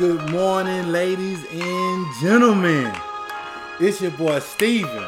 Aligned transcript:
Good 0.00 0.30
morning, 0.30 0.92
ladies 0.92 1.44
and 1.52 2.06
gentlemen. 2.22 2.90
It's 3.78 4.00
your 4.00 4.12
boy 4.12 4.38
Steven, 4.38 5.04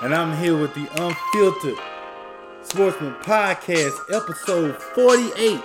and 0.00 0.14
I'm 0.14 0.34
here 0.42 0.56
with 0.56 0.72
the 0.72 0.88
Unfiltered 1.04 1.76
Sportsmen 2.62 3.12
Podcast, 3.16 3.92
episode 4.10 4.74
48. 4.94 5.60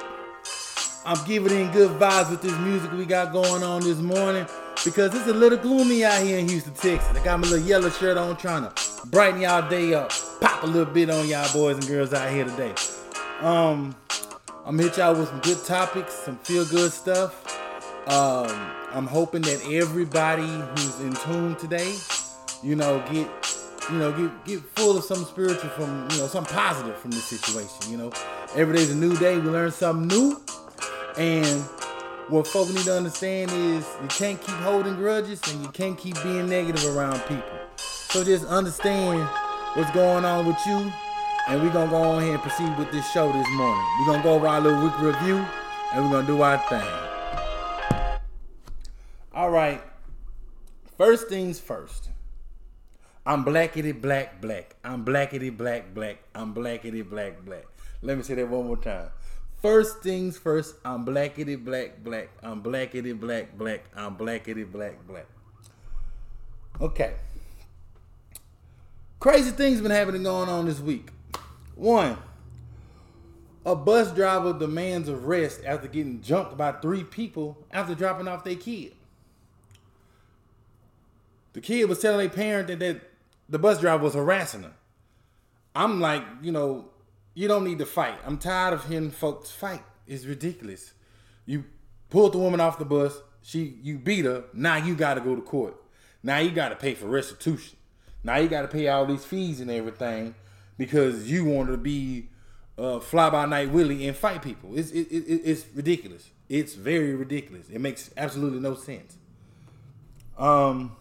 I'm 1.06 1.26
giving 1.26 1.58
in 1.58 1.72
good 1.72 1.92
vibes 1.92 2.30
with 2.30 2.42
this 2.42 2.58
music 2.58 2.92
we 2.92 3.06
got 3.06 3.32
going 3.32 3.64
on 3.64 3.84
this 3.84 4.00
morning 4.00 4.46
because 4.84 5.16
it's 5.16 5.28
a 5.28 5.34
little 5.34 5.58
gloomy 5.58 6.04
out 6.04 6.22
here 6.22 6.38
in 6.38 6.50
Houston, 6.50 6.74
Texas. 6.74 7.08
I 7.18 7.24
got 7.24 7.40
my 7.40 7.48
little 7.48 7.66
yellow 7.66 7.90
shirt 7.90 8.18
on 8.18 8.36
trying 8.36 8.64
to 8.64 9.08
brighten 9.08 9.40
y'all 9.40 9.70
day 9.70 9.94
up, 9.94 10.12
pop 10.42 10.64
a 10.64 10.68
little 10.68 10.94
bit 10.94 11.10
on 11.10 11.26
y'all 11.26 11.50
boys 11.54 11.78
and 11.78 11.88
girls 11.88 12.14
out 12.14 12.30
here 12.30 12.44
today. 12.44 12.76
Um, 13.40 13.96
I'm 14.66 14.76
gonna 14.76 14.90
hit 14.90 14.98
y'all 14.98 15.16
with 15.16 15.30
some 15.30 15.40
good 15.40 15.64
topics, 15.64 16.16
some 16.16 16.38
feel 16.40 16.66
good 16.66 16.92
stuff. 16.92 17.61
Um, 18.08 18.50
I'm 18.94 19.06
hoping 19.06 19.44
that 19.44 19.62
everybody 19.72 20.48
who's 20.48 21.00
in 21.02 21.14
tune 21.14 21.56
today, 21.56 21.96
you 22.64 22.76
know, 22.76 23.00
get 23.12 23.30
you 23.92 23.98
know, 23.98 24.12
get 24.12 24.46
get 24.46 24.60
full 24.76 24.98
of 24.98 25.04
some 25.04 25.24
spiritual 25.24 25.70
from 25.70 26.08
you 26.12 26.18
know, 26.18 26.28
something 26.28 26.54
positive 26.54 26.98
from 26.98 27.12
this 27.12 27.26
situation. 27.26 27.92
You 27.92 27.98
know, 27.98 28.12
every 28.56 28.76
day's 28.76 28.92
a 28.92 28.96
new 28.96 29.16
day. 29.18 29.38
We 29.38 29.50
learn 29.50 29.72
something 29.72 30.08
new, 30.08 30.42
and 31.18 31.62
what 32.30 32.48
folks 32.48 32.74
need 32.74 32.86
to 32.86 32.96
understand 32.96 33.52
is 33.52 33.86
you 34.02 34.08
can't 34.08 34.42
keep 34.42 34.56
holding 34.56 34.96
grudges 34.96 35.42
and 35.52 35.62
you 35.62 35.70
can't 35.70 35.98
keep 35.98 36.16
being 36.24 36.50
negative 36.50 36.86
around 36.96 37.20
people. 37.22 37.60
So 37.76 38.24
just 38.24 38.46
understand 38.46 39.28
what's 39.76 39.92
going 39.92 40.26
on 40.26 40.48
with 40.48 40.58
you, 40.66 40.92
and 41.48 41.62
we're 41.62 41.72
gonna 41.72 41.90
go 41.90 41.98
on 41.98 42.24
here 42.24 42.34
and 42.34 42.42
proceed 42.42 42.76
with 42.78 42.92
this 42.92 43.10
show 43.12 43.32
this 43.32 43.48
morning. 43.52 43.86
We're 44.00 44.14
gonna 44.14 44.24
go 44.24 44.34
over 44.34 44.48
our 44.48 44.60
little 44.60 44.82
week 44.82 45.00
review, 45.00 45.46
and 45.94 46.04
we're 46.04 46.12
gonna 46.12 46.28
do 46.28 46.42
our 46.42 46.58
thing. 46.70 47.11
All 49.34 49.50
right. 49.50 49.82
First 50.98 51.30
things 51.30 51.60
first. 51.60 52.10
I'm 53.26 53.46
blackity 53.46 54.00
black 54.00 54.42
black. 54.42 54.76
I'm 54.84 55.06
blackity 55.06 55.56
black 55.56 55.94
black. 55.94 56.18
I'm 56.36 56.54
blackity 56.54 57.08
black 57.08 57.46
black. 57.46 57.66
Let 58.02 58.18
me 58.18 58.24
say 58.24 58.36
that 58.36 58.50
one 58.50 58.68
more 58.68 58.78
time. 58.78 59.10
First 59.62 60.02
things 60.02 60.38
first, 60.38 60.76
I'm 60.84 61.06
blackity 61.06 61.64
black 61.64 62.04
black. 62.04 62.30
I'm 62.42 62.62
blackity 62.62 63.18
black 63.18 63.58
black. 63.58 63.86
I'm 63.96 64.18
blackity 64.18 64.70
black 64.70 65.08
black. 65.08 65.28
Okay. 66.82 67.14
Crazy 69.20 69.52
things 69.52 69.80
been 69.82 69.92
happening 69.92 70.24
going 70.24 70.50
on 70.50 70.66
this 70.66 70.80
week. 70.80 71.10
One, 71.76 72.18
a 73.66 73.76
bus 73.76 74.12
driver 74.12 74.52
demands 74.52 75.08
arrest 75.08 75.62
after 75.64 75.88
getting 75.88 76.22
jumped 76.22 76.58
by 76.58 76.72
three 76.72 77.04
people 77.04 77.64
after 77.72 77.94
dropping 77.94 78.28
off 78.28 78.44
their 78.44 78.56
kid. 78.56 78.94
The 81.54 81.62
kid 81.62 81.90
was 81.90 82.00
telling 82.00 82.20
their 82.20 82.30
parent 82.30 82.68
that, 82.68 82.80
that 82.80 83.02
the 83.50 83.60
bus 83.60 83.80
driver 83.80 84.04
was 84.04 84.14
harassing 84.14 84.64
her. 84.64 84.74
I'm 85.76 86.00
like, 86.00 86.24
you 86.42 86.52
know, 86.52 86.90
you 87.34 87.48
don't 87.48 87.64
need 87.64 87.80
to 87.80 87.86
fight. 87.86 88.18
I'm 88.26 88.38
tired 88.38 88.74
of 88.74 88.86
hearing 88.86 89.12
folks 89.12 89.52
fight. 89.52 89.84
It's 90.08 90.26
ridiculous. 90.26 90.94
You 91.46 91.66
pulled 92.10 92.34
the 92.34 92.38
woman 92.38 92.60
off 92.60 92.78
the 92.78 92.86
bus. 92.86 93.20
She, 93.42 93.78
you 93.82 93.98
beat 93.98 94.26
her. 94.26 94.46
Now 94.54 94.78
you 94.78 94.96
got 94.96 95.16
to 95.16 95.22
go 95.22 95.36
to 95.36 95.42
court. 95.42 95.76
Now 96.24 96.38
you 96.38 96.52
got 96.52 96.70
to 96.70 96.76
pay 96.76 96.94
for 96.94 97.08
restitution. 97.08 97.78
Now 98.24 98.38
you 98.38 98.48
got 98.48 98.62
to 98.62 98.68
pay 98.68 98.88
all 98.88 99.06
these 99.06 99.26
fees 99.26 99.60
and 99.62 99.72
everything 99.72 100.36
because 100.78 101.30
you 101.30 101.46
want 101.46 101.70
to 101.70 101.78
be 101.78 102.30
uh, 102.78 103.00
fly 103.00 103.30
by 103.30 103.46
night 103.46 103.72
Willie 103.72 104.08
and 104.08 104.16
fight 104.16 104.42
people. 104.42 104.78
It's 104.78 104.92
it, 104.92 105.08
it, 105.12 105.42
it's 105.44 105.66
ridiculous. 105.74 106.30
It's 106.50 106.74
very 106.74 107.16
ridiculous. 107.16 107.70
It 107.70 107.80
makes 107.80 108.12
absolutely 108.18 108.60
no 108.60 108.76
sense. 108.76 109.18
Um, 110.38 110.96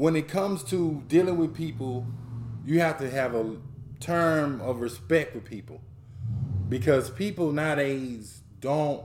when 0.00 0.16
it 0.16 0.28
comes 0.28 0.64
to 0.64 1.02
dealing 1.08 1.36
with 1.36 1.54
people, 1.54 2.06
you 2.64 2.80
have 2.80 2.96
to 2.96 3.10
have 3.10 3.34
a 3.34 3.54
term 4.00 4.58
of 4.62 4.80
respect 4.80 5.34
for 5.34 5.40
people 5.40 5.78
because 6.70 7.10
people 7.10 7.52
nowadays 7.52 8.40
don't 8.60 9.04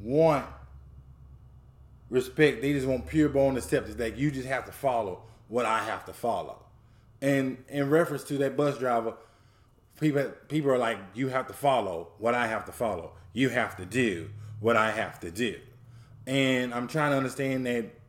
want 0.00 0.44
respect. 2.10 2.60
They 2.60 2.72
just 2.72 2.88
want 2.88 3.06
pure 3.06 3.28
bone 3.28 3.56
acceptance. 3.56 3.94
That 3.94 4.16
you 4.16 4.32
just 4.32 4.48
have 4.48 4.64
to 4.64 4.72
follow 4.72 5.22
what 5.46 5.64
I 5.64 5.84
have 5.84 6.04
to 6.06 6.12
follow. 6.12 6.58
And 7.20 7.62
in 7.68 7.88
reference 7.88 8.24
to 8.24 8.38
that 8.38 8.56
bus 8.56 8.78
driver, 8.78 9.14
people 10.00 10.24
people 10.48 10.72
are 10.72 10.78
like, 10.78 10.98
you 11.14 11.28
have 11.28 11.46
to 11.46 11.52
follow 11.52 12.08
what 12.18 12.34
I 12.34 12.48
have 12.48 12.64
to 12.64 12.72
follow. 12.72 13.12
You 13.32 13.50
have 13.50 13.76
to 13.76 13.86
do 13.86 14.30
what 14.58 14.76
I 14.76 14.90
have 14.90 15.20
to 15.20 15.30
do. 15.30 15.60
And 16.26 16.74
I'm 16.74 16.88
trying 16.88 17.12
to 17.12 17.16
understand 17.16 17.64
that 17.66 18.01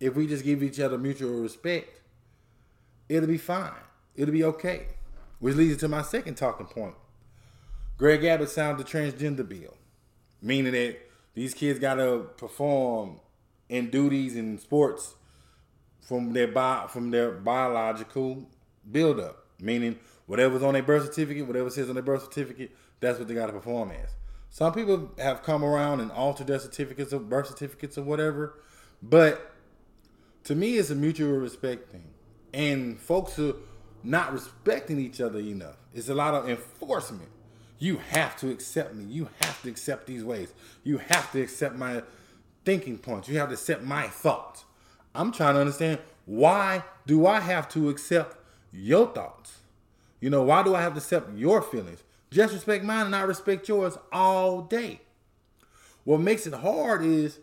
if 0.00 0.14
we 0.14 0.26
just 0.26 0.44
give 0.44 0.62
each 0.62 0.80
other 0.80 0.98
mutual 0.98 1.40
respect, 1.40 2.00
it'll 3.08 3.28
be 3.28 3.38
fine. 3.38 3.72
It'll 4.14 4.32
be 4.32 4.44
okay. 4.44 4.86
Which 5.38 5.54
leads 5.54 5.78
to 5.78 5.88
my 5.88 6.02
second 6.02 6.36
talking 6.36 6.66
point. 6.66 6.94
Greg 7.96 8.24
Abbott 8.24 8.50
signed 8.50 8.78
the 8.78 8.84
transgender 8.84 9.48
bill, 9.48 9.76
meaning 10.40 10.72
that 10.72 10.96
these 11.34 11.54
kids 11.54 11.78
gotta 11.78 12.26
perform 12.36 13.20
in 13.68 13.90
duties 13.90 14.36
in 14.36 14.58
sports 14.58 15.14
from 16.00 16.32
their 16.32 16.48
bi- 16.48 16.86
from 16.88 17.10
their 17.10 17.32
biological 17.32 18.48
buildup, 18.90 19.44
meaning 19.60 19.98
whatever's 20.26 20.62
on 20.62 20.74
their 20.74 20.82
birth 20.82 21.04
certificate, 21.04 21.46
whatever 21.46 21.70
says 21.70 21.88
on 21.88 21.94
their 21.94 22.02
birth 22.02 22.22
certificate, 22.22 22.70
that's 23.00 23.18
what 23.18 23.28
they 23.28 23.34
got 23.34 23.46
to 23.46 23.52
perform 23.52 23.90
as. 23.90 24.14
Some 24.50 24.72
people 24.72 25.10
have 25.18 25.42
come 25.42 25.62
around 25.62 26.00
and 26.00 26.10
altered 26.10 26.46
their 26.46 26.58
certificates 26.58 27.12
of 27.12 27.28
birth 27.28 27.48
certificates 27.48 27.98
or 27.98 28.02
whatever, 28.02 28.58
but 29.02 29.52
to 30.48 30.54
me, 30.54 30.78
it's 30.78 30.88
a 30.88 30.94
mutual 30.94 31.32
respect 31.32 31.92
thing, 31.92 32.08
and 32.54 32.98
folks 32.98 33.38
are 33.38 33.52
not 34.02 34.32
respecting 34.32 34.98
each 34.98 35.20
other 35.20 35.40
enough. 35.40 35.76
It's 35.92 36.08
a 36.08 36.14
lot 36.14 36.32
of 36.32 36.48
enforcement. 36.48 37.28
You 37.78 37.98
have 37.98 38.34
to 38.38 38.50
accept 38.50 38.94
me. 38.94 39.04
You 39.04 39.28
have 39.42 39.60
to 39.60 39.68
accept 39.68 40.06
these 40.06 40.24
ways. 40.24 40.54
You 40.84 40.96
have 40.96 41.30
to 41.32 41.42
accept 41.42 41.76
my 41.76 42.02
thinking 42.64 42.96
points. 42.96 43.28
You 43.28 43.38
have 43.38 43.48
to 43.48 43.54
accept 43.56 43.82
my 43.82 44.08
thoughts. 44.08 44.64
I'm 45.14 45.32
trying 45.32 45.52
to 45.52 45.60
understand 45.60 45.98
why 46.24 46.82
do 47.06 47.26
I 47.26 47.40
have 47.40 47.68
to 47.70 47.90
accept 47.90 48.38
your 48.72 49.06
thoughts? 49.12 49.58
You 50.18 50.30
know, 50.30 50.44
why 50.44 50.62
do 50.62 50.74
I 50.74 50.80
have 50.80 50.94
to 50.94 50.98
accept 50.98 51.36
your 51.36 51.60
feelings? 51.60 52.04
Just 52.30 52.54
respect 52.54 52.84
mine 52.84 53.04
and 53.04 53.14
I 53.14 53.20
respect 53.20 53.68
yours 53.68 53.98
all 54.10 54.62
day. 54.62 55.02
What 56.04 56.20
makes 56.20 56.46
it 56.46 56.54
hard 56.54 57.04
is 57.04 57.38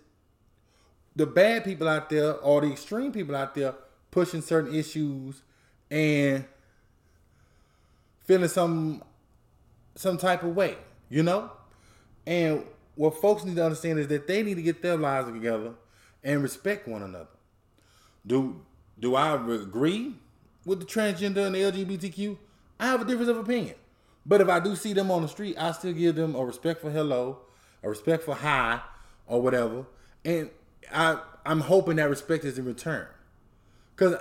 the 1.15 1.25
bad 1.25 1.63
people 1.63 1.87
out 1.87 2.09
there 2.09 2.33
or 2.35 2.61
the 2.61 2.71
extreme 2.71 3.11
people 3.11 3.35
out 3.35 3.55
there 3.55 3.75
pushing 4.11 4.41
certain 4.41 4.73
issues 4.73 5.41
and 5.89 6.45
feeling 8.21 8.49
some 8.49 9.03
some 9.95 10.17
type 10.17 10.43
of 10.43 10.55
way, 10.55 10.77
you 11.09 11.23
know? 11.23 11.51
And 12.27 12.65
what 12.95 13.21
folks 13.21 13.45
need 13.45 13.55
to 13.55 13.63
understand 13.63 13.99
is 13.99 14.07
that 14.09 14.27
they 14.27 14.43
need 14.43 14.55
to 14.55 14.61
get 14.61 14.81
their 14.81 14.97
lives 14.97 15.31
together 15.31 15.73
and 16.23 16.41
respect 16.41 16.87
one 16.87 17.03
another. 17.03 17.27
Do 18.25 18.61
do 18.99 19.15
I 19.15 19.35
agree 19.35 20.15
with 20.65 20.79
the 20.79 20.85
transgender 20.85 21.45
and 21.45 21.55
the 21.55 21.59
LGBTQ? 21.59 22.37
I 22.79 22.87
have 22.87 23.01
a 23.01 23.05
difference 23.05 23.29
of 23.29 23.37
opinion. 23.37 23.75
But 24.25 24.41
if 24.41 24.49
I 24.49 24.59
do 24.59 24.75
see 24.75 24.93
them 24.93 25.11
on 25.11 25.21
the 25.21 25.27
street, 25.27 25.55
I 25.57 25.71
still 25.71 25.93
give 25.93 26.15
them 26.15 26.33
a 26.35 26.43
respectful 26.43 26.89
hello, 26.89 27.39
a 27.83 27.89
respectful 27.89 28.33
hi, 28.33 28.81
or 29.27 29.41
whatever. 29.41 29.85
And 30.23 30.49
I 30.93 31.19
I'm 31.45 31.61
hoping 31.61 31.97
that 31.97 32.09
respect 32.09 32.43
is 32.43 32.57
in 32.57 32.65
return. 32.65 33.07
Cause 33.95 34.15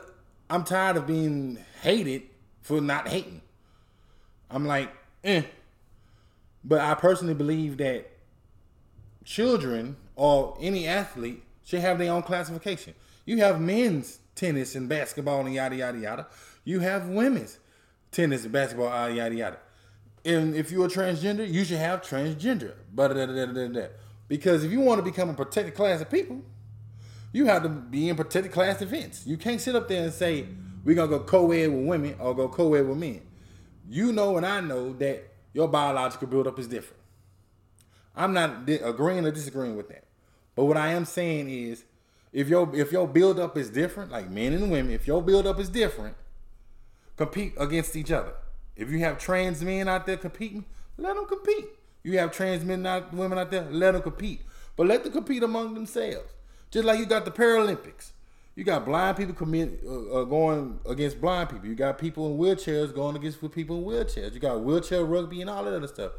I'm 0.51 0.65
tired 0.65 0.97
of 0.97 1.07
being 1.07 1.59
hated 1.83 2.23
for 2.61 2.81
not 2.81 3.09
hating. 3.09 3.41
I'm 4.51 4.67
like, 4.67 4.93
eh. 5.25 5.43
But 6.63 6.81
I 6.81 6.95
personally 6.95 7.35
believe 7.35 7.79
that 7.79 8.11
children 9.25 9.97
or 10.17 10.57
any 10.61 10.87
athlete 10.87 11.43
should 11.65 11.81
have 11.81 11.99
their 11.99 12.13
own 12.13 12.23
classification. 12.23 12.95
You 13.25 13.39
have 13.39 13.61
men's 13.61 14.21
tennis 14.35 14.75
and 14.75 14.89
basketball 14.89 15.41
and 15.41 15.55
yada 15.55 15.77
yada 15.77 15.99
yada. 15.99 16.27
You 16.65 16.81
have 16.81 17.09
women's 17.09 17.59
tennis 18.13 18.45
and 18.45 18.53
basketball 18.53 18.89
yada 18.89 19.15
yada 19.15 19.35
yada. 19.35 19.59
And 20.25 20.55
if 20.55 20.71
you're 20.71 20.87
a 20.87 20.89
transgender, 20.89 21.51
you 21.51 21.65
should 21.65 21.79
have 21.79 22.01
transgender. 22.01 22.75
Because 24.29 24.65
if 24.65 24.73
you 24.73 24.81
want 24.81 24.99
to 24.99 25.03
become 25.03 25.29
a 25.29 25.35
protected 25.35 25.75
class 25.75 26.01
of 26.01 26.11
people, 26.11 26.43
you 27.35 27.47
have 27.47 27.65
to 27.65 27.69
be 27.69 28.09
in 28.09 28.15
protected 28.15 28.53
class 28.53 28.81
events. 28.81 29.27
You 29.27 29.37
can't 29.37 29.61
sit 29.61 29.75
up 29.75 29.89
there 29.89 30.05
and 30.05 30.13
say 30.13 30.47
we're 30.85 30.95
gonna 30.95 31.09
go 31.09 31.19
co-ed 31.19 31.67
with 31.67 31.85
women 31.85 32.15
or 32.21 32.33
go 32.33 32.49
co-ed 32.49 32.87
with 32.87 32.97
men. 32.97 33.23
You 33.89 34.13
know 34.13 34.37
and 34.37 34.47
I 34.47 34.61
know 34.61 34.93
that 34.95 35.35
your 35.53 35.67
biological 35.67 36.29
buildup 36.29 36.61
is 36.61 36.69
different. 36.69 37.03
I'm 38.15 38.33
not 38.33 38.69
agreeing 38.69 39.27
or 39.27 39.33
disagreeing 39.33 39.77
with 39.77 39.89
that. 39.89 40.05
But 40.55 40.67
what 40.67 40.77
I 40.77 40.93
am 40.93 41.05
saying 41.05 41.51
is 41.51 41.85
if 42.33 42.49
your 42.49 42.73
if 42.73 42.93
your 42.93 43.09
buildup 43.09 43.59
is 43.59 43.69
different, 43.69 44.13
like 44.13 44.31
men 44.31 44.53
and 44.53 44.71
women, 44.71 44.93
if 44.93 45.09
your 45.09 45.21
buildup 45.21 45.59
is 45.59 45.69
different, 45.69 46.17
compete 47.17 47.55
against 47.59 47.97
each 47.97 48.13
other. 48.13 48.35
If 48.77 48.91
you 48.91 49.01
have 49.01 49.19
trans 49.19 49.61
men 49.61 49.89
out 49.89 50.07
there 50.07 50.19
competing, 50.19 50.67
let 50.97 51.17
them 51.17 51.27
compete. 51.27 51.67
You 52.05 52.17
have 52.21 52.31
trans 52.31 52.65
men 52.65 52.87
out, 52.87 53.13
women 53.13 53.39
out 53.39 53.51
there, 53.51 53.67
let 53.73 53.93
them 53.93 54.03
compete. 54.03 54.43
But 54.77 54.87
let 54.87 55.03
them 55.03 55.13
compete 55.13 55.43
among 55.43 55.75
themselves. 55.75 56.31
Just 56.75 56.85
like 56.87 56.99
you 56.99 57.07
got 57.07 57.25
the 57.25 57.31
Paralympics. 57.31 58.11
You 58.57 58.65
got 58.65 58.85
blind 58.85 59.17
people 59.17 59.33
commit, 59.33 59.81
uh, 59.87 60.23
uh, 60.23 60.25
going 60.25 60.81
against 60.89 61.21
blind 61.21 61.51
people. 61.51 61.69
You 61.69 61.77
got 61.77 61.99
people 61.99 62.27
in 62.27 62.37
wheelchairs 62.37 62.93
going 62.93 63.15
against 63.15 63.39
people 63.53 63.79
in 63.79 63.85
wheelchairs. 63.85 64.35
You 64.35 64.41
got 64.41 64.61
wheelchair 64.61 65.05
rugby 65.05 65.41
and 65.41 65.49
all 65.49 65.63
that 65.63 65.73
other 65.73 65.87
stuff. 65.87 66.15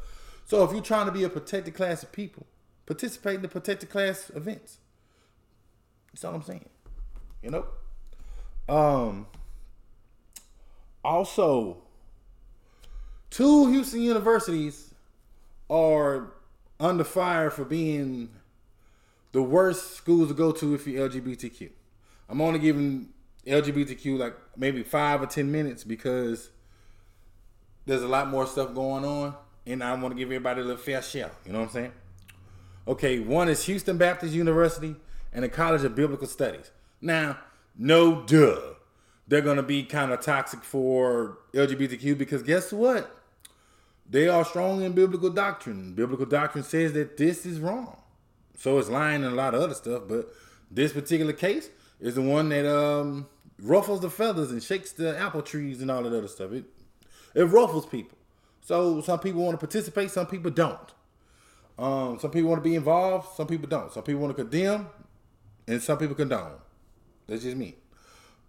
So 0.45 0.63
if 0.63 0.71
you're 0.71 0.81
trying 0.81 1.07
to 1.07 1.11
be 1.11 1.25
a 1.25 1.29
protected 1.29 1.73
class 1.73 2.03
of 2.03 2.13
people, 2.13 2.47
participate 2.85 3.35
in 3.35 3.41
the 3.41 3.49
protected 3.49 3.89
class 3.89 4.31
events. 4.33 4.77
That's 6.13 6.23
all 6.23 6.33
I'm 6.33 6.41
saying. 6.41 6.69
You 7.43 7.51
know? 7.51 7.65
Um 8.69 9.27
also 11.03 11.83
two 13.29 13.69
Houston 13.73 14.01
universities 14.01 14.93
are 15.69 16.31
under 16.79 17.03
fire 17.03 17.49
for 17.49 17.65
being 17.65 18.29
the 19.35 19.43
worst 19.43 19.97
schools 19.97 20.29
to 20.29 20.33
go 20.33 20.53
to 20.53 20.75
if 20.75 20.87
you're 20.87 21.09
LGBTQ. 21.09 21.69
I'm 22.29 22.39
only 22.39 22.57
giving 22.57 23.09
LGBTQ 23.45 24.17
like 24.17 24.33
maybe 24.55 24.81
five 24.81 25.21
or 25.21 25.25
ten 25.25 25.51
minutes 25.51 25.83
because 25.83 26.51
there's 27.85 28.01
a 28.01 28.07
lot 28.07 28.29
more 28.29 28.47
stuff 28.47 28.73
going 28.73 29.03
on, 29.03 29.35
and 29.65 29.83
I 29.83 29.93
want 29.95 30.13
to 30.13 30.15
give 30.15 30.29
everybody 30.29 30.61
a 30.61 30.63
little 30.63 30.81
fair 30.81 31.01
share. 31.01 31.31
You 31.45 31.51
know 31.51 31.59
what 31.59 31.65
I'm 31.65 31.73
saying? 31.73 31.91
Okay, 32.87 33.19
one 33.19 33.49
is 33.49 33.65
Houston 33.65 33.97
Baptist 33.97 34.33
University 34.33 34.95
and 35.33 35.43
the 35.43 35.49
College 35.49 35.83
of 35.83 35.95
Biblical 35.95 36.27
Studies. 36.27 36.71
Now, 37.01 37.37
no 37.77 38.21
duh, 38.21 38.75
they're 39.27 39.41
gonna 39.41 39.63
be 39.63 39.83
kind 39.83 40.13
of 40.13 40.21
toxic 40.21 40.63
for 40.63 41.39
LGBTQ 41.53 42.17
because 42.17 42.41
guess 42.41 42.71
what? 42.71 43.13
They 44.09 44.29
are 44.29 44.45
strong 44.45 44.81
in 44.81 44.93
biblical 44.93 45.29
doctrine. 45.29 45.93
Biblical 45.93 46.25
doctrine 46.25 46.63
says 46.63 46.93
that 46.93 47.17
this 47.17 47.45
is 47.45 47.59
wrong. 47.59 47.97
So 48.57 48.77
it's 48.77 48.89
lying 48.89 49.23
and 49.23 49.33
a 49.33 49.35
lot 49.35 49.53
of 49.53 49.61
other 49.61 49.73
stuff, 49.73 50.03
but 50.07 50.33
this 50.71 50.93
particular 50.93 51.33
case, 51.33 51.69
is 51.99 52.15
the 52.15 52.21
one 52.21 52.49
that 52.49 52.69
um, 52.69 53.27
ruffles 53.61 54.01
the 54.01 54.09
feathers 54.09 54.51
and 54.51 54.61
shakes 54.61 54.91
the 54.91 55.17
apple 55.17 55.41
trees 55.41 55.81
and 55.81 55.89
all 55.89 56.03
that 56.03 56.15
other 56.15 56.27
stuff. 56.27 56.51
It 56.51 56.65
it 57.33 57.43
ruffles 57.43 57.85
people. 57.85 58.17
So 58.61 59.01
some 59.01 59.19
people 59.19 59.43
want 59.43 59.59
to 59.59 59.65
participate, 59.65 60.11
some 60.11 60.27
people 60.27 60.51
don't. 60.51 60.93
Um, 61.77 62.17
some 62.19 62.31
people 62.31 62.49
want 62.49 62.63
to 62.63 62.69
be 62.69 62.75
involved, 62.75 63.35
some 63.35 63.47
people 63.47 63.67
don't. 63.67 63.91
Some 63.91 64.03
people 64.03 64.21
want 64.21 64.35
to 64.35 64.43
condemn, 64.43 64.87
and 65.67 65.81
some 65.81 65.97
people 65.97 66.15
condone. 66.15 66.53
That's 67.27 67.43
just 67.43 67.57
me. 67.57 67.75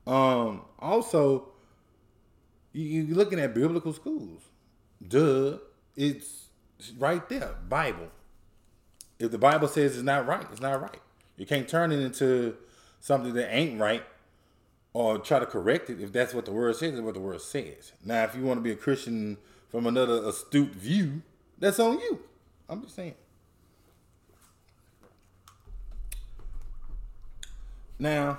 Um, 0.06 0.62
also, 0.79 1.49
you, 2.73 3.03
you're 3.03 3.17
looking 3.17 3.41
at 3.41 3.55
biblical 3.55 3.93
schools. 3.93 4.43
Duh, 5.06 5.58
it's 5.97 6.47
right 6.97 7.29
there, 7.29 7.56
Bible. 7.69 8.11
If 9.19 9.31
the 9.31 9.39
Bible 9.39 9.69
says 9.69 9.97
it's 9.97 10.05
not 10.05 10.27
right, 10.27 10.47
it's 10.53 10.61
not 10.61 10.81
right. 10.81 11.01
You 11.37 11.47
can't 11.47 11.69
turn 11.69 11.93
it 11.93 12.01
into 12.01 12.57
something 13.01 13.35
that 13.35 13.55
ain't 13.55 13.81
right 13.81 14.03
or 14.93 15.19
try 15.19 15.39
to 15.39 15.47
correct 15.47 15.91
it 15.91 16.01
if 16.01 16.13
that's 16.13 16.33
what 16.33 16.45
the 16.45 16.53
word 16.53 16.75
says 16.77 16.95
is 16.95 17.01
what 17.01 17.15
the 17.15 17.21
word 17.21 17.41
says. 17.41 17.93
Now, 18.05 18.25
if 18.25 18.35
you 18.35 18.43
want 18.43 18.59
to 18.59 18.63
be 18.63 18.73
a 18.73 18.77
Christian 18.77 19.37
from 19.71 19.87
another 19.87 20.27
astute 20.27 20.73
view, 20.73 21.23
that's 21.59 21.79
on 21.79 21.99
you. 21.99 22.21
I'm 22.69 22.83
just 22.83 22.95
saying. 22.95 23.15
Now, 27.99 28.39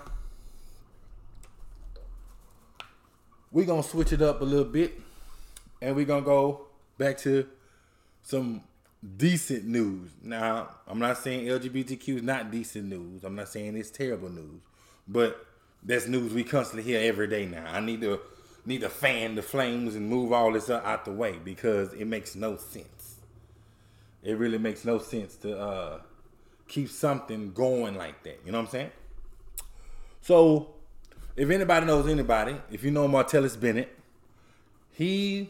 we're 3.51 3.65
going 3.65 3.81
to 3.81 3.89
switch 3.89 4.13
it 4.13 4.21
up 4.21 4.41
a 4.41 4.43
little 4.43 4.65
bit 4.65 4.99
and 5.81 5.95
we're 5.95 6.05
going 6.05 6.23
to 6.23 6.25
go 6.25 6.67
back 6.97 7.17
to 7.19 7.47
some 8.23 8.63
decent 9.15 9.65
news. 9.65 10.11
Now, 10.23 10.69
I'm 10.87 10.99
not 10.99 11.17
saying 11.17 11.45
LGBTQ 11.45 12.17
is 12.17 12.23
not 12.23 12.51
decent 12.51 12.85
news. 12.85 13.23
I'm 13.23 13.35
not 13.35 13.49
saying 13.49 13.75
it's 13.75 13.89
terrible 13.91 14.29
news, 14.29 14.61
but 15.07 15.45
that's 15.83 16.07
news 16.07 16.33
we 16.33 16.43
constantly 16.43 16.83
hear 16.83 16.99
every 17.07 17.27
day 17.27 17.45
now. 17.45 17.65
I 17.71 17.79
need 17.79 18.01
to 18.01 18.19
need 18.65 18.81
to 18.81 18.89
fan 18.89 19.35
the 19.35 19.41
flames 19.41 19.95
and 19.95 20.09
move 20.09 20.33
all 20.33 20.51
this 20.51 20.69
out 20.69 21.05
the 21.05 21.11
way 21.11 21.39
because 21.41 21.93
it 21.93 22.05
makes 22.05 22.35
no 22.35 22.57
sense. 22.57 23.15
It 24.23 24.37
really 24.37 24.57
makes 24.57 24.83
no 24.83 24.99
sense 24.99 25.37
to 25.37 25.57
uh, 25.57 25.99
keep 26.67 26.89
something 26.89 27.53
going 27.53 27.95
like 27.95 28.23
that. 28.23 28.41
You 28.45 28.51
know 28.51 28.57
what 28.57 28.65
I'm 28.65 28.71
saying? 28.71 28.91
So, 30.19 30.73
if 31.37 31.49
anybody 31.49 31.85
knows 31.85 32.09
anybody, 32.09 32.57
if 32.69 32.83
you 32.83 32.91
know 32.91 33.07
Martellus 33.07 33.57
Bennett, 33.57 33.97
he 34.91 35.49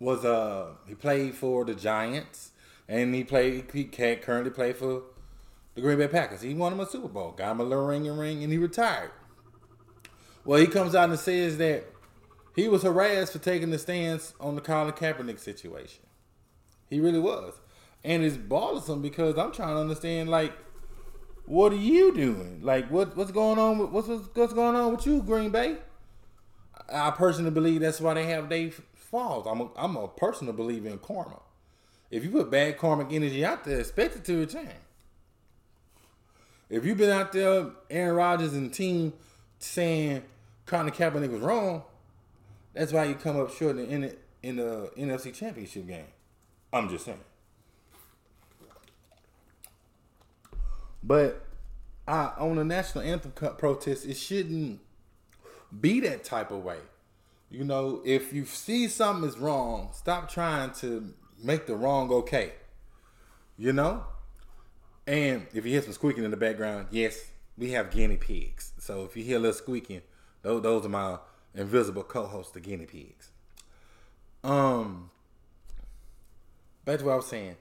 was 0.00 0.24
uh 0.24 0.74
he 0.86 0.94
played 0.94 1.34
for 1.34 1.64
the 1.64 1.74
Giants 1.74 2.52
and 2.88 3.14
he 3.14 3.24
played 3.24 3.70
he 3.72 3.84
can't 3.84 4.22
currently 4.22 4.50
play 4.50 4.72
for 4.72 5.02
the 5.74 5.80
Green 5.80 5.98
Bay 5.98 6.08
Packers. 6.08 6.42
He 6.42 6.54
won 6.54 6.72
him 6.72 6.80
a 6.80 6.86
Super 6.86 7.08
Bowl, 7.08 7.32
got 7.32 7.52
him 7.52 7.60
a 7.60 7.64
little 7.64 7.86
ring 7.86 8.08
and 8.08 8.18
ring, 8.18 8.42
and 8.42 8.52
he 8.52 8.58
retired. 8.58 9.10
Well, 10.44 10.58
he 10.58 10.66
comes 10.66 10.94
out 10.94 11.10
and 11.10 11.18
says 11.18 11.58
that 11.58 11.84
he 12.56 12.68
was 12.68 12.82
harassed 12.82 13.32
for 13.32 13.38
taking 13.38 13.70
the 13.70 13.78
stance 13.78 14.34
on 14.40 14.54
the 14.54 14.60
Colin 14.60 14.92
Kaepernick 14.92 15.38
situation. 15.38 16.04
He 16.88 17.00
really 17.00 17.20
was, 17.20 17.54
and 18.02 18.24
it's 18.24 18.36
bothersome 18.36 19.02
because 19.02 19.36
I'm 19.38 19.52
trying 19.52 19.74
to 19.74 19.80
understand 19.80 20.28
like. 20.28 20.52
What 21.44 21.72
are 21.72 21.76
you 21.76 22.14
doing? 22.14 22.60
Like 22.62 22.90
what 22.90 23.16
what's 23.16 23.30
going 23.30 23.58
on 23.58 23.78
with 23.78 23.88
what's 23.88 24.06
what's 24.06 24.52
going 24.52 24.76
on 24.76 24.94
with 24.94 25.06
you, 25.06 25.22
Green 25.22 25.48
Bay? 25.48 25.78
I 26.92 27.10
personally 27.10 27.50
believe 27.50 27.80
that's 27.80 28.02
why 28.02 28.12
they 28.12 28.26
have 28.26 28.50
Dave 28.50 28.82
falls. 29.10 29.46
I'm 29.46 29.60
a, 29.60 29.68
I'm 29.76 29.96
a 29.96 30.08
personal 30.08 30.52
believer 30.52 30.88
in 30.88 30.98
karma. 30.98 31.40
If 32.10 32.24
you 32.24 32.30
put 32.30 32.50
bad 32.50 32.78
karmic 32.78 33.08
energy 33.12 33.44
out 33.44 33.64
there, 33.64 33.80
expect 33.80 34.16
it 34.16 34.24
to 34.24 34.38
return. 34.38 34.68
If 36.70 36.84
you've 36.84 36.98
been 36.98 37.10
out 37.10 37.32
there, 37.32 37.66
Aaron 37.90 38.16
Rodgers 38.16 38.54
and 38.54 38.72
team 38.72 39.12
saying 39.58 40.22
Colin 40.66 40.90
Kaepernick 40.90 41.30
was 41.30 41.40
wrong, 41.40 41.82
that's 42.74 42.92
why 42.92 43.04
you 43.04 43.14
come 43.14 43.40
up 43.40 43.52
short 43.54 43.78
in 43.78 44.02
the, 44.02 44.16
in 44.42 44.56
the 44.56 44.90
NFC 44.96 45.34
Championship 45.34 45.86
game. 45.86 46.04
I'm 46.72 46.88
just 46.88 47.06
saying. 47.06 47.18
But 51.02 51.44
I, 52.06 52.32
on 52.38 52.56
the 52.56 52.64
national 52.64 53.04
anthem 53.04 53.32
protest, 53.32 54.06
it 54.06 54.16
shouldn't 54.16 54.80
be 55.80 56.00
that 56.00 56.24
type 56.24 56.50
of 56.50 56.62
way. 56.62 56.78
You 57.50 57.64
know, 57.64 58.02
if 58.04 58.32
you 58.32 58.44
see 58.44 58.88
something 58.88 59.28
is 59.28 59.38
wrong, 59.38 59.90
stop 59.94 60.30
trying 60.30 60.72
to 60.80 61.14
make 61.42 61.66
the 61.66 61.76
wrong 61.76 62.10
okay. 62.10 62.52
You 63.56 63.72
know? 63.72 64.04
And 65.06 65.46
if 65.54 65.64
you 65.64 65.72
hear 65.72 65.82
some 65.82 65.92
squeaking 65.92 66.24
in 66.24 66.30
the 66.30 66.36
background, 66.36 66.88
yes, 66.90 67.18
we 67.56 67.70
have 67.70 67.90
guinea 67.90 68.18
pigs. 68.18 68.72
So 68.78 69.04
if 69.04 69.16
you 69.16 69.24
hear 69.24 69.36
a 69.36 69.40
little 69.40 69.56
squeaking, 69.56 70.02
those, 70.42 70.62
those 70.62 70.84
are 70.84 70.90
my 70.90 71.18
invisible 71.54 72.02
co-hosts, 72.02 72.52
the 72.52 72.60
guinea 72.60 72.84
pigs. 72.84 73.30
Um, 74.44 75.10
back 76.84 76.98
to 76.98 77.06
what 77.06 77.12
I 77.12 77.16
was 77.16 77.26
saying. 77.26 77.56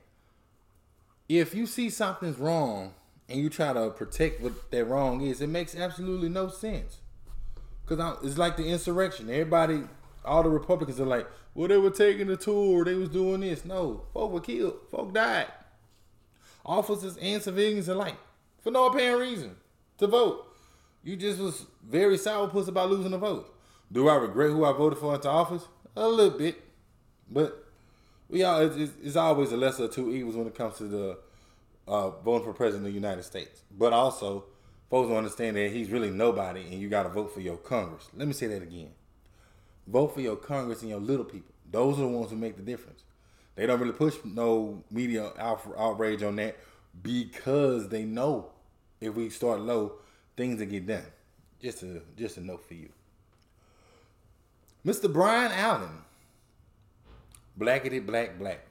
If 1.30 1.56
you 1.56 1.66
see 1.66 1.90
something's 1.90 2.38
wrong 2.38 2.94
and 3.30 3.40
you 3.40 3.50
try 3.50 3.74
to 3.74 3.90
protect 3.90 4.42
what 4.42 4.70
that 4.72 4.86
wrong 4.86 5.22
is, 5.22 5.42
it 5.42 5.48
makes 5.48 5.76
absolutely 5.76 6.30
no 6.30 6.50
sense. 6.50 7.00
Cause 7.88 8.18
it's 8.24 8.38
like 8.38 8.58
the 8.58 8.68
insurrection. 8.68 9.30
Everybody, 9.30 9.84
all 10.26 10.44
the 10.44 10.50
Republicans 10.50 11.00
are 11.00 11.06
like, 11.06 11.26
well, 11.56 11.70
they 11.70 11.78
were 11.78 11.90
taking 11.90 12.28
the 12.28 12.38
tour. 12.38 12.84
They 12.84 12.94
was 12.94 13.10
doing 13.10 13.42
this. 13.42 13.66
No, 13.66 14.04
folk 14.14 14.32
were 14.32 14.42
killed. 14.42 14.76
Folk 14.92 15.14
died. 15.14 15.48
Officers 16.66 17.18
and 17.18 17.42
civilians 17.42 17.88
alike 17.88 18.18
for 18.60 18.72
no 18.72 18.88
apparent 18.88 19.22
reason 19.22 19.56
to 19.98 20.08
vote. 20.08 20.54
You 21.04 21.16
just 21.16 21.40
was 21.40 21.66
very 21.88 22.18
sourpuss 22.18 22.68
about 22.68 22.90
losing 22.90 23.12
the 23.12 23.18
vote. 23.18 23.56
Do 23.92 24.10
I 24.10 24.16
regret 24.16 24.50
who 24.50 24.66
I 24.66 24.74
voted 24.74 25.00
for 25.00 25.16
into 25.16 25.30
office? 25.30 25.64
A 25.96 26.08
little 26.08 26.38
bit, 26.38 26.62
but 27.32 27.66
we 28.30 28.44
all 28.44 28.60
it's, 28.60 28.92
it's 29.02 29.16
always 29.16 29.54
a 29.54 29.58
lesser 29.58 29.86
of 29.86 29.92
two 29.94 30.12
evils 30.12 30.36
when 30.36 30.48
it 30.48 30.56
comes 30.56 30.78
to 30.78 30.84
the 30.84 31.18
uh, 31.88 32.10
voting 32.10 32.46
for 32.46 32.54
president 32.54 32.86
of 32.86 32.92
the 32.92 33.00
United 33.00 33.24
States. 33.24 33.62
But 33.72 33.94
also 33.94 34.44
folks 34.90 35.10
don't 35.10 35.18
understand 35.18 35.58
that 35.58 35.72
he's 35.72 35.90
really 35.90 36.10
nobody 36.10 36.62
and 36.62 36.74
you 36.74 36.90
got 36.90 37.04
to 37.04 37.10
vote 37.10 37.34
for 37.34 37.42
your 37.42 37.58
Congress. 37.58 38.10
Let 38.16 38.28
me 38.28 38.34
say 38.34 38.48
that 38.48 38.62
again. 38.62 38.92
Vote 39.86 40.14
for 40.14 40.22
your 40.22 40.36
Congress 40.36 40.82
and 40.82 40.90
your 40.90 41.00
little 41.00 41.26
people. 41.26 41.54
Those 41.70 41.98
are 41.98 42.02
the 42.02 42.08
ones 42.08 42.30
who 42.30 42.38
make 42.38 42.56
the 42.56 42.62
difference. 42.62 43.04
They 43.56 43.66
don't 43.66 43.80
really 43.80 43.94
push 43.94 44.16
no 44.24 44.84
media 44.92 45.32
outrage 45.40 46.24
on 46.24 46.36
that 46.38 46.58
because 47.02 47.90
they 47.90 48.04
know 48.04 48.52
if 49.02 49.16
we 49.16 49.30
start 49.30 49.62
low, 49.62 49.94
things 50.36 50.60
will 50.60 50.68
get 50.68 50.88
done. 50.88 51.06
Just 51.62 51.84
a 51.84 52.02
just 52.16 52.38
a 52.38 52.42
note 52.42 52.64
for 52.68 52.76
you. 52.76 52.90
Mr. 54.86 55.12
Byron 55.12 55.52
Allen, 55.52 55.90
blackety 57.60 58.06
black 58.06 58.38
black, 58.38 58.66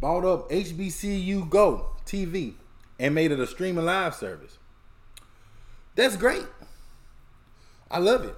bought 0.00 0.24
up 0.24 0.50
HBCU 0.50 1.48
Go 1.48 1.92
TV 2.12 2.54
and 2.98 3.14
made 3.14 3.32
it 3.32 3.40
a 3.40 3.46
streaming 3.46 3.84
live 3.84 4.14
service. 4.14 4.58
That's 5.94 6.16
great. 6.16 6.46
I 7.90 7.98
love 7.98 8.24
it. 8.24 8.36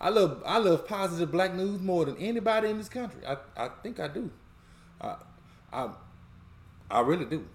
I 0.00 0.08
love 0.10 0.42
I 0.44 0.58
love 0.58 0.86
positive 0.86 1.30
black 1.30 1.54
news 1.54 1.80
more 1.80 2.04
than 2.04 2.16
anybody 2.18 2.68
in 2.68 2.78
this 2.78 2.88
country. 2.88 3.20
I, 3.26 3.36
I 3.56 3.68
think 3.82 4.00
I 4.00 4.08
do. 4.08 4.30
I 5.00 5.16
I 5.72 5.90
I 6.90 7.00
really 7.00 7.24
do. 7.24 7.46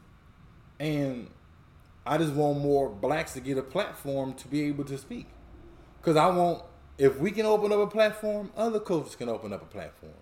And 0.79 1.29
I 2.05 2.17
just 2.17 2.33
want 2.33 2.59
more 2.59 2.89
blacks 2.89 3.33
to 3.33 3.41
get 3.41 3.57
a 3.57 3.61
platform 3.61 4.33
to 4.35 4.47
be 4.47 4.63
able 4.63 4.85
to 4.85 4.97
speak. 4.97 5.27
Cause 6.01 6.15
I 6.15 6.27
want 6.27 6.63
if 6.97 7.17
we 7.19 7.31
can 7.31 7.45
open 7.45 7.71
up 7.71 7.79
a 7.79 7.87
platform, 7.87 8.51
other 8.57 8.79
coaches 8.79 9.15
can 9.15 9.29
open 9.29 9.53
up 9.53 9.61
a 9.61 9.65
platform. 9.65 10.13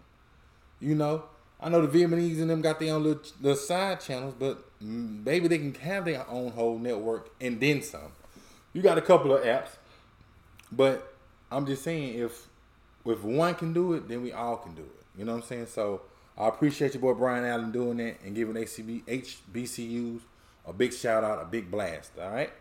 You 0.79 0.95
know, 0.95 1.23
I 1.59 1.69
know 1.69 1.85
the 1.85 1.99
Vietnamese 1.99 2.39
and 2.39 2.49
them 2.49 2.61
got 2.61 2.79
their 2.79 2.93
own 2.93 3.03
little, 3.03 3.23
little 3.41 3.57
side 3.57 3.99
channels, 3.99 4.35
but 4.37 4.63
maybe 4.79 5.47
they 5.47 5.57
can 5.57 5.73
have 5.75 6.05
their 6.05 6.27
own 6.29 6.51
whole 6.51 6.77
network 6.77 7.31
and 7.41 7.59
then 7.59 7.81
some. 7.81 8.11
You 8.73 8.81
got 8.81 8.97
a 8.97 9.01
couple 9.01 9.33
of 9.33 9.43
apps, 9.43 9.69
but 10.71 11.15
I'm 11.51 11.65
just 11.65 11.83
saying 11.83 12.19
if 12.19 12.47
if 13.05 13.23
one 13.23 13.55
can 13.55 13.73
do 13.73 13.93
it, 13.93 14.07
then 14.07 14.21
we 14.21 14.33
all 14.33 14.57
can 14.57 14.75
do 14.75 14.83
it. 14.83 15.05
You 15.17 15.25
know 15.25 15.33
what 15.33 15.43
I'm 15.43 15.47
saying? 15.47 15.67
So 15.67 16.01
I 16.37 16.47
appreciate 16.47 16.93
your 16.93 17.01
boy 17.01 17.13
Byron 17.13 17.45
Allen 17.45 17.71
doing 17.71 17.97
that 17.97 18.17
and 18.23 18.35
giving 18.35 18.55
HBCUs 18.55 20.19
a 20.67 20.73
big 20.73 20.93
shout 20.93 21.23
out, 21.23 21.41
a 21.41 21.45
big 21.45 21.71
blast. 21.71 22.11
All 22.21 22.29
right. 22.29 22.51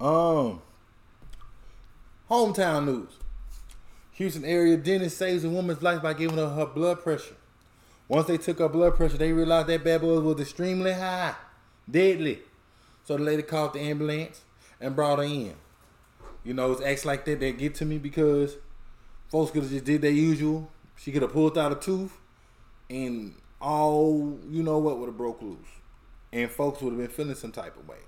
Um. 0.00 0.62
Hometown 2.28 2.86
news. 2.86 3.10
Houston 4.12 4.44
area 4.44 4.76
dentist 4.76 5.18
saves 5.18 5.44
a 5.44 5.48
woman's 5.48 5.82
life 5.82 6.02
by 6.02 6.14
giving 6.14 6.38
her 6.38 6.48
her 6.48 6.66
blood 6.66 7.02
pressure. 7.02 7.35
Once 8.08 8.26
they 8.28 8.38
took 8.38 8.58
her 8.58 8.68
blood 8.68 8.94
pressure, 8.94 9.16
they 9.16 9.32
realized 9.32 9.66
that 9.66 9.82
bad 9.82 10.00
boy 10.00 10.20
was 10.20 10.40
extremely 10.40 10.92
high, 10.92 11.34
deadly. 11.90 12.40
So 13.04 13.16
the 13.16 13.22
lady 13.22 13.42
called 13.42 13.74
the 13.74 13.80
ambulance 13.80 14.42
and 14.80 14.94
brought 14.94 15.18
her 15.18 15.24
in. 15.24 15.54
You 16.44 16.54
know, 16.54 16.72
it's 16.72 16.82
acts 16.82 17.04
like 17.04 17.24
that 17.24 17.40
that 17.40 17.58
get 17.58 17.74
to 17.76 17.84
me 17.84 17.98
because 17.98 18.56
folks 19.28 19.50
could 19.50 19.62
have 19.62 19.72
just 19.72 19.84
did 19.84 20.02
their 20.02 20.12
usual. 20.12 20.70
She 20.96 21.10
could 21.10 21.22
have 21.22 21.32
pulled 21.32 21.58
out 21.58 21.72
a 21.72 21.74
tooth 21.74 22.16
and 22.88 23.34
all 23.60 24.38
you 24.48 24.62
know 24.62 24.78
what 24.78 24.98
would 24.98 25.06
have 25.06 25.16
broke 25.16 25.42
loose. 25.42 25.58
And 26.32 26.50
folks 26.50 26.80
would 26.82 26.90
have 26.90 26.98
been 26.98 27.08
feeling 27.08 27.34
some 27.34 27.52
type 27.52 27.76
of 27.76 27.88
way. 27.88 27.98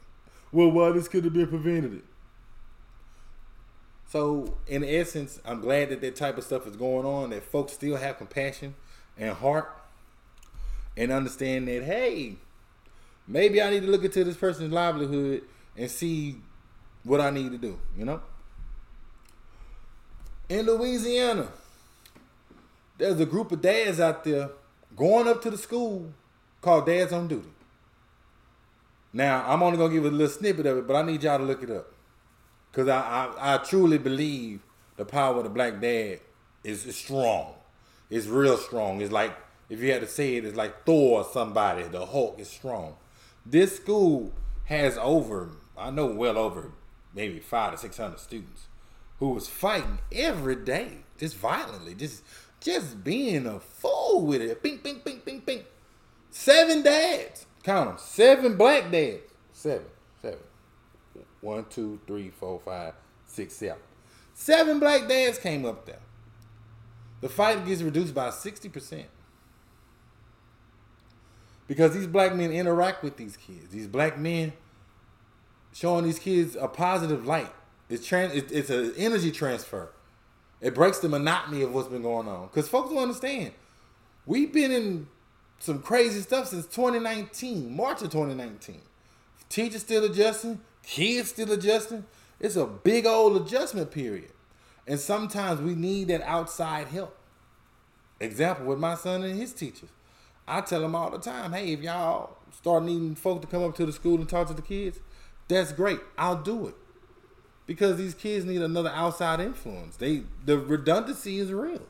Well, 0.53 0.71
why 0.71 0.93
this 0.93 1.09
could 1.09 1.25
have 1.25 1.33
been 1.33 1.49
prevented? 1.49 2.03
So, 4.07 4.57
in 4.67 4.85
essence, 4.85 5.41
I'm 5.45 5.61
glad 5.61 5.91
that 5.91 6.01
that 6.01 6.17
type 6.17 6.39
of 6.39 6.45
stuff 6.45 6.67
is 6.67 6.77
going 6.77 7.05
on, 7.05 7.31
that 7.31 7.43
folks 7.43 7.75
still 7.75 7.97
have 7.97 8.17
compassion 8.17 8.75
and 9.19 9.37
heart 9.37 9.78
and 10.99 11.13
understand 11.13 11.69
that, 11.69 11.85
hey, 11.85 12.35
maybe 13.27 13.63
I 13.63 13.71
need 13.71 13.83
to 13.83 13.87
look 13.87 14.05
into 14.05 14.25
this 14.25 14.37
person's 14.37 14.73
livelihood 14.73 15.43
and 15.77 15.89
see 15.89 16.37
what 17.05 17.21
I 17.21 17.31
need 17.31 17.53
to 17.53 17.59
do, 17.59 17.79
you 17.97 18.05
know? 18.05 18.21
In 20.49 20.67
Louisiana, 20.67 21.49
there's 22.99 23.21
a 23.21 23.27
group 23.27 23.53
of 23.53 23.63
dads 23.63 24.01
out 24.01 24.25
there 24.25 24.51
going 24.97 25.29
up 25.29 25.41
to 25.43 25.51
the 25.51 25.59
school 25.59 26.13
called 26.61 26.87
Dads 26.87 27.13
on 27.13 27.29
Duty. 27.29 27.49
Now, 29.13 29.45
I'm 29.47 29.63
only 29.63 29.79
gonna 29.79 29.95
give 29.95 30.05
a 30.05 30.11
little 30.11 30.29
snippet 30.29 30.67
of 30.67 30.79
it, 30.79 30.87
but 30.89 30.97
I 30.97 31.03
need 31.03 31.23
y'all 31.23 31.39
to 31.39 31.45
look 31.45 31.63
it 31.63 31.71
up. 31.71 31.93
Cause 32.73 32.89
I, 32.89 33.01
I, 33.01 33.55
I 33.55 33.59
truly 33.59 33.99
believe 33.99 34.61
the 34.97 35.05
power 35.05 35.39
of 35.39 35.45
the 35.45 35.51
black 35.51 35.81
dad 35.81 36.21
is, 36.65 36.85
is 36.87 36.97
strong. 36.97 37.55
It's 38.11 38.27
real 38.27 38.57
strong. 38.57 39.01
It's 39.01 39.13
like 39.13 39.33
if 39.69 39.81
you 39.81 39.93
had 39.93 40.01
to 40.01 40.07
say 40.07 40.37
it, 40.37 40.45
it's 40.45 40.57
like 40.57 40.85
Thor 40.85 41.21
or 41.21 41.25
somebody. 41.25 41.83
The 41.83 42.07
Hulk 42.07 42.39
is 42.39 42.49
strong. 42.49 42.97
This 43.45 43.77
school 43.77 44.33
has 44.67 44.99
over, 44.99 45.51
I 45.77 45.91
know 45.91 46.07
well 46.07 46.39
over 46.39 46.73
maybe 47.15 47.41
five 47.41 47.73
to 47.73 47.79
six 47.79 47.97
hundred 47.97 48.21
students 48.21 48.67
who 49.19 49.31
was 49.31 49.49
fighting 49.49 49.99
every 50.13 50.57
day, 50.57 50.99
just 51.19 51.37
violently, 51.37 51.95
just 51.95 52.23
just 52.61 53.05
being 53.05 53.47
a 53.47 53.61
fool 53.61 54.27
with 54.27 54.41
it. 54.41 54.63
Bing, 54.63 54.79
bing, 54.79 55.01
bing, 55.05 55.23
bing, 55.25 55.41
bing. 55.41 55.65
Seven 56.31 56.83
dads. 56.83 57.47
Count 57.63 57.89
them. 57.91 57.99
Seven 57.99 58.57
black 58.57 58.91
dads. 58.91 59.33
Seven. 59.53 59.87
Seven. 60.21 60.39
One, 61.41 61.67
two, 61.71 62.01
three, 62.07 62.31
four, 62.31 62.61
five, 62.65 62.95
six, 63.27 63.55
seven. 63.55 63.79
Seven 64.35 64.81
black 64.81 65.09
dads 65.09 65.39
came 65.39 65.65
up 65.65 65.87
there. 65.87 66.01
The 67.21 67.29
fight 67.29 67.67
gets 67.67 67.83
reduced 67.83 68.15
by 68.15 68.29
60%. 68.29 69.05
Because 71.69 71.95
these 71.95 72.07
black 72.07 72.35
men 72.35 72.51
interact 72.51 73.05
with 73.05 73.17
these 73.17 73.37
kids. 73.37 73.69
These 73.69 73.87
black 73.87 74.19
men 74.19 74.55
showing 75.73 76.05
these 76.05 76.19
kids 76.19 76.57
a 76.57 76.67
positive 76.67 77.25
light. 77.25 77.53
It's 77.89 78.05
trans 78.05 78.35
it's 78.35 78.71
an 78.71 78.95
energy 78.97 79.31
transfer. 79.31 79.91
It 80.61 80.75
breaks 80.75 80.99
the 80.99 81.09
monotony 81.09 81.63
of 81.63 81.73
what's 81.73 81.89
been 81.89 82.03
going 82.03 82.27
on. 82.27 82.49
Because 82.49 82.69
folks 82.69 82.89
don't 82.89 82.99
understand. 82.99 83.53
We've 84.27 84.53
been 84.53 84.73
in 84.73 85.07
some 85.59 85.81
crazy 85.81 86.21
stuff 86.21 86.49
since 86.49 86.67
2019, 86.67 87.75
March 87.75 88.03
of 88.03 88.11
2019. 88.11 88.81
Teachers 89.49 89.83
still 89.83 90.05
adjusting, 90.05 90.61
kids 90.83 91.29
still 91.29 91.53
adjusting. 91.53 92.05
It's 92.41 92.57
a 92.57 92.67
big 92.67 93.07
old 93.07 93.41
adjustment 93.41 93.91
period. 93.91 94.31
And 94.87 94.99
sometimes 94.99 95.61
we 95.61 95.75
need 95.75 96.09
that 96.09 96.23
outside 96.23 96.89
help. 96.89 97.17
Example 98.21 98.67
with 98.67 98.79
my 98.79 98.95
son 98.95 99.23
and 99.23 99.39
his 99.39 99.53
teachers. 99.53 99.91
I 100.49 100.63
tell 100.63 100.81
them 100.81 100.95
all 100.95 101.11
the 101.11 101.19
time, 101.19 101.53
hey, 101.53 101.73
if 101.73 101.81
y'all 101.81 102.37
start 102.51 102.85
needing 102.85 103.15
folk 103.15 103.43
to 103.43 103.47
come 103.47 103.63
up 103.63 103.75
to 103.77 103.87
the 103.87 103.93
school 103.93 104.17
and 104.17 104.29
talk 104.29 104.49
to 104.49 104.55
the 104.55 104.63
kids, 104.63 104.99
that's 105.47 105.73
great. 105.73 106.01
I'll 106.17 106.43
do 106.43 106.67
it 106.69 106.75
because 107.67 107.99
these 107.99 108.15
kids 108.15 108.45
need 108.45 108.63
another 108.63 108.91
outside 108.91 109.41
influence. 109.41 109.97
They 109.97 110.23
the 110.45 110.59
redundancy 110.59 111.39
is 111.39 111.53
real. 111.53 111.83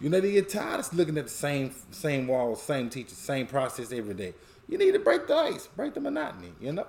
You 0.00 0.08
know 0.08 0.20
they 0.20 0.32
get 0.32 0.48
tired 0.48 0.80
of 0.80 0.94
looking 0.94 1.18
at 1.18 1.24
the 1.24 1.30
same 1.30 1.74
same 1.90 2.26
walls, 2.28 2.62
same 2.62 2.88
teachers, 2.88 3.18
same 3.18 3.46
process 3.46 3.92
every 3.92 4.14
day. 4.14 4.34
You 4.68 4.78
need 4.78 4.92
to 4.92 5.00
break 5.00 5.26
the 5.26 5.34
ice, 5.34 5.66
break 5.66 5.94
the 5.94 6.00
monotony. 6.00 6.52
You 6.60 6.72
know. 6.72 6.86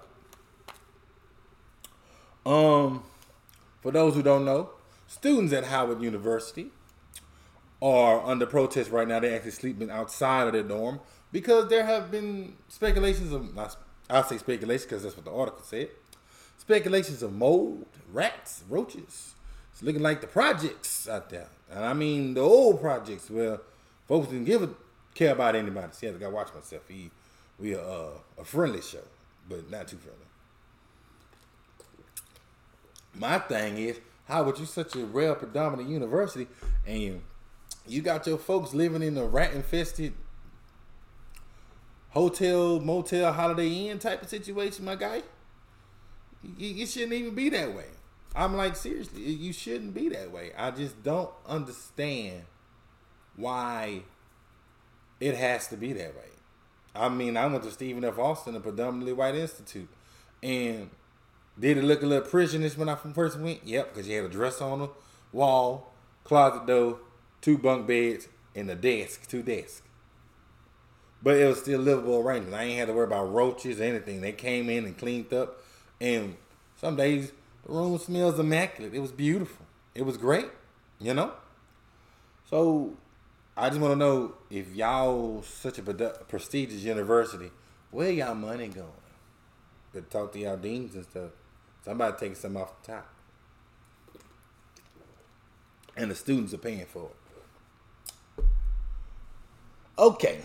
Um, 2.46 3.04
for 3.82 3.92
those 3.92 4.16
who 4.16 4.24
don't 4.24 4.46
know, 4.46 4.70
students 5.08 5.54
at 5.54 5.66
Howard 5.66 6.02
University 6.02 6.72
are 7.82 8.26
under 8.26 8.46
protest 8.46 8.92
right 8.92 9.08
now. 9.08 9.20
They're 9.20 9.36
actually 9.36 9.52
sleeping 9.52 9.90
outside 9.90 10.48
of 10.48 10.54
their 10.54 10.64
dorm 10.64 11.00
because 11.32 11.70
there 11.70 11.86
have 11.86 12.12
been 12.12 12.56
speculations 12.68 13.32
of 13.32 13.58
I'll 14.10 14.24
say 14.24 14.38
speculation 14.38 14.88
because 14.88 15.04
that's 15.04 15.16
what 15.16 15.26
the 15.26 15.32
article 15.32 15.64
said 15.64 15.90
speculations 16.70 17.24
of 17.24 17.34
mold, 17.34 17.84
rats, 18.14 18.64
roaches. 18.70 19.34
It's 19.74 19.82
looking 19.82 20.04
like 20.04 20.22
the 20.22 20.28
projects 20.28 21.10
out 21.10 21.32
there. 21.32 21.48
And 21.72 21.84
I 21.84 21.94
mean 21.94 22.36
the 22.36 22.42
old 22.42 22.80
projects 22.80 23.28
where 23.28 23.60
folks 24.08 24.28
didn't 24.28 24.46
give 24.46 24.62
a 24.62 24.70
care 25.16 25.34
about 25.34 25.56
anybody. 25.56 25.88
See, 25.94 26.08
I 26.08 26.12
gotta 26.12 26.30
watch 26.30 26.54
myself. 26.54 26.84
We 26.88 27.10
we 27.60 27.74
are 27.74 27.80
uh, 27.80 28.42
a 28.42 28.44
friendly 28.44 28.82
show, 28.82 29.02
but 29.50 29.70
not 29.72 29.88
too 29.88 29.98
friendly. 29.98 30.26
My 33.16 33.40
thing 33.40 33.80
is, 33.80 34.00
how 34.28 34.44
would 34.44 34.60
you 34.60 34.66
such 34.66 34.96
a 34.96 35.04
rare 35.06 35.34
predominant 35.34 35.90
university 35.90 36.48
and 36.86 37.22
you 37.90 38.02
got 38.02 38.28
your 38.28 38.38
folks 38.38 38.74
living 38.74 39.02
in 39.02 39.18
a 39.18 39.26
rat 39.26 39.54
infested 39.54 40.14
hotel, 42.10 42.80
motel, 42.80 43.32
holiday 43.34 43.88
inn 43.88 44.00
type 44.00 44.22
of 44.22 44.30
situation, 44.30 44.86
my 44.86 44.96
guy? 44.96 45.24
You, 46.58 46.86
shouldn't 46.86 47.14
even 47.14 47.36
be 47.36 47.50
that 47.50 47.76
way. 47.76 47.86
I'm 48.36 48.56
like, 48.56 48.76
seriously, 48.76 49.22
you 49.22 49.52
shouldn't 49.52 49.94
be 49.94 50.10
that 50.10 50.32
way. 50.32 50.52
I 50.58 50.72
just 50.72 51.04
don't 51.04 51.32
understand 51.46 52.44
why 53.36 54.04
it 55.20 55.36
has 55.36 55.68
to 55.68 55.78
be 55.78 55.94
that 55.94 56.16
way. 56.16 56.30
I 56.96 57.10
mean, 57.10 57.36
I 57.36 57.46
went 57.48 57.64
to 57.64 57.72
Stephen 57.72 58.06
F. 58.06 58.18
Austin, 58.18 58.56
a 58.56 58.60
predominantly 58.60 59.14
white 59.14 59.36
institute, 59.36 59.90
and 60.42 60.90
did 61.60 61.78
it 61.78 61.84
look 61.84 62.02
a 62.02 62.06
little 62.06 62.28
prisonish 62.28 62.78
when 62.78 62.90
I 62.90 62.96
first 62.96 63.38
went? 63.38 63.66
Yep, 63.66 63.94
because 63.94 64.08
you 64.08 64.16
had 64.16 64.26
a 64.26 64.30
dress 64.30 64.62
on 64.62 64.80
the 64.80 64.90
wall, 65.34 65.94
closet 66.24 66.66
door, 66.66 67.00
two 67.42 67.58
bunk 67.58 67.88
beds, 67.88 68.28
and 68.56 68.70
a 68.70 68.76
desk, 68.76 69.28
two 69.28 69.44
desks. 69.44 69.82
But 71.22 71.38
it 71.38 71.48
was 71.48 71.60
still 71.60 71.82
livable 71.82 72.20
arrangement. 72.20 72.56
I 72.56 72.64
ain't 72.64 72.80
had 72.80 72.88
to 72.88 72.94
worry 72.94 73.06
about 73.06 73.34
roaches 73.34 73.80
or 73.80 73.84
anything. 73.84 74.22
They 74.22 74.32
came 74.32 74.70
in 74.70 74.86
and 74.86 74.98
cleaned 74.98 75.34
up. 75.34 75.62
And 76.00 76.38
some 76.78 76.96
days 76.96 77.32
the 77.66 77.74
room 77.74 77.98
smells 77.98 78.40
immaculate. 78.40 78.94
It 78.94 79.00
was 79.00 79.12
beautiful. 79.12 79.66
It 79.94 80.04
was 80.04 80.18
great, 80.18 80.48
you 81.00 81.14
know? 81.14 81.34
So 82.50 82.94
I 83.58 83.68
just 83.70 83.82
want 83.82 83.94
to 83.94 84.00
know 84.00 84.36
if 84.50 84.74
y'all 84.74 85.44
such 85.44 85.78
a 85.78 85.84
prestigious 85.84 86.84
university, 86.84 87.52
where 87.92 88.12
y'all 88.12 88.36
money 88.36 88.70
going? 88.70 88.88
To 89.94 90.02
talk 90.02 90.32
to 90.34 90.40
y'all 90.40 90.56
deans 90.56 90.96
and 90.96 91.04
stuff. 91.04 91.32
Somebody 91.84 92.16
taking 92.18 92.36
some 92.36 92.56
off 92.56 92.82
the 92.82 92.94
top. 92.94 93.10
And 95.98 96.12
the 96.12 96.16
students 96.16 96.54
are 96.54 96.60
paying 96.60 96.86
for 96.86 97.06
it. 97.06 97.16
Okay. 100.00 100.40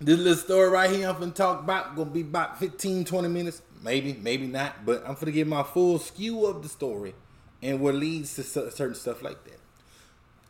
This 0.00 0.16
little 0.16 0.36
story 0.36 0.68
right 0.68 0.88
here 0.88 1.08
I'm 1.08 1.18
gonna 1.18 1.32
talk 1.32 1.58
about 1.58 1.96
gonna 1.96 2.08
be 2.08 2.20
about 2.20 2.60
15, 2.60 3.04
20 3.04 3.26
minutes. 3.26 3.62
Maybe, 3.82 4.12
maybe 4.22 4.46
not, 4.46 4.86
but 4.86 5.02
I'm 5.04 5.14
gonna 5.14 5.32
give 5.32 5.48
my 5.48 5.64
full 5.64 5.98
skew 5.98 6.46
of 6.46 6.62
the 6.62 6.68
story 6.68 7.14
and 7.60 7.80
what 7.80 7.96
leads 7.96 8.36
to 8.36 8.44
certain 8.44 8.94
stuff 8.94 9.22
like 9.22 9.42
that. 9.42 9.58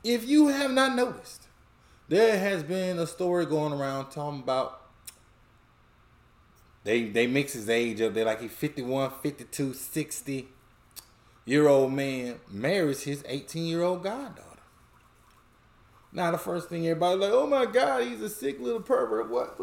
If 0.05 0.29
you 0.29 0.49
have 0.49 0.71
not 0.71 0.95
noticed, 0.95 1.49
there 2.09 2.39
has 2.39 2.63
been 2.63 2.99
a 2.99 3.07
story 3.07 3.47
going 3.47 3.73
around 3.73 4.11
talking 4.11 4.41
about 4.41 4.83
they 6.85 7.05
they 7.05 7.27
mix 7.27 7.55
his 7.55 7.71
age 7.71 8.03
up. 8.03 8.13
They're 8.13 8.27
like 8.27 8.43
he's 8.43 8.53
51, 8.53 9.13
52, 9.23 9.73
60 9.73 10.49
year 11.47 11.69
old 11.69 11.95
man 11.95 12.39
marries 12.51 13.05
his 13.05 13.25
18 13.27 13.65
year 13.65 13.83
old 13.83 14.03
goddaughter. 14.03 14.50
Now 16.13 16.31
the 16.31 16.39
first 16.39 16.69
thing 16.69 16.87
everybody 16.87 17.19
like, 17.21 17.33
oh 17.33 17.47
my 17.47 17.67
God, 17.67 18.05
he's 18.05 18.21
a 18.21 18.29
sick 18.29 18.61
little 18.61 18.81
pervert. 18.81 19.31
What? 19.31 19.57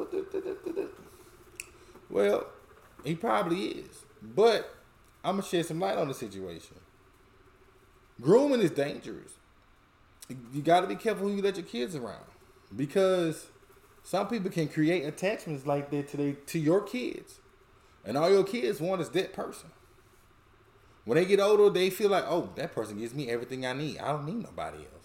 Well, 2.09 2.47
he 3.03 3.15
probably 3.15 3.65
is. 3.65 4.05
But 4.21 4.73
I'm 5.23 5.35
gonna 5.35 5.47
shed 5.47 5.65
some 5.65 5.79
light 5.79 5.97
on 5.97 6.07
the 6.07 6.13
situation. 6.13 6.77
Grooming 8.21 8.61
is 8.61 8.71
dangerous. 8.71 9.33
You 10.53 10.61
got 10.61 10.81
to 10.81 10.87
be 10.87 10.95
careful 10.95 11.27
who 11.27 11.35
you 11.35 11.41
let 11.41 11.55
your 11.55 11.65
kids 11.65 11.95
around 11.95 12.25
because 12.75 13.47
some 14.03 14.27
people 14.27 14.51
can 14.51 14.67
create 14.67 15.05
attachments 15.05 15.65
like 15.65 15.89
that 15.91 16.09
to 16.09 16.17
they, 16.17 16.31
to 16.33 16.59
your 16.59 16.81
kids, 16.81 17.39
and 18.03 18.17
all 18.17 18.29
your 18.29 18.43
kids 18.43 18.81
want 18.81 19.01
is 19.01 19.09
that 19.09 19.33
person. 19.33 19.69
When 21.05 21.17
they 21.17 21.25
get 21.25 21.39
older, 21.39 21.69
they 21.69 21.89
feel 21.89 22.09
like, 22.09 22.25
oh, 22.27 22.49
that 22.55 22.73
person 22.73 22.99
gives 22.99 23.13
me 23.13 23.29
everything 23.29 23.65
I 23.65 23.71
need. 23.73 23.99
I 23.99 24.11
don't 24.11 24.25
need 24.25 24.43
nobody 24.43 24.79
else. 24.79 24.96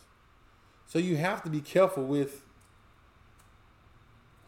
So 0.93 0.99
you 0.99 1.17
have 1.17 1.43
to 1.45 1.49
be 1.49 1.63
careful 1.63 2.05
with 2.05 2.43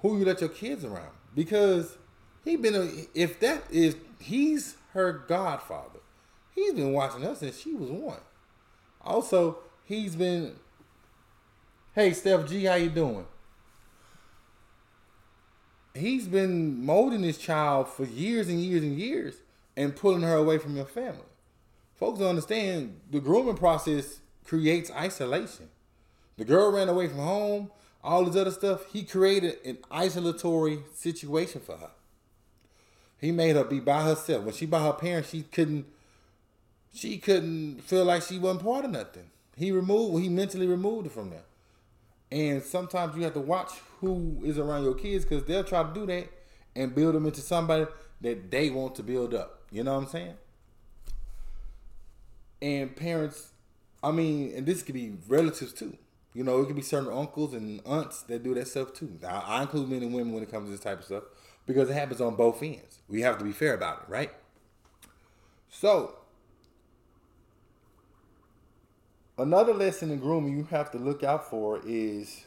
who 0.03 0.19
you 0.19 0.27
let 0.27 0.43
your 0.43 0.51
kids 0.51 0.85
around 0.85 1.15
because 1.35 1.97
he 2.45 2.57
been 2.57 2.75
a, 2.75 2.91
if 3.15 3.41
that 3.41 3.63
is 3.71 3.97
he's 4.21 4.77
her 4.93 5.25
godfather. 5.27 6.01
He's 6.55 6.75
been 6.75 6.93
watching 6.93 7.25
us 7.25 7.39
since 7.39 7.59
she 7.59 7.73
was 7.73 7.89
one. 7.89 8.21
Also, 9.01 9.61
he's 9.85 10.17
been 10.17 10.57
Hey 11.95 12.13
Steph 12.13 12.47
G, 12.47 12.65
how 12.65 12.75
you 12.75 12.91
doing? 12.91 13.25
He's 15.95 16.29
been 16.29 16.85
molding 16.85 17.23
this 17.23 17.39
child 17.39 17.89
for 17.89 18.05
years 18.05 18.51
and 18.51 18.61
years 18.61 18.83
and 18.83 18.99
years 18.99 19.37
and 19.79 19.97
pulling 19.97 20.21
her 20.21 20.35
away 20.35 20.59
from 20.59 20.77
your 20.77 20.85
family. 20.85 21.25
Folks 21.95 22.19
don't 22.19 22.29
understand 22.29 23.01
the 23.11 23.21
grooming 23.21 23.57
process 23.57 24.21
creates 24.45 24.91
isolation. 24.91 25.71
The 26.37 26.45
girl 26.45 26.73
ran 26.73 26.88
away 26.88 27.09
from 27.09 27.19
home, 27.19 27.71
all 28.03 28.25
this 28.25 28.37
other 28.37 28.50
stuff. 28.50 28.93
He 28.93 29.05
created 29.05 29.59
an 29.64 29.79
isolatory 29.91 30.81
situation 30.95 31.61
for 31.61 31.76
her. 31.76 31.91
He 33.19 33.33
made 33.33 33.57
her 33.57 33.64
be 33.64 33.81
by 33.81 34.03
herself. 34.03 34.45
When 34.45 34.55
she 34.55 34.67
by 34.67 34.83
her 34.83 34.93
parents, 34.93 35.31
she 35.31 35.43
couldn't 35.43 35.87
she 36.93 37.19
couldn't 37.19 37.81
feel 37.83 38.05
like 38.05 38.23
she 38.23 38.38
wasn't 38.38 38.62
part 38.64 38.85
of 38.85 38.91
nothing. 38.91 39.31
He 39.57 39.73
removed 39.73 40.23
he 40.23 40.29
mentally 40.29 40.67
removed 40.67 41.07
her 41.07 41.11
from 41.11 41.31
there. 41.31 41.45
And 42.31 42.62
sometimes 42.62 43.17
you 43.17 43.23
have 43.23 43.35
to 43.35 43.41
watch 43.41 43.71
who 44.00 44.41
is 44.45 44.59
around 44.59 44.85
your 44.85 44.95
kids 44.95 45.25
because 45.25 45.45
they'll 45.45 45.64
try 45.64 45.83
to 45.83 45.95
do 45.95 46.05
that 46.07 46.29
and 46.75 46.95
build 46.95 47.14
them 47.14 47.26
into 47.26 47.41
somebody 47.41 47.87
that 48.21 48.50
they 48.50 48.71
want 48.71 48.95
to 48.97 49.03
build 49.03 49.35
up. 49.35 49.62
You 49.71 49.85
know 49.85 49.95
what 49.95 50.05
I'm 50.05 50.09
saying? 50.09 50.35
And 52.61 52.97
parents, 52.97 53.50
I 54.03 54.11
mean, 54.11 54.53
and 54.57 54.67
this 54.67 54.83
could 54.83 54.95
be 54.95 55.14
relatives 55.29 55.73
too. 55.73 55.97
You 56.35 56.43
know, 56.43 56.61
it 56.61 56.67
could 56.67 56.76
be 56.76 56.83
certain 56.83 57.12
uncles 57.12 57.55
and 57.55 57.81
aunts 57.87 58.23
that 58.23 58.43
do 58.43 58.55
that 58.55 58.67
stuff 58.67 58.93
too. 58.93 59.19
I, 59.26 59.38
I 59.47 59.62
include 59.62 59.88
men 59.88 60.03
and 60.03 60.12
women 60.12 60.33
when 60.33 60.43
it 60.43 60.50
comes 60.50 60.67
to 60.67 60.73
this 60.73 60.81
type 60.81 60.99
of 60.99 61.05
stuff 61.05 61.23
because 61.64 61.88
it 61.88 61.95
happens 61.95 62.21
on 62.21 62.35
both 62.35 62.62
ends. 62.62 62.99
We 63.09 63.23
have 63.23 63.38
to 63.38 63.45
be 63.45 63.53
fair 63.53 63.75
about 63.75 64.03
it, 64.03 64.11
right? 64.11 64.33
So, 65.69 66.17
another 69.38 69.73
lesson 69.73 70.11
in 70.11 70.19
grooming 70.19 70.57
you 70.57 70.64
have 70.64 70.91
to 70.91 70.99
look 70.99 71.23
out 71.23 71.49
for 71.49 71.81
is 71.87 72.45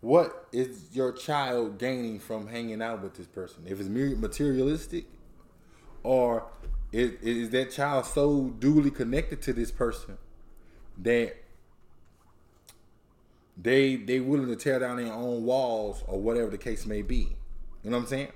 what 0.00 0.48
is 0.52 0.88
your 0.92 1.12
child 1.12 1.78
gaining 1.78 2.18
from 2.18 2.48
hanging 2.48 2.82
out 2.82 3.02
with 3.02 3.14
this 3.14 3.28
person? 3.28 3.62
If 3.66 3.78
it's 3.78 3.88
materialistic, 3.88 5.04
or 6.02 6.46
is, 6.90 7.12
is 7.22 7.50
that 7.50 7.70
child 7.70 8.06
so 8.06 8.52
duly 8.58 8.90
connected 8.90 9.40
to 9.42 9.52
this 9.52 9.70
person 9.70 10.18
that 10.98 11.41
they 13.56 13.96
they 13.96 14.20
willing 14.20 14.48
to 14.48 14.56
tear 14.56 14.78
down 14.78 14.96
their 14.96 15.12
own 15.12 15.44
walls 15.44 16.02
or 16.06 16.20
whatever 16.20 16.50
the 16.50 16.58
case 16.58 16.86
may 16.86 17.02
be. 17.02 17.36
You 17.82 17.90
know 17.90 17.96
what 17.96 18.04
I'm 18.04 18.08
saying? 18.08 18.32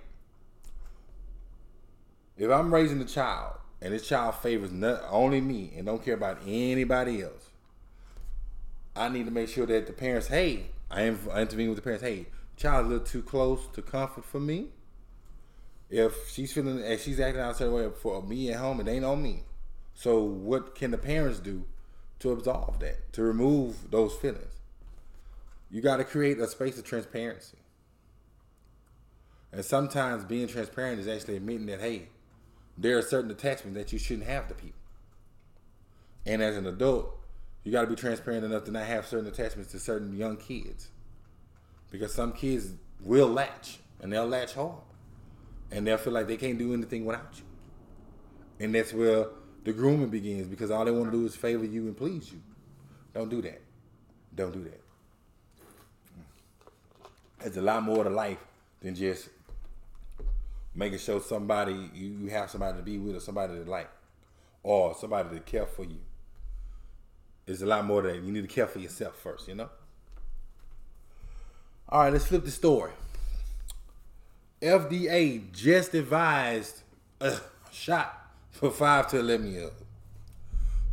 If 2.37 2.50
I'm 2.50 2.72
raising 2.72 3.00
a 3.00 3.07
child 3.07 3.59
and 3.81 3.94
this 3.94 4.07
child 4.07 4.35
favors 4.37 4.70
not 4.70 5.02
only 5.09 5.40
me 5.40 5.72
and 5.76 5.87
don't 5.87 6.05
care 6.05 6.14
about 6.14 6.38
anybody 6.46 7.22
else, 7.22 7.50
I 8.94 9.09
need 9.09 9.24
to 9.26 9.31
make 9.31 9.48
sure 9.48 9.66
that 9.66 9.87
the 9.87 9.92
parents, 9.92 10.29
hey, 10.29 10.66
I 10.90 11.02
am 11.02 11.18
I 11.33 11.42
intervene 11.42 11.68
with 11.68 11.76
the 11.76 11.83
parents, 11.83 12.05
hey, 12.05 12.26
child 12.57 12.87
a 12.87 12.88
little 12.88 13.07
too 13.07 13.22
close 13.22 13.66
to 13.72 13.83
comfort 13.83 14.24
for 14.24 14.40
me. 14.40 14.68
If 15.88 16.31
she's 16.31 16.52
feeling 16.52 16.83
and 16.83 17.00
she's 17.00 17.20
acting 17.20 17.40
out 17.40 17.52
a 17.52 17.55
certain 17.55 17.74
way 17.74 17.88
for 18.02 18.22
me 18.22 18.50
at 18.50 18.59
home, 18.59 18.81
it 18.81 18.88
ain't 18.88 19.05
on 19.05 19.22
me. 19.22 19.44
So 19.94 20.22
what 20.22 20.74
can 20.74 20.90
the 20.90 20.98
parents 20.98 21.38
do 21.38 21.64
to 22.18 22.33
absolve 22.33 22.81
that, 22.81 23.12
to 23.14 23.22
remove 23.22 23.90
those 23.90 24.14
feelings? 24.14 24.56
You 25.70 25.81
got 25.81 25.96
to 25.96 26.05
create 26.05 26.38
a 26.38 26.46
space 26.46 26.79
of 26.79 26.85
transparency. 26.85 27.59
And 29.52 29.64
sometimes 29.64 30.24
being 30.24 30.48
transparent 30.48 31.00
is 31.00 31.09
actually 31.09 31.37
admitting 31.37 31.66
that, 31.66 31.81
hey, 31.81 32.09
there 32.76 32.98
are 32.98 33.02
certain 33.02 33.31
attachments 33.31 33.79
that 33.79 33.92
you 33.92 33.98
shouldn't 33.98 34.26
have 34.26 34.48
to 34.48 34.55
people. 34.55 34.81
And 36.26 36.42
as 36.42 36.57
an 36.57 36.66
adult, 36.66 37.16
you 37.64 37.72
got 37.72 37.83
to 37.83 37.87
be 37.87 37.96
transparent 37.96 38.44
enough 38.44 38.64
to 38.64 38.70
not 38.70 38.87
have 38.87 39.07
certain 39.07 39.26
attachments 39.26 39.72
to 39.72 39.79
certain 39.79 40.16
young 40.16 40.37
kids. 40.37 40.88
Because 41.90 42.12
some 42.12 42.33
kids 42.33 42.72
will 43.00 43.29
latch, 43.29 43.79
and 44.00 44.12
they'll 44.12 44.26
latch 44.26 44.55
hard. 44.55 44.83
And 45.70 45.87
they'll 45.87 45.96
feel 45.96 46.12
like 46.12 46.26
they 46.26 46.37
can't 46.37 46.59
do 46.59 46.74
anything 46.74 47.05
without 47.05 47.31
you. 47.37 47.44
And 48.64 48.74
that's 48.74 48.92
where 48.92 49.26
the 49.64 49.72
grooming 49.72 50.09
begins 50.09 50.46
because 50.46 50.70
all 50.70 50.85
they 50.85 50.92
want 50.92 51.11
to 51.11 51.18
do 51.18 51.26
is 51.26 51.35
favor 51.35 51.64
you 51.64 51.87
and 51.87 51.96
please 51.96 52.31
you. 52.31 52.40
Don't 53.12 53.29
do 53.29 53.42
that. 53.42 53.61
Don't 54.35 54.52
do 54.52 54.62
that. 54.62 54.86
It's 57.40 57.57
a 57.57 57.62
lot 57.62 57.83
more 57.83 58.05
to 58.05 58.11
life 58.11 58.38
than 58.81 58.94
just 58.94 59.29
making 60.75 60.99
sure 60.99 61.20
somebody 61.20 61.90
you 61.94 62.29
have 62.29 62.51
somebody 62.51 62.79
to 62.79 62.83
be 62.83 62.99
with 62.99 63.16
or 63.16 63.20
somebody 63.20 63.55
to 63.55 63.70
like 63.70 63.88
or 64.62 64.94
somebody 64.94 65.37
to 65.37 65.40
care 65.40 65.66
for 65.66 65.85
you. 65.85 65.99
It's 67.46 67.62
a 67.62 67.66
lot 67.66 67.85
more 67.85 68.03
than. 68.03 68.25
You 68.27 68.33
need 68.33 68.42
to 68.42 68.49
care 68.49 68.66
for 68.66 68.81
yourself 68.81 69.16
first, 69.16 69.46
you 69.46 69.55
know? 69.55 69.70
All 71.88 72.01
right, 72.01 72.12
let's 72.12 72.27
flip 72.27 72.44
the 72.44 72.51
story. 72.51 72.90
FDA 74.61 75.53
just 75.53 75.94
advised 75.94 76.83
a 77.20 77.38
shot 77.70 78.33
for 78.51 78.70
5 78.70 79.07
to 79.09 79.20
11 79.20 79.53
year 79.53 79.62
olds. 79.64 79.85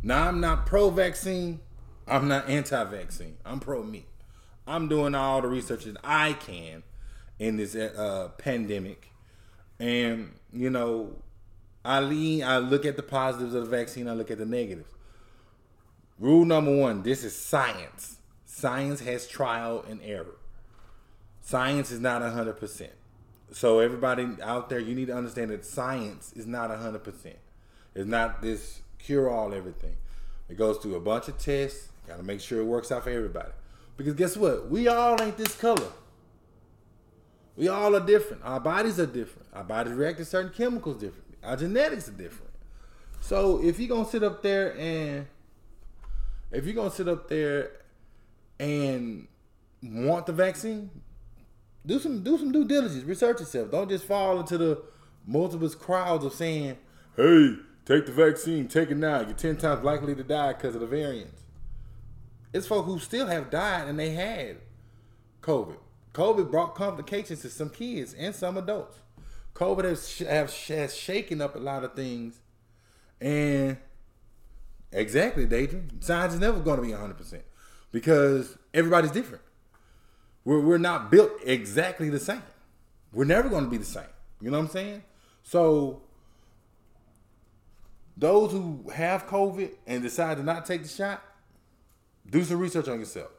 Now, 0.02 0.28
I'm 0.28 0.38
not 0.38 0.66
pro 0.66 0.90
vaccine, 0.90 1.60
I'm 2.06 2.28
not 2.28 2.48
anti 2.48 2.84
vaccine, 2.84 3.36
I'm 3.44 3.58
pro 3.58 3.82
me. 3.82 4.06
I'm 4.66 4.88
doing 4.88 5.14
all 5.14 5.42
the 5.42 5.48
research 5.48 5.84
that 5.84 5.96
I 6.02 6.32
can 6.34 6.82
in 7.38 7.56
this 7.56 7.74
uh, 7.74 8.30
pandemic, 8.38 9.10
and 9.78 10.32
you 10.52 10.70
know, 10.70 11.16
I 11.84 12.00
lean. 12.00 12.44
I 12.44 12.58
look 12.58 12.84
at 12.86 12.96
the 12.96 13.02
positives 13.02 13.54
of 13.54 13.64
the 13.64 13.70
vaccine. 13.70 14.08
I 14.08 14.12
look 14.12 14.30
at 14.30 14.38
the 14.38 14.46
negatives. 14.46 14.92
Rule 16.18 16.44
number 16.44 16.74
one: 16.74 17.02
This 17.02 17.24
is 17.24 17.36
science. 17.36 18.16
Science 18.46 19.00
has 19.00 19.26
trial 19.26 19.84
and 19.88 20.00
error. 20.02 20.36
Science 21.42 21.90
is 21.90 22.00
not 22.00 22.22
hundred 22.22 22.58
percent. 22.58 22.92
So 23.52 23.80
everybody 23.80 24.28
out 24.42 24.68
there, 24.70 24.80
you 24.80 24.94
need 24.94 25.08
to 25.08 25.14
understand 25.14 25.50
that 25.50 25.64
science 25.64 26.32
is 26.34 26.46
not 26.46 26.70
hundred 26.70 27.04
percent. 27.04 27.36
It's 27.94 28.08
not 28.08 28.40
this 28.40 28.80
cure 28.98 29.28
all 29.28 29.52
everything. 29.52 29.96
It 30.48 30.56
goes 30.56 30.78
through 30.78 30.94
a 30.94 31.00
bunch 31.00 31.28
of 31.28 31.38
tests. 31.38 31.88
Got 32.06 32.16
to 32.16 32.22
make 32.22 32.40
sure 32.40 32.60
it 32.60 32.64
works 32.64 32.90
out 32.90 33.04
for 33.04 33.10
everybody. 33.10 33.50
Because 33.96 34.14
guess 34.14 34.36
what? 34.36 34.68
We 34.68 34.88
all 34.88 35.20
ain't 35.22 35.36
this 35.36 35.54
color. 35.56 35.92
We 37.56 37.68
all 37.68 37.94
are 37.94 38.04
different. 38.04 38.42
Our 38.44 38.60
bodies 38.60 38.98
are 38.98 39.06
different. 39.06 39.48
Our 39.52 39.64
bodies 39.64 39.92
react 39.92 40.18
to 40.18 40.24
certain 40.24 40.52
chemicals 40.52 40.96
differently. 40.96 41.36
Our 41.42 41.56
genetics 41.56 42.08
are 42.08 42.12
different. 42.12 42.50
So 43.20 43.62
if 43.62 43.78
you're 43.78 43.88
gonna 43.88 44.08
sit 44.08 44.22
up 44.22 44.42
there 44.42 44.76
and 44.76 45.26
if 46.50 46.64
you're 46.64 46.74
gonna 46.74 46.90
sit 46.90 47.08
up 47.08 47.28
there 47.28 47.70
and 48.58 49.28
want 49.82 50.26
the 50.26 50.32
vaccine, 50.32 50.90
do 51.86 51.98
some 51.98 52.22
do 52.22 52.36
some 52.38 52.50
due 52.50 52.64
diligence, 52.64 53.04
research 53.04 53.40
yourself. 53.40 53.70
Don't 53.70 53.88
just 53.88 54.04
fall 54.04 54.40
into 54.40 54.58
the 54.58 54.82
multiple 55.26 55.68
crowds 55.70 56.24
of 56.24 56.32
saying, 56.32 56.76
"Hey, 57.16 57.56
take 57.84 58.06
the 58.06 58.12
vaccine, 58.12 58.68
take 58.68 58.90
it 58.90 58.96
now. 58.96 59.20
You're 59.20 59.32
ten 59.32 59.56
times 59.56 59.84
likely 59.84 60.14
to 60.14 60.24
die 60.24 60.52
because 60.54 60.74
of 60.74 60.80
the 60.80 60.86
variants." 60.86 61.43
It's 62.54 62.66
folk 62.66 62.86
who 62.86 62.98
still 62.98 63.26
have 63.26 63.50
died 63.50 63.88
and 63.88 63.98
they 63.98 64.10
had 64.10 64.56
COVID. 65.42 65.76
COVID 66.14 66.50
brought 66.50 66.74
complications 66.74 67.42
to 67.42 67.50
some 67.50 67.68
kids 67.68 68.14
and 68.14 68.34
some 68.34 68.56
adults. 68.56 69.00
COVID 69.54 69.84
has, 69.84 70.18
has, 70.20 70.66
has 70.68 70.96
shaken 70.96 71.42
up 71.42 71.54
a 71.54 71.58
lot 71.58 71.84
of 71.84 71.94
things, 71.94 72.40
and 73.20 73.76
Exactly, 74.94 75.44
Daedrin. 75.44 76.02
Science 76.02 76.34
is 76.34 76.40
never 76.40 76.60
going 76.60 76.76
to 76.76 76.82
be 76.82 76.92
100% 76.92 77.40
because 77.90 78.56
everybody's 78.72 79.10
different. 79.10 79.42
We're, 80.44 80.60
we're 80.60 80.78
not 80.78 81.10
built 81.10 81.32
exactly 81.44 82.08
the 82.08 82.20
same. 82.20 82.42
We're 83.12 83.24
never 83.24 83.48
going 83.48 83.64
to 83.64 83.70
be 83.70 83.76
the 83.76 83.84
same. 83.84 84.04
You 84.40 84.50
know 84.50 84.58
what 84.58 84.66
I'm 84.66 84.70
saying? 84.70 85.02
So, 85.42 86.02
those 88.16 88.52
who 88.52 88.88
have 88.94 89.26
COVID 89.26 89.72
and 89.86 90.02
decide 90.02 90.36
to 90.36 90.44
not 90.44 90.64
take 90.64 90.82
the 90.82 90.88
shot, 90.88 91.22
do 92.28 92.44
some 92.44 92.58
research 92.58 92.88
on 92.88 92.98
yourself. 92.98 93.30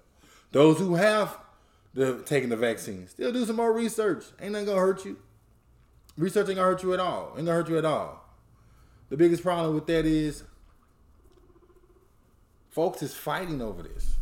Those 0.51 0.79
who 0.79 0.95
have 0.95 1.37
the 1.93 2.21
taking 2.25 2.49
the 2.49 2.57
vaccine, 2.57 3.07
still 3.07 3.31
do 3.31 3.45
some 3.45 3.55
more 3.55 3.73
research. 3.73 4.25
Ain't 4.41 4.51
nothing 4.51 4.67
gonna 4.67 4.79
hurt 4.79 5.05
you. 5.05 5.17
Research 6.17 6.47
ain't 6.47 6.57
gonna 6.57 6.69
hurt 6.69 6.83
you 6.83 6.93
at 6.93 6.99
all. 6.99 7.33
Ain't 7.35 7.45
gonna 7.45 7.53
hurt 7.53 7.69
you 7.69 7.77
at 7.77 7.85
all. 7.85 8.25
The 9.09 9.17
biggest 9.17 9.43
problem 9.43 9.75
with 9.75 9.85
that 9.87 10.05
is 10.05 10.43
folks 12.69 13.01
is 13.01 13.13
fighting 13.13 13.61
over 13.61 13.83
this. 13.83 14.15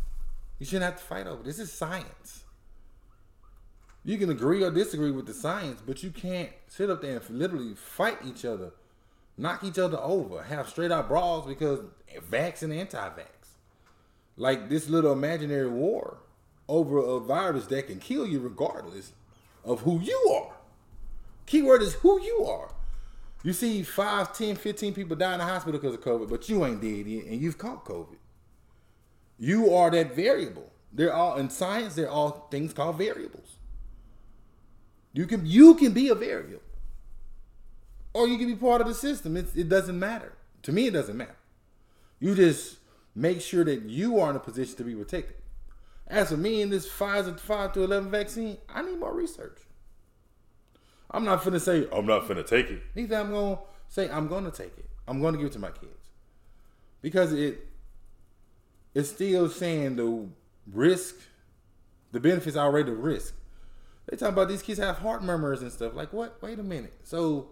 You 0.58 0.66
shouldn't 0.66 0.84
have 0.84 0.96
to 0.96 1.04
fight 1.04 1.26
over 1.26 1.42
this. 1.42 1.56
This 1.56 1.68
is 1.68 1.72
science. 1.72 2.44
You 4.04 4.18
can 4.18 4.30
agree 4.30 4.62
or 4.62 4.70
disagree 4.70 5.10
with 5.10 5.26
the 5.26 5.34
science, 5.34 5.80
but 5.84 6.02
you 6.02 6.10
can't 6.10 6.50
sit 6.68 6.90
up 6.90 7.00
there 7.00 7.16
and 7.16 7.38
literally 7.38 7.74
fight 7.74 8.18
each 8.24 8.44
other, 8.44 8.72
knock 9.38 9.64
each 9.64 9.78
other 9.78 9.98
over, 9.98 10.42
have 10.42 10.68
straight 10.68 10.92
out 10.92 11.08
brawls 11.08 11.46
because 11.46 11.80
vax 12.30 12.62
and 12.62 12.72
anti-vax. 12.72 13.43
Like 14.36 14.68
this 14.68 14.88
little 14.88 15.12
imaginary 15.12 15.68
war 15.68 16.18
over 16.68 16.98
a 16.98 17.20
virus 17.20 17.66
that 17.66 17.86
can 17.86 17.98
kill 17.98 18.26
you 18.26 18.40
regardless 18.40 19.12
of 19.64 19.82
who 19.82 20.00
you 20.00 20.18
are. 20.34 20.54
Keyword 21.46 21.82
is 21.82 21.94
who 21.94 22.20
you 22.20 22.44
are. 22.44 22.74
You 23.42 23.52
see 23.52 23.82
5, 23.82 24.36
10, 24.36 24.56
15 24.56 24.94
people 24.94 25.16
die 25.16 25.34
in 25.34 25.38
the 25.38 25.44
hospital 25.44 25.78
because 25.78 25.94
of 25.94 26.00
COVID, 26.00 26.30
but 26.30 26.48
you 26.48 26.64
ain't 26.64 26.80
dead 26.80 27.06
yet 27.06 27.26
and 27.26 27.40
you've 27.40 27.58
caught 27.58 27.84
COVID. 27.84 28.16
You 29.38 29.74
are 29.74 29.90
that 29.90 30.16
variable. 30.16 30.70
They're 30.92 31.12
all 31.12 31.36
in 31.36 31.50
science, 31.50 31.94
they're 31.94 32.10
all 32.10 32.48
things 32.50 32.72
called 32.72 32.96
variables. 32.96 33.58
You 35.12 35.26
can 35.26 35.44
you 35.44 35.74
can 35.74 35.92
be 35.92 36.08
a 36.08 36.14
variable. 36.14 36.60
Or 38.14 38.28
you 38.28 38.38
can 38.38 38.46
be 38.46 38.54
part 38.54 38.80
of 38.80 38.86
the 38.86 38.94
system. 38.94 39.36
It, 39.36 39.46
it 39.56 39.68
doesn't 39.68 39.98
matter. 39.98 40.32
To 40.62 40.72
me, 40.72 40.86
it 40.86 40.92
doesn't 40.92 41.16
matter. 41.16 41.36
You 42.20 42.34
just 42.34 42.78
make 43.14 43.40
sure 43.40 43.64
that 43.64 43.82
you 43.82 44.18
are 44.18 44.30
in 44.30 44.36
a 44.36 44.40
position 44.40 44.76
to 44.76 44.84
be 44.84 44.94
protected. 44.94 45.36
As 46.06 46.30
for 46.30 46.36
me 46.36 46.60
and 46.62 46.72
this 46.72 46.88
Pfizer 46.88 47.38
5 47.38 47.72
to 47.74 47.82
11 47.84 48.10
vaccine, 48.10 48.58
I 48.68 48.82
need 48.82 48.98
more 48.98 49.14
research. 49.14 49.58
I'm 51.10 51.24
not 51.24 51.42
finna 51.42 51.60
say, 51.60 51.86
I'm 51.92 52.06
not 52.06 52.24
finna 52.24 52.46
take 52.46 52.70
it. 52.70 52.82
Neither 52.94 53.16
I'm 53.16 53.30
gonna 53.30 53.58
say, 53.88 54.10
I'm 54.10 54.28
gonna 54.28 54.50
take 54.50 54.76
it. 54.76 54.88
I'm 55.06 55.22
gonna 55.22 55.38
give 55.38 55.46
it 55.46 55.52
to 55.52 55.58
my 55.58 55.70
kids. 55.70 56.10
Because 57.00 57.32
it 57.32 57.68
it's 58.94 59.10
still 59.10 59.48
saying 59.48 59.96
the 59.96 60.28
risk, 60.72 61.16
the 62.12 62.20
benefits 62.20 62.56
outweigh 62.56 62.84
the 62.84 62.92
risk. 62.92 63.34
They 64.06 64.16
talk 64.16 64.30
about 64.30 64.48
these 64.48 64.62
kids 64.62 64.78
have 64.78 64.98
heart 64.98 65.22
murmurs 65.22 65.62
and 65.62 65.72
stuff. 65.72 65.94
Like 65.94 66.12
what? 66.12 66.40
Wait 66.42 66.58
a 66.58 66.62
minute. 66.62 66.94
So, 67.02 67.50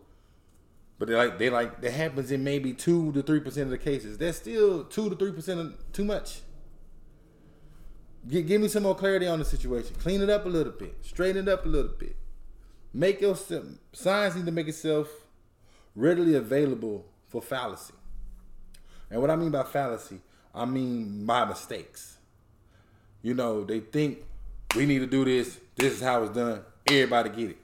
but 1.03 1.09
they 1.09 1.17
like 1.17 1.37
they 1.37 1.51
like 1.51 1.81
that 1.81 1.91
happens 1.91 2.31
in 2.31 2.45
maybe 2.45 2.73
two 2.73 3.11
to 3.11 3.23
three 3.23 3.41
percent 3.41 3.65
of 3.65 3.71
the 3.71 3.79
cases. 3.79 4.19
That's 4.19 4.37
still 4.37 4.85
two 4.85 5.11
to 5.11 5.17
three 5.17 5.33
percent 5.33 5.75
too 5.93 6.05
much. 6.05 6.43
Give, 8.29 8.47
give 8.47 8.61
me 8.61 8.69
some 8.69 8.85
more 8.85 8.95
clarity 8.95 9.27
on 9.27 9.41
the 9.41 9.45
situation. 9.45 9.97
Clean 9.99 10.23
it 10.23 10.31
up 10.31 10.47
a 10.47 10.49
little 10.49 10.71
bit. 10.71 10.97
Straighten 11.03 11.49
it 11.49 11.53
up 11.53 11.67
a 11.67 11.69
little 11.69 11.91
bit. 11.91 12.15
Make 12.95 13.21
your 13.21 13.37
science 13.93 14.37
need 14.37 14.47
to 14.47 14.53
make 14.53 14.69
itself 14.69 15.09
readily 15.97 16.37
available 16.37 17.05
for 17.27 17.43
fallacy. 17.43 17.95
And 19.11 19.21
what 19.21 19.29
I 19.33 19.35
mean 19.35 19.51
by 19.51 19.65
fallacy, 19.65 20.21
I 20.55 20.67
mean 20.67 21.27
my 21.27 21.45
mistakes. 21.45 22.19
You 23.23 23.35
know, 23.35 23.65
they 23.65 23.81
think 23.81 24.19
we 24.77 24.87
need 24.87 25.01
to 25.01 25.09
do 25.09 25.25
this. 25.25 25.59
This 25.75 25.95
is 25.95 26.01
how 26.01 26.23
it's 26.23 26.33
done. 26.33 26.61
Everybody 26.87 27.31
get 27.31 27.51
it. 27.51 27.62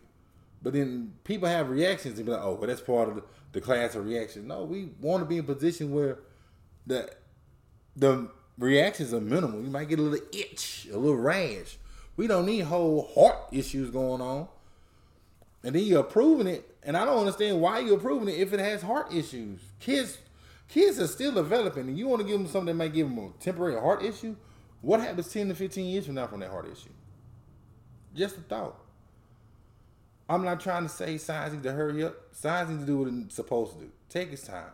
But 0.69 0.75
then 0.75 1.15
people 1.25 1.49
have 1.49 1.71
reactions 1.71 2.19
and 2.19 2.27
be 2.27 2.33
like, 2.33 2.43
oh, 2.43 2.53
well, 2.53 2.67
that's 2.69 2.83
part 2.83 3.09
of 3.09 3.15
the, 3.15 3.23
the 3.53 3.61
class 3.63 3.95
of 3.95 4.05
reactions. 4.05 4.47
No, 4.47 4.65
we 4.65 4.91
want 5.01 5.23
to 5.23 5.25
be 5.25 5.39
in 5.39 5.45
a 5.45 5.47
position 5.47 5.93
where 5.93 6.19
the 6.87 7.11
the 7.97 8.29
reactions 8.59 9.15
are 9.15 9.21
minimal. 9.23 9.63
You 9.63 9.71
might 9.71 9.89
get 9.89 9.99
a 9.99 10.03
little 10.03 10.29
itch, 10.31 10.87
a 10.93 10.99
little 10.99 11.17
rash. 11.17 11.79
We 12.19 12.27
don't 12.27 12.45
need 12.45 12.65
whole 12.65 13.11
heart 13.15 13.49
issues 13.51 13.89
going 13.89 14.21
on. 14.21 14.49
And 15.65 15.75
then 15.75 15.85
you're 15.85 16.01
approving 16.01 16.49
it, 16.49 16.77
and 16.83 16.99
I 16.99 17.07
don't 17.07 17.21
understand 17.21 17.63
why 17.63 17.79
you're 17.79 17.97
approving 17.97 18.29
it 18.29 18.39
if 18.39 18.53
it 18.53 18.61
has 18.61 18.83
heart 18.83 19.11
issues. 19.11 19.61
Kids 19.81 20.19
kids 20.69 21.01
are 21.01 21.07
still 21.07 21.33
developing, 21.33 21.89
and 21.89 21.99
you 21.99 22.09
want 22.09 22.21
to 22.21 22.27
give 22.29 22.39
them 22.39 22.47
something 22.47 22.67
that 22.67 22.75
might 22.75 22.93
give 22.93 23.09
them 23.09 23.19
a 23.19 23.31
temporary 23.43 23.81
heart 23.81 24.03
issue. 24.03 24.37
What 24.83 25.01
happens 25.01 25.33
10 25.33 25.49
to 25.49 25.55
15 25.55 25.87
years 25.87 26.05
from 26.05 26.17
now 26.17 26.27
from 26.27 26.41
that 26.41 26.51
heart 26.51 26.67
issue? 26.71 26.91
Just 28.15 28.37
a 28.37 28.41
thought. 28.43 28.79
I'm 30.29 30.45
not 30.45 30.61
trying 30.61 30.83
to 30.83 30.89
say 30.89 31.17
science 31.19 31.53
needs 31.53 31.65
to 31.65 31.73
hurry 31.73 32.05
up. 32.05 32.15
Science 32.33 32.71
needs 32.71 32.83
to 32.83 32.87
do 32.87 32.99
what 32.99 33.09
it's 33.09 33.35
supposed 33.35 33.75
to 33.75 33.85
do. 33.85 33.91
Take 34.09 34.33
its 34.33 34.43
time. 34.43 34.71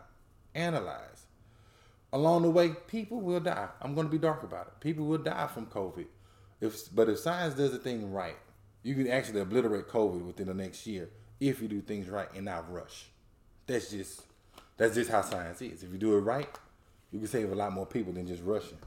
Analyze. 0.53 1.25
Along 2.11 2.43
the 2.43 2.49
way, 2.49 2.69
people 2.87 3.21
will 3.21 3.39
die. 3.39 3.67
I'm 3.81 3.95
going 3.95 4.07
to 4.07 4.11
be 4.11 4.17
dark 4.17 4.43
about 4.43 4.67
it. 4.67 4.73
People 4.79 5.05
will 5.05 5.17
die 5.17 5.47
from 5.47 5.65
COVID. 5.67 6.05
If, 6.61 6.93
but 6.93 7.09
if 7.09 7.19
science 7.19 7.55
does 7.55 7.71
the 7.71 7.77
thing 7.77 8.11
right, 8.11 8.37
you 8.83 8.95
can 8.95 9.09
actually 9.09 9.41
obliterate 9.41 9.87
COVID 9.87 10.25
within 10.25 10.47
the 10.47 10.53
next 10.53 10.85
year 10.87 11.09
if 11.39 11.61
you 11.61 11.67
do 11.67 11.81
things 11.81 12.07
right 12.07 12.27
and 12.35 12.45
not 12.45 12.71
rush. 12.71 13.07
That's 13.67 13.89
just 13.91 14.21
that's 14.77 14.95
just 14.95 15.09
how 15.09 15.21
science 15.21 15.61
is. 15.61 15.83
If 15.83 15.91
you 15.91 15.97
do 15.97 16.15
it 16.15 16.21
right, 16.21 16.49
you 17.11 17.19
can 17.19 17.27
save 17.27 17.51
a 17.51 17.55
lot 17.55 17.71
more 17.71 17.85
people 17.85 18.13
than 18.13 18.27
just 18.27 18.43
rushing. 18.43 18.77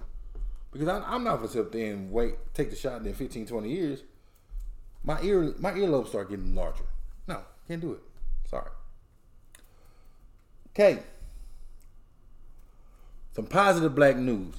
Because 0.70 0.88
I, 0.88 1.14
am 1.14 1.24
not 1.24 1.37
gonna 1.37 1.48
sit 1.48 1.72
there 1.72 1.92
and 1.92 2.11
wait, 2.12 2.35
take 2.52 2.70
the 2.70 2.76
shot, 2.76 2.98
and 2.98 3.07
then 3.07 3.14
15, 3.14 3.46
20 3.46 3.68
years, 3.70 4.02
my 5.03 5.21
ear, 5.23 5.55
my 5.59 5.73
earlobes 5.73 6.09
start 6.09 6.31
getting 6.31 6.55
larger. 6.55 6.85
No, 7.27 7.41
can't 7.67 7.81
do 7.81 7.93
it. 7.93 8.01
Sorry. 8.49 8.71
Okay. 10.71 11.03
Some 13.35 13.47
positive 13.47 13.95
black 13.95 14.17
news. 14.17 14.55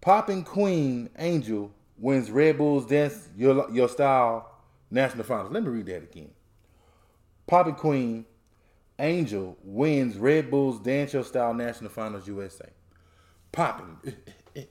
Popping 0.00 0.44
Queen 0.44 1.10
Angel 1.18 1.70
wins 1.98 2.30
Red 2.30 2.58
Bulls 2.58 2.86
Dance 2.86 3.28
Your, 3.36 3.70
Your 3.70 3.88
Style 3.88 4.50
National 4.90 5.24
Finals. 5.24 5.52
Let 5.52 5.62
me 5.62 5.68
read 5.68 5.86
that 5.86 6.02
again. 6.02 6.30
Popping 7.46 7.74
Queen 7.74 8.24
Angel 8.98 9.56
wins 9.62 10.16
Red 10.16 10.50
Bulls 10.50 10.80
Dance 10.80 11.12
Your 11.12 11.24
Style 11.24 11.54
National 11.54 11.90
Finals 11.90 12.26
USA. 12.26 12.68
Popping. 13.52 13.98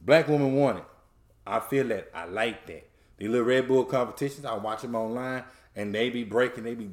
Black 0.00 0.28
woman 0.28 0.54
won 0.54 0.78
it. 0.78 0.84
I 1.46 1.60
feel 1.60 1.88
that. 1.88 2.10
I 2.14 2.24
like 2.26 2.66
that. 2.66 2.88
The 3.18 3.28
little 3.28 3.46
Red 3.46 3.68
Bull 3.68 3.84
competitions, 3.84 4.44
I 4.44 4.54
watch 4.54 4.82
them 4.82 4.94
online 4.94 5.44
and 5.76 5.94
they 5.94 6.10
be 6.10 6.24
breaking, 6.24 6.64
they 6.64 6.74
be 6.74 6.90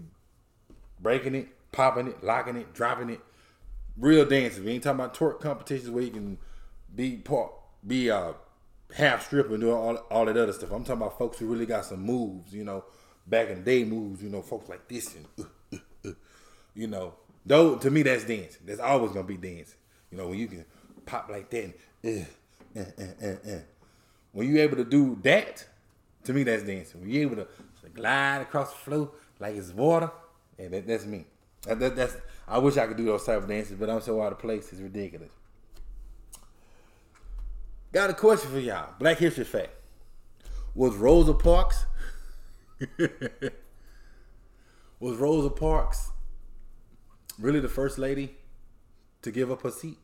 breaking 0.99 1.35
it, 1.35 1.47
popping 1.71 2.07
it, 2.07 2.23
locking 2.23 2.55
it, 2.55 2.73
dropping 2.73 3.09
it. 3.09 3.19
Real 3.97 4.25
dancing. 4.25 4.63
We 4.63 4.71
ain't 4.71 4.83
talking 4.83 4.99
about 4.99 5.13
twerk 5.13 5.39
competitions 5.39 5.89
where 5.89 6.03
you 6.03 6.11
can 6.11 6.37
be 6.95 7.17
part, 7.17 7.51
be 7.85 8.09
uh 8.09 8.33
half 8.95 9.25
stripper 9.25 9.53
and 9.53 9.61
do 9.61 9.71
all, 9.71 9.95
all 9.95 10.25
that 10.25 10.37
other 10.37 10.53
stuff. 10.53 10.71
I'm 10.71 10.83
talking 10.83 11.01
about 11.01 11.17
folks 11.17 11.37
who 11.37 11.47
really 11.47 11.65
got 11.65 11.85
some 11.85 12.01
moves, 12.01 12.53
you 12.53 12.63
know, 12.63 12.85
back 13.27 13.49
in 13.49 13.59
the 13.59 13.63
day 13.63 13.83
moves, 13.83 14.23
you 14.23 14.29
know, 14.29 14.41
folks 14.41 14.69
like 14.69 14.87
this 14.87 15.15
and 15.15 15.25
uh, 15.37 15.75
uh, 15.75 16.09
uh 16.09 16.13
you 16.73 16.87
know, 16.87 17.13
though 17.45 17.75
to 17.75 17.91
me 17.91 18.03
that's 18.03 18.23
dancing. 18.23 18.61
That's 18.65 18.79
always 18.79 19.11
gonna 19.11 19.23
be 19.23 19.37
dancing. 19.37 19.77
You 20.11 20.17
know, 20.17 20.27
when 20.29 20.39
you 20.39 20.47
can 20.47 20.65
pop 21.05 21.29
like 21.29 21.49
that 21.49 21.73
and 22.03 22.25
uh, 22.75 23.59
when 24.31 24.47
you 24.47 24.61
able 24.61 24.77
to 24.77 24.85
do 24.85 25.17
that, 25.23 25.65
to 26.23 26.33
me 26.33 26.43
that's 26.43 26.63
dancing. 26.63 27.01
When 27.01 27.09
you 27.09 27.21
able 27.21 27.37
to 27.37 27.47
glide 27.93 28.41
across 28.41 28.71
the 28.71 28.77
floor 28.77 29.11
like 29.39 29.55
it's 29.55 29.71
water, 29.71 30.11
yeah, 30.57 30.67
that, 30.69 30.87
that's 30.87 31.05
me. 31.05 31.25
That, 31.63 31.79
that, 31.79 31.95
that's 31.95 32.15
I 32.47 32.57
wish 32.57 32.77
I 32.77 32.87
could 32.87 32.97
do 32.97 33.05
those 33.05 33.25
type 33.25 33.41
of 33.41 33.47
dances, 33.47 33.75
but 33.75 33.89
I'm 33.89 34.01
so 34.01 34.21
out 34.21 34.31
of 34.31 34.39
place. 34.39 34.71
It's 34.71 34.81
ridiculous. 34.81 35.31
Got 37.91 38.11
a 38.11 38.13
question 38.13 38.51
for 38.51 38.59
y'all. 38.59 38.93
Black 38.99 39.17
History 39.17 39.43
fact. 39.43 39.71
Was 40.75 40.95
Rosa 40.95 41.33
Parks 41.33 41.85
was 44.99 45.17
Rosa 45.17 45.49
Parks 45.49 46.11
really 47.37 47.59
the 47.59 47.69
first 47.69 47.97
lady 47.97 48.37
to 49.21 49.31
give 49.31 49.51
up 49.51 49.63
her 49.63 49.71
seat? 49.71 49.97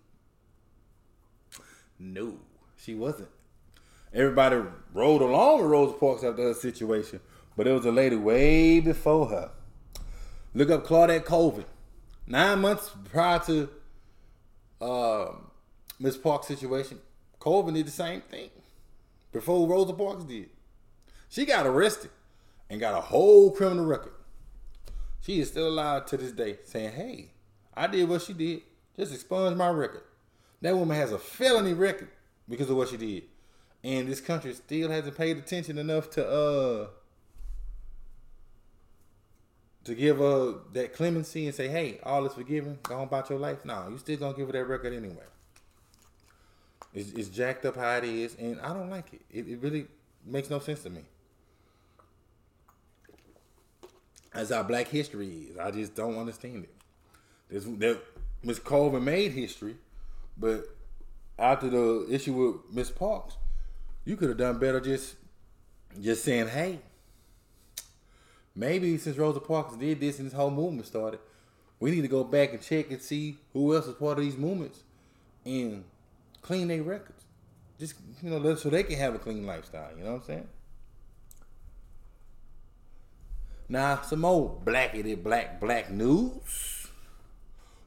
No, 1.98 2.40
she 2.78 2.96
wasn't. 2.96 3.30
Everybody 4.15 4.62
rode 4.93 5.21
along 5.21 5.62
with 5.62 5.71
Rosa 5.71 5.93
Parks 5.95 6.23
after 6.23 6.41
her 6.43 6.54
situation, 6.54 7.19
but 7.58 7.67
it 7.67 7.73
was 7.73 7.86
a 7.86 7.91
lady 7.91 8.15
way 8.15 8.80
before 8.80 9.28
her. 9.28 9.51
Look 10.54 10.69
up 10.69 10.86
Claudette 10.86 11.25
Colvin. 11.25 11.65
Nine 12.25 12.62
months 12.62 12.91
prior 13.12 13.39
to 13.39 13.69
uh, 14.80 15.34
Miss 15.99 16.15
Parks' 16.15 16.47
situation, 16.47 16.99
Colvin 17.39 17.73
did 17.73 17.88
the 17.88 17.91
same 17.91 18.21
thing 18.21 18.51
before 19.34 19.67
Rosa 19.67 19.91
Parks 19.91 20.23
did. 20.23 20.49
She 21.28 21.45
got 21.45 21.67
arrested 21.67 22.12
and 22.69 22.80
got 22.80 22.97
a 22.97 23.01
whole 23.01 23.51
criminal 23.51 23.86
record. 23.86 24.13
She 25.19 25.41
is 25.41 25.49
still 25.49 25.67
alive 25.67 26.06
to 26.06 26.15
this 26.15 26.32
day 26.32 26.60
saying, 26.63 26.93
hey, 26.93 27.32
I 27.73 27.88
did 27.88 28.08
what 28.08 28.21
she 28.21 28.32
did. 28.32 28.62
Just 28.95 29.13
expunge 29.13 29.58
my 29.58 29.67
record. 29.67 30.04
That 30.62 30.78
woman 30.78 30.95
has 30.95 31.12
a 31.12 31.19
felony 31.19 31.73
record 31.73 32.12
because 32.47 32.69
of 32.69 32.78
what 32.78 32.88
she 32.88 32.95
did. 32.95 33.23
And 33.86 34.08
this 34.08 34.19
country 34.19 34.52
still 34.56 34.89
hasn't 34.89 35.15
paid 35.15 35.38
attention 35.38 35.78
enough 35.78 36.10
to 36.12 36.28
uh 36.28 36.88
to 39.84 39.93
give 39.93 40.17
her 40.17 40.56
that 40.74 40.93
clemency 40.93 41.45
and 41.45 41.54
say, 41.54 41.67
hey, 41.67 42.00
all 42.02 42.26
is 42.26 42.34
forgiven, 42.34 42.80
go 42.82 42.95
on 42.95 43.04
about 43.04 43.30
your 43.30 43.38
life. 43.38 43.63
No, 43.63 43.88
you 43.88 44.00
still 44.00 44.17
gonna 44.17 44.36
give 44.36 44.48
her 44.48 44.54
that 44.54 44.65
record 44.65 44.91
anyway. 44.91 45.28
It's, 46.95 47.12
it's 47.12 47.30
jacked 47.30 47.63
up 47.67 47.76
how 47.76 47.98
it 47.98 48.06
is, 48.06 48.36
and 48.39 48.60
I 48.62 48.74
don't 48.74 48.89
like 48.89 49.13
it. 49.13 49.21
It, 49.30 49.48
it 49.48 49.62
really 49.62 49.86
makes 50.26 50.50
no 50.50 50.58
sense 50.58 50.82
to 50.82 50.89
me. 50.89 51.02
As 54.34 54.52
our 54.52 54.63
black 54.63 54.88
history 54.88 55.50
is, 55.52 55.58
I 55.60 55.69
just 55.69 55.93
don't 55.93 56.17
understand 56.17 56.63
it. 56.63 56.74
There's, 57.50 57.65
there, 57.65 57.98
Miss 58.41 58.58
Colvin 58.58 59.04
made 59.04 59.34
history, 59.34 59.76
but 60.36 60.76
after 61.38 61.69
the 61.69 62.08
issue 62.10 62.34
with 62.34 62.74
Miss 62.74 62.89
Parks, 62.89 63.36
you 64.06 64.15
could 64.15 64.30
have 64.30 64.38
done 64.38 64.60
better 64.60 64.80
just 64.80 65.15
just 66.00 66.24
saying, 66.24 66.48
hey, 66.48 66.80
maybe 68.56 68.98
since 68.98 69.18
Rosa 69.18 69.39
Parks 69.39 69.76
did 69.76 70.00
this 70.00 70.20
and 70.20 70.28
this 70.28 70.34
whole 70.34 70.52
movement 70.52 70.88
started, 70.88 71.20
we 71.80 71.91
need 71.91 72.02
to 72.02 72.08
go 72.08 72.24
back 72.24 72.54
and 72.54 72.62
check 72.62 72.91
and 72.91 73.02
see 73.02 73.38
who 73.54 73.76
else 73.76 73.88
is 73.88 73.96
part 73.96 74.18
of 74.18 74.24
these 74.24 74.38
movements 74.38 74.82
and 75.46 75.84
clean 76.41 76.68
their 76.68 76.84
records. 76.84 77.24
Just 77.80 77.96
you 78.22 78.30
know, 78.30 78.56
so 78.56 78.70
they 78.70 78.84
can 78.84 78.98
have 78.98 79.15
a 79.15 79.20
clean 79.20 79.46
lifestyle. 79.46 79.91
You 79.98 80.04
know 80.04 80.13
what 80.13 80.22
I'm 80.22 80.28
saying? 80.28 80.48
Now, 83.68 84.02
some 84.02 84.22
more 84.22 84.62
blackety 84.63 85.22
black 85.22 85.60
black 85.60 85.89
news. 85.89 86.88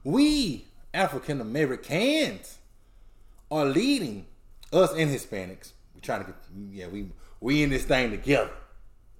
We 0.03 0.65
African 0.93 1.41
Americans 1.41 2.59
are 3.49 3.65
leading 3.65 4.25
us 4.71 4.93
and 4.93 5.09
Hispanics. 5.09 5.71
We're 5.99 6.05
trying 6.05 6.25
to 6.25 6.31
get 6.31 6.35
yeah, 6.71 6.87
we 6.87 7.09
we 7.41 7.63
in 7.63 7.69
this 7.71 7.83
thing 7.83 8.11
together. 8.11 8.51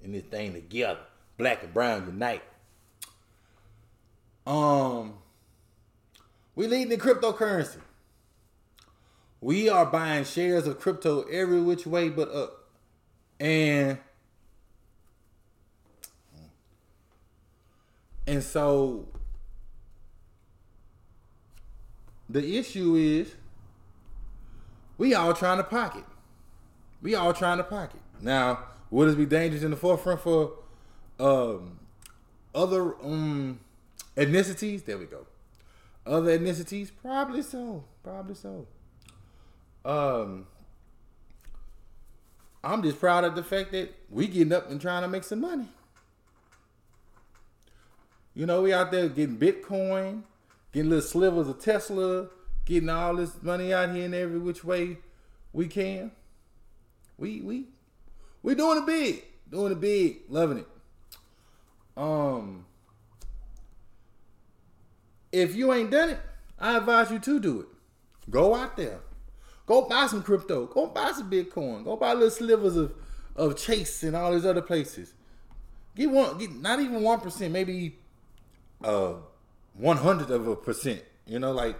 In 0.02 0.14
this 0.14 0.24
thing 0.24 0.54
together. 0.54 1.02
Black 1.38 1.62
and 1.64 1.74
brown 1.74 2.06
unite. 2.06 2.44
Um 4.48 5.16
we 6.56 6.68
leading 6.68 6.94
in 6.94 7.00
cryptocurrency. 7.00 7.80
We 9.42 9.68
are 9.68 9.86
buying 9.86 10.24
shares 10.24 10.68
of 10.68 10.80
crypto 10.80 11.24
every 11.24 11.62
which 11.62 11.86
way 11.86 12.08
but 12.08 12.32
up. 12.32 12.70
And 13.42 13.98
and 18.26 18.42
so 18.42 19.06
the 22.30 22.58
issue 22.58 22.96
is 22.96 23.36
we 24.98 25.14
all 25.14 25.34
trying 25.34 25.58
to 25.58 25.64
pocket. 25.64 26.06
We 27.02 27.16
all 27.16 27.34
trying 27.34 27.58
to 27.58 27.64
pocket. 27.64 28.02
Now, 28.22 28.66
would 28.92 29.10
it 29.10 29.18
be 29.18 29.26
dangerous 29.26 29.64
in 29.64 29.72
the 29.72 29.78
forefront 29.78 30.22
for 30.22 30.54
um, 31.20 31.80
other 32.54 32.96
um, 33.04 33.60
ethnicities? 34.18 34.86
There 34.86 34.98
we 34.98 35.06
go. 35.06 35.26
Other 36.06 36.38
ethnicities? 36.38 36.92
Probably 37.02 37.42
so. 37.42 37.84
Probably 38.04 38.36
so. 38.36 38.68
Um, 39.86 40.48
I'm 42.64 42.84
just 42.84 43.00
proud 43.00 43.24
of 43.24 43.36
the 43.36 43.44
fact 43.44 43.72
that 43.72 43.96
we 44.10 44.28
getting 44.28 44.52
up 44.52 44.70
and 44.70 44.82
trying 44.82 45.04
to 45.04 45.08
make 45.08 45.24
some 45.24 45.42
money. 45.42 45.68
You 48.34 48.46
know, 48.46 48.62
we 48.62 48.74
out 48.74 48.92
there 48.92 49.08
getting 49.08 49.38
Bitcoin, 49.38 50.24
getting 50.72 50.90
little 50.90 51.04
slivers 51.04 51.48
of 51.48 51.60
Tesla, 51.60 52.28
getting 52.66 52.90
all 52.90 53.16
this 53.16 53.42
money 53.42 53.74
out 53.74 53.94
here 53.94 54.06
in 54.06 54.14
every 54.14 54.40
which 54.40 54.64
way 54.64 54.98
we 55.54 55.68
can. 55.68 56.12
We 57.20 57.42
we 57.42 57.66
we 58.42 58.56
doing 58.56 58.80
it 58.80 58.86
big, 58.86 59.24
doing 59.52 59.74
it 59.74 59.80
big, 59.80 60.22
loving 60.30 60.60
it. 60.60 60.68
Um, 61.98 62.66
if 65.32 65.56
you 65.56 65.74
ain't 65.74 65.92
done 65.92 66.12
it, 66.12 66.20
I 66.58 66.78
advise 66.78 67.12
you 67.12 67.20
to 67.20 67.40
do 67.40 67.60
it. 67.62 67.68
Go 68.30 68.56
out 68.56 68.78
there, 68.78 69.02
go 69.66 69.88
buy 69.88 70.08
some 70.08 70.24
crypto, 70.24 70.66
go 70.68 70.88
buy 70.88 71.12
some 71.12 71.30
Bitcoin, 71.30 71.84
go 71.84 71.98
buy 71.98 72.14
little 72.14 72.30
slivers 72.30 72.78
of 72.78 72.94
of 73.36 73.58
Chase 73.58 74.04
and 74.04 74.16
all 74.16 74.34
these 74.34 74.46
other 74.46 74.62
places. 74.62 75.14
Get 75.96 76.10
one, 76.10 76.38
get 76.38 76.52
not 76.56 76.80
even 76.80 77.02
one 77.02 77.20
percent, 77.20 77.52
maybe 77.52 77.98
uh 78.84 79.16
one 79.74 79.98
hundredth 79.98 80.30
of 80.30 80.48
a 80.48 80.56
percent. 80.56 81.04
You 81.26 81.40
know, 81.40 81.52
like 81.52 81.78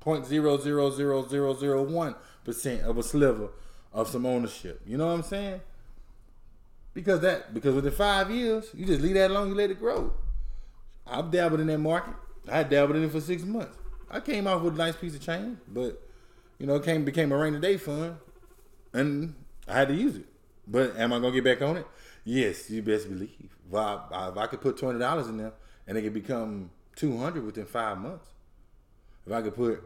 point 0.00 0.26
zero 0.26 0.58
zero 0.58 0.90
zero 0.90 1.26
zero 1.26 1.54
zero 1.54 1.82
one 1.82 2.14
percent 2.44 2.82
of 2.82 2.98
a 2.98 3.02
sliver 3.02 3.48
of 3.92 4.08
some 4.08 4.26
ownership. 4.26 4.80
You 4.86 4.96
know 4.96 5.06
what 5.06 5.12
I'm 5.12 5.22
saying? 5.22 5.60
Because 6.94 7.20
that 7.20 7.54
because 7.54 7.74
within 7.74 7.92
five 7.92 8.30
years, 8.30 8.70
you 8.74 8.84
just 8.86 9.00
leave 9.00 9.14
that 9.14 9.30
alone, 9.30 9.48
you 9.48 9.54
let 9.54 9.70
it 9.70 9.78
grow. 9.78 10.12
I've 11.06 11.30
dabbled 11.30 11.60
in 11.60 11.66
that 11.68 11.78
market. 11.78 12.14
I 12.50 12.62
dabbled 12.62 12.96
in 12.96 13.04
it 13.04 13.12
for 13.12 13.20
six 13.20 13.42
months. 13.42 13.76
I 14.10 14.20
came 14.20 14.46
off 14.46 14.62
with 14.62 14.74
a 14.74 14.76
nice 14.76 14.96
piece 14.96 15.14
of 15.14 15.22
change, 15.22 15.58
but 15.68 16.02
you 16.58 16.66
know, 16.66 16.76
it 16.76 16.84
came 16.84 17.04
became 17.04 17.32
a 17.32 17.36
rainy 17.36 17.60
day 17.60 17.76
fund, 17.76 18.16
and 18.92 19.34
I 19.66 19.74
had 19.74 19.88
to 19.88 19.94
use 19.94 20.16
it. 20.16 20.26
But 20.66 20.96
am 20.96 21.12
I 21.12 21.18
gonna 21.18 21.32
get 21.32 21.44
back 21.44 21.62
on 21.62 21.76
it? 21.78 21.86
Yes, 22.24 22.70
you 22.70 22.82
best 22.82 23.08
believe. 23.08 23.56
If 23.68 23.74
I, 23.74 24.28
if 24.30 24.36
I 24.36 24.46
could 24.46 24.60
put 24.60 24.76
twenty 24.76 24.98
dollars 24.98 25.28
in 25.28 25.38
there 25.38 25.52
and 25.86 25.96
it 25.96 26.02
could 26.02 26.14
become 26.14 26.70
two 26.94 27.16
hundred 27.16 27.44
within 27.44 27.66
five 27.66 27.98
months, 27.98 28.28
if 29.26 29.32
I 29.32 29.42
could 29.42 29.54
put 29.54 29.82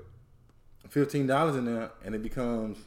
fifteen 0.89 1.27
dollars 1.27 1.57
in 1.57 1.65
there 1.67 1.93
and 2.05 2.15
it 2.15 2.23
becomes 2.23 2.79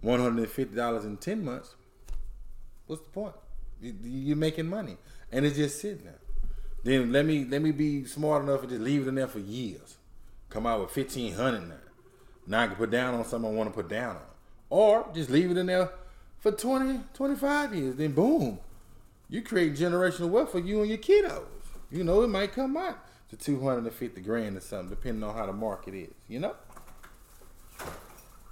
one 0.00 0.20
hundred 0.20 0.38
and 0.38 0.48
fifty 0.48 0.76
dollars 0.76 1.04
in 1.04 1.16
ten 1.16 1.44
months, 1.44 1.74
what's 2.86 3.02
the 3.02 3.08
point? 3.08 3.34
You, 3.80 4.32
are 4.32 4.36
making 4.36 4.68
money, 4.68 4.96
and 5.30 5.46
it's 5.46 5.56
just 5.56 5.80
sitting 5.80 6.04
there. 6.04 6.18
Then 6.84 7.12
let 7.12 7.26
me 7.26 7.44
let 7.44 7.62
me 7.62 7.70
be 7.72 8.04
smart 8.04 8.42
enough 8.42 8.60
and 8.60 8.70
just 8.70 8.82
leave 8.82 9.02
it 9.02 9.08
in 9.08 9.14
there 9.14 9.28
for 9.28 9.40
years. 9.40 9.98
Come 10.48 10.66
out 10.66 10.80
with 10.80 10.90
fifteen 10.90 11.34
hundred 11.34 11.68
now. 11.68 11.74
Now 12.46 12.62
I 12.62 12.66
can 12.68 12.76
put 12.76 12.90
down 12.90 13.14
on 13.14 13.24
something 13.24 13.50
I 13.50 13.54
want 13.54 13.70
to 13.70 13.74
put 13.74 13.88
down 13.88 14.16
on, 14.16 14.22
or 14.70 15.08
just 15.14 15.30
leave 15.30 15.50
it 15.50 15.56
in 15.56 15.66
there 15.66 15.90
for 16.38 16.52
20, 16.52 17.00
25 17.12 17.74
years. 17.74 17.96
Then 17.96 18.12
boom, 18.12 18.58
you 19.28 19.42
create 19.42 19.74
generational 19.74 20.30
wealth 20.30 20.52
for 20.52 20.60
you 20.60 20.80
and 20.80 20.88
your 20.88 20.98
kiddos. 20.98 21.44
You 21.90 22.04
know 22.04 22.22
it 22.22 22.28
might 22.28 22.52
come 22.52 22.76
out 22.76 22.98
to 23.30 23.36
250 23.36 24.20
grand 24.22 24.56
or 24.56 24.60
something, 24.60 24.88
depending 24.88 25.22
on 25.22 25.34
how 25.34 25.46
the 25.46 25.52
market 25.52 25.94
is, 25.94 26.14
you 26.28 26.38
know? 26.38 26.54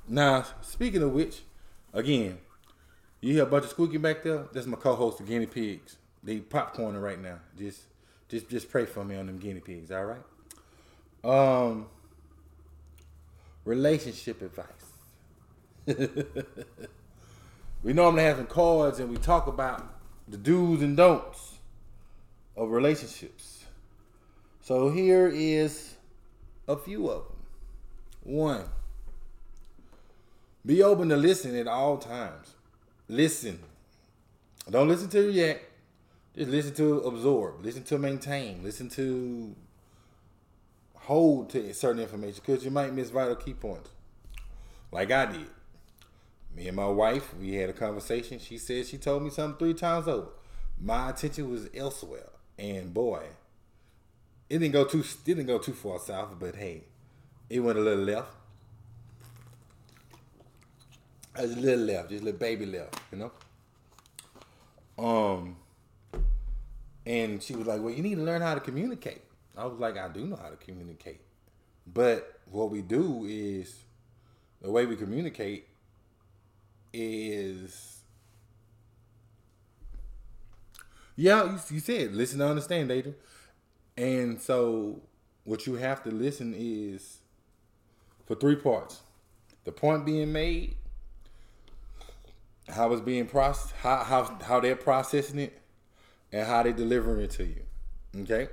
Now, 0.09 0.45
speaking 0.63 1.03
of 1.03 1.13
which, 1.13 1.43
again, 1.93 2.39
you 3.21 3.33
hear 3.35 3.43
a 3.43 3.47
bunch 3.47 3.65
of 3.65 3.71
squeaking 3.71 4.03
back 4.03 4.23
there? 4.23 4.45
That's 4.53 4.67
my 4.67 4.77
co-host, 4.77 5.19
the 5.19 5.25
guinea 5.25 5.47
pigs. 5.47 5.97
They 6.23 6.39
popcorning 6.39 7.03
right 7.03 7.21
now. 7.21 7.39
Just 7.59 7.83
just 8.29 8.49
just 8.49 8.71
pray 8.71 8.87
for 8.87 9.05
me 9.05 9.17
on 9.17 9.27
them 9.27 9.39
guinea 9.39 9.61
pigs, 9.61 9.91
all 9.91 10.05
right? 10.05 10.23
Um 11.25 11.87
relationship 13.65 14.43
advice. 14.43 14.67
we 17.83 17.93
normally 17.93 18.23
have 18.23 18.37
some 18.37 18.47
cards 18.47 19.01
and 19.01 19.11
we 19.11 19.17
talk 19.17 19.47
about 19.47 19.93
the 20.29 20.37
do's 20.37 20.83
and 20.83 20.97
don'ts 20.97 21.59
of 22.57 22.71
relationships. 22.71 23.65
So 24.61 24.91
here 24.91 25.29
is 25.29 25.95
a 26.67 26.77
few 26.77 27.09
of 27.09 27.25
them. 27.25 27.37
One, 28.23 28.65
be 30.67 30.83
open 30.83 31.09
to 31.11 31.17
listen 31.17 31.55
at 31.57 31.69
all 31.69 31.97
times. 31.97 32.55
Listen. 33.09 33.61
Don't 34.69 34.89
listen 34.89 35.09
to 35.11 35.29
react. 35.29 35.65
Just 36.37 36.51
listen 36.51 36.75
to 36.75 36.99
absorb. 37.01 37.65
Listen 37.65 37.85
to 37.85 37.99
maintain. 37.99 38.63
Listen 38.65 38.89
to 38.91 39.55
hold 40.95 41.49
to 41.51 41.73
certain 41.73 42.03
information 42.03 42.43
because 42.45 42.65
you 42.65 42.71
might 42.71 42.93
miss 42.93 43.11
vital 43.11 43.37
key 43.37 43.55
points. 43.55 43.91
Like 44.91 45.13
I 45.13 45.27
did. 45.27 45.47
Me 46.55 46.67
and 46.69 46.77
my 46.77 46.89
wife, 46.89 47.35
we 47.39 47.55
had 47.55 47.71
a 47.71 47.73
conversation. 47.73 48.39
She 48.39 48.59
said 48.59 48.87
she 48.87 48.99
told 48.99 49.23
me 49.23 49.31
something 49.31 49.59
three 49.59 49.75
times 49.75 50.09
over. 50.09 50.29
My 50.81 51.11
attention 51.11 51.51
was 51.51 51.69
elsewhere. 51.75 52.31
And 52.59 52.93
boy, 52.93 53.23
it 54.49 54.59
didn't 54.59 54.73
go 54.73 54.85
too 54.85 55.01
it 55.01 55.25
didn't 55.25 55.47
go 55.47 55.59
too 55.59 55.75
far 55.75 55.99
south, 55.99 56.31
but 56.41 56.57
hey, 56.57 56.85
it 57.51 57.61
went 57.61 57.79
a 57.79 57.83
little 57.83 58.05
left. 58.05 58.33
Just 61.37 61.57
a 61.57 61.61
little 61.61 61.85
left, 61.85 62.11
just 62.11 62.23
a 62.23 62.25
little 62.25 62.41
baby 62.41 62.67
left, 62.67 62.99
you 63.13 63.19
know. 63.19 63.33
Um, 64.99 65.57
and 67.05 67.43
she 67.43 67.55
was 67.55 67.67
like, 67.67 67.81
"Well, 67.81 67.93
you 67.93 68.03
need 68.03 68.17
to 68.17 68.23
learn 68.23 68.43
how 68.43 68.55
to 68.55 68.61
communicate." 68.61 69.23
I 69.57 69.67
was 69.67 69.79
like, 69.79 69.97
"I 69.97 70.09
do 70.09 70.27
know 70.27 70.37
how 70.37 70.49
to 70.49 70.57
communicate, 70.57 71.21
but 71.87 72.41
what 72.51 72.71
we 72.71 72.83
do 72.83 73.27
is 73.29 73.77
the 74.63 74.71
way 74.71 74.87
we 74.87 74.97
communicate 74.97 75.69
is." 76.93 77.93
Yeah, 81.17 81.45
you, 81.45 81.77
you 81.77 81.81
said 81.81 82.15
listen 82.15 82.41
to 82.41 82.47
understand, 82.47 82.91
Adrian 82.91 83.17
And 83.97 84.41
so 84.41 85.01
what 85.45 85.67
you 85.67 85.75
have 85.75 86.03
to 86.05 86.11
listen 86.11 86.55
is 86.57 87.19
for 88.27 88.35
three 88.35 88.57
parts. 88.57 89.01
The 89.65 89.73
point 89.73 90.05
being 90.05 90.33
made, 90.33 90.77
how 92.69 92.93
it's 92.93 93.01
being 93.01 93.27
processed, 93.27 93.75
how, 93.81 94.03
how, 94.05 94.39
how 94.43 94.61
they're 94.61 94.77
processing 94.77 95.39
it, 95.39 95.61
and 96.33 96.47
how 96.47 96.63
they're 96.63 96.73
delivering 96.73 97.21
it 97.21 97.31
to 97.31 97.45
you. 97.45 97.63
Okay? 98.23 98.49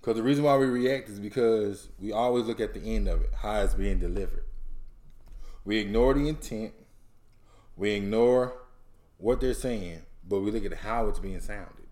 Because 0.00 0.16
the 0.16 0.22
reason 0.22 0.44
why 0.44 0.56
we 0.56 0.66
react 0.66 1.08
is 1.08 1.18
because 1.18 1.88
we 2.00 2.12
always 2.12 2.46
look 2.46 2.60
at 2.60 2.74
the 2.74 2.80
end 2.80 3.08
of 3.08 3.20
it, 3.20 3.30
how 3.34 3.60
it's 3.60 3.74
being 3.74 3.98
delivered. 3.98 4.44
We 5.64 5.78
ignore 5.78 6.14
the 6.14 6.28
intent, 6.28 6.72
we 7.76 7.92
ignore 7.92 8.54
what 9.18 9.40
they're 9.40 9.54
saying, 9.54 10.02
but 10.26 10.40
we 10.40 10.50
look 10.50 10.64
at 10.64 10.72
how 10.78 11.08
it's 11.08 11.18
being 11.18 11.40
sounded. 11.40 11.86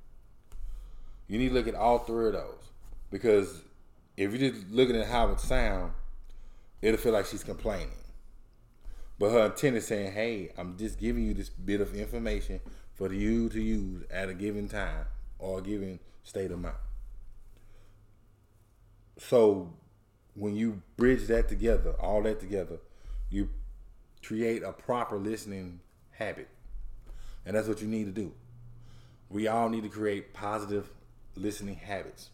You 1.29 1.38
need 1.38 1.49
to 1.49 1.55
look 1.55 1.69
at 1.69 1.75
all 1.75 1.99
three 1.99 2.29
of 2.29 2.33
those. 2.35 2.71
Because 3.11 3.62
if 4.16 4.33
you're 4.33 4.51
just 4.51 4.71
looking 4.71 4.97
at 4.97 5.07
how 5.07 5.29
it 5.29 5.40
sounds, 5.40 5.92
it'll 6.83 6.99
feel 6.99 7.12
like 7.12 7.27
she's 7.27 7.45
complaining. 7.45 7.90
But 9.18 9.31
her 9.31 9.46
intent 9.46 9.76
is 9.76 9.87
saying, 9.87 10.12
hey, 10.12 10.52
I'm 10.59 10.76
just 10.76 10.98
giving 10.98 11.24
you 11.24 11.35
this 11.35 11.48
bit 11.48 11.81
of 11.81 11.94
information 11.94 12.61
for 12.94 13.12
you 13.12 13.48
to 13.48 13.61
use 13.61 14.05
at 14.11 14.29
a 14.29 14.35
given 14.35 14.68
time 14.68 15.07
or 15.38 15.59
a 15.59 15.62
given 15.62 16.00
state 16.22 16.50
of 16.50 16.61
mind. 16.61 16.74
So 19.18 19.72
when 20.35 20.55
you 20.55 20.83
bridge 20.96 21.26
that 21.29 21.48
together, 21.48 21.92
all 21.98 22.22
that 22.22 22.40
together, 22.40 22.79
you 23.31 23.48
create 24.22 24.62
a 24.62 24.72
proper 24.72 25.16
listening 25.16 25.81
habit. 26.11 26.48
And 27.44 27.57
that's 27.57 27.68
what 27.68 27.81
you 27.81 27.88
need 27.88 28.05
to 28.05 28.12
do. 28.12 28.33
We 29.31 29.48
all 29.48 29.68
need 29.68 29.83
to 29.85 29.88
create 29.88 30.35
positive 30.35 30.90
listening 31.37 31.76
habits. 31.76 32.31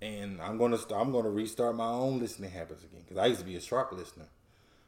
And 0.00 0.40
I'm 0.40 0.58
gonna 0.58 0.78
I'm 0.94 1.12
gonna 1.12 1.30
restart 1.30 1.76
my 1.76 1.88
own 1.88 2.20
listening 2.20 2.50
habits 2.50 2.84
again 2.84 3.02
because 3.02 3.18
I 3.18 3.26
used 3.26 3.40
to 3.40 3.46
be 3.46 3.56
a 3.56 3.60
sharp 3.60 3.92
listener. 3.92 4.26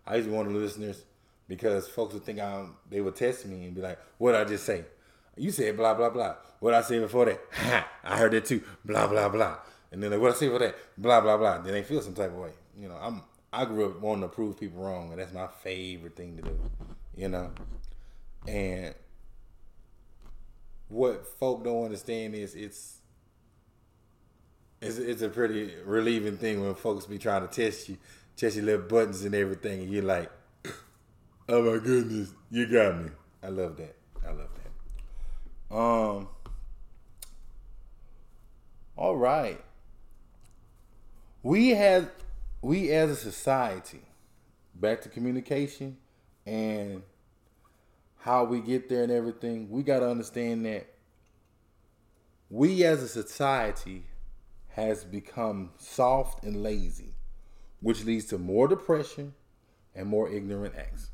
I 0.06 0.16
used 0.16 0.28
to 0.28 0.34
the 0.34 0.50
listeners 0.50 1.04
because 1.48 1.88
folks 1.88 2.14
would 2.14 2.24
think 2.24 2.40
I'm 2.40 2.76
they 2.90 3.00
would 3.00 3.16
test 3.16 3.46
me 3.46 3.64
and 3.64 3.74
be 3.74 3.80
like, 3.80 3.98
"What 4.18 4.34
I 4.34 4.44
just 4.44 4.64
say? 4.64 4.84
You 5.36 5.50
said 5.50 5.76
blah 5.76 5.94
blah 5.94 6.10
blah. 6.10 6.36
What 6.60 6.74
I 6.74 6.82
say 6.82 6.98
before 6.98 7.26
that? 7.26 7.40
Ha, 7.52 7.88
I 8.04 8.18
heard 8.18 8.32
that 8.32 8.44
too. 8.46 8.62
Blah 8.84 9.06
blah 9.06 9.28
blah." 9.28 9.58
And 9.90 10.02
then 10.02 10.10
like, 10.10 10.20
what 10.20 10.32
I 10.32 10.34
say 10.34 10.48
for 10.48 10.58
that? 10.58 10.76
Blah 10.96 11.20
blah 11.20 11.36
blah. 11.36 11.58
Then 11.58 11.72
they 11.74 11.82
feel 11.82 12.00
some 12.00 12.14
type 12.14 12.30
of 12.30 12.38
way. 12.38 12.52
You 12.78 12.88
know, 12.88 12.96
I'm 13.00 13.22
I 13.52 13.64
grew 13.64 13.86
up 13.86 14.00
wanting 14.00 14.22
to 14.22 14.28
prove 14.28 14.58
people 14.58 14.82
wrong, 14.82 15.10
and 15.10 15.20
that's 15.20 15.32
my 15.32 15.46
favorite 15.62 16.16
thing 16.16 16.36
to 16.36 16.42
do. 16.42 16.58
You 17.16 17.28
know, 17.28 17.50
and 18.48 18.94
what 20.88 21.26
folk 21.38 21.64
don't 21.64 21.84
understand 21.84 22.34
is 22.34 22.54
it's 22.54 22.98
it's, 24.80 24.98
it's 24.98 25.22
a 25.22 25.28
pretty 25.28 25.74
relieving 25.84 26.36
thing 26.36 26.60
when 26.60 26.74
folks 26.74 27.06
be 27.06 27.18
trying 27.18 27.46
to 27.46 27.48
test 27.48 27.88
you, 27.88 27.96
your 28.40 28.64
little 28.64 28.86
buttons 28.86 29.24
and 29.24 29.34
everything, 29.34 29.82
and 29.82 29.90
you're 29.90 30.02
like, 30.02 30.30
"Oh 31.48 31.62
my 31.62 31.78
goodness, 31.82 32.32
you 32.50 32.66
got 32.66 32.98
me." 32.98 33.10
I 33.42 33.48
love 33.48 33.76
that. 33.76 33.96
I 34.26 34.30
love 34.30 34.48
that. 35.70 35.76
Um. 35.76 36.28
All 38.96 39.16
right. 39.16 39.60
We 41.42 41.70
have 41.70 42.10
we 42.60 42.90
as 42.90 43.10
a 43.10 43.16
society, 43.16 44.02
back 44.74 45.00
to 45.02 45.08
communication 45.08 45.96
and 46.46 47.02
how 48.18 48.44
we 48.44 48.60
get 48.60 48.88
there 48.88 49.02
and 49.02 49.10
everything, 49.10 49.68
we 49.68 49.82
got 49.82 50.00
to 50.00 50.08
understand 50.08 50.64
that 50.64 50.86
we 52.48 52.84
as 52.84 53.02
a 53.02 53.08
society 53.08 54.04
has 54.68 55.04
become 55.04 55.70
soft 55.78 56.44
and 56.44 56.62
lazy, 56.62 57.14
which 57.82 58.04
leads 58.04 58.24
to 58.26 58.38
more 58.38 58.66
depression 58.66 59.34
and 59.94 60.08
more 60.08 60.30
ignorant 60.30 60.74
acts. 60.76 61.10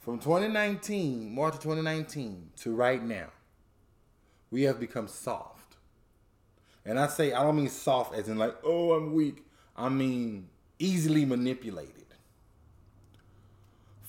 From 0.00 0.18
2019, 0.18 1.32
March 1.32 1.54
of 1.54 1.60
2019 1.60 2.50
to 2.56 2.74
right 2.74 3.02
now, 3.02 3.28
we 4.50 4.62
have 4.62 4.80
become 4.80 5.06
soft. 5.06 5.76
And 6.84 6.98
I 6.98 7.06
say, 7.06 7.32
I 7.32 7.44
don't 7.44 7.56
mean 7.56 7.68
soft 7.68 8.14
as 8.14 8.28
in 8.28 8.38
like, 8.38 8.56
oh, 8.64 8.92
I'm 8.92 9.14
weak. 9.14 9.44
I 9.76 9.88
mean 9.88 10.48
easily 10.78 11.24
manipulated 11.24 12.00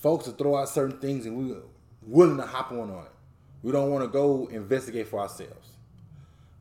folks 0.02 0.26
will 0.26 0.34
throw 0.34 0.58
out 0.58 0.68
certain 0.68 0.98
things 0.98 1.26
and 1.26 1.38
we're 1.38 1.62
willing 2.02 2.38
to 2.38 2.46
hop 2.46 2.72
on 2.72 2.90
on 2.90 3.06
it. 3.06 3.12
We 3.62 3.72
don't 3.72 3.92
want 3.92 4.04
to 4.04 4.10
go 4.10 4.48
investigate 4.48 5.08
for 5.08 5.20
ourselves. 5.20 5.70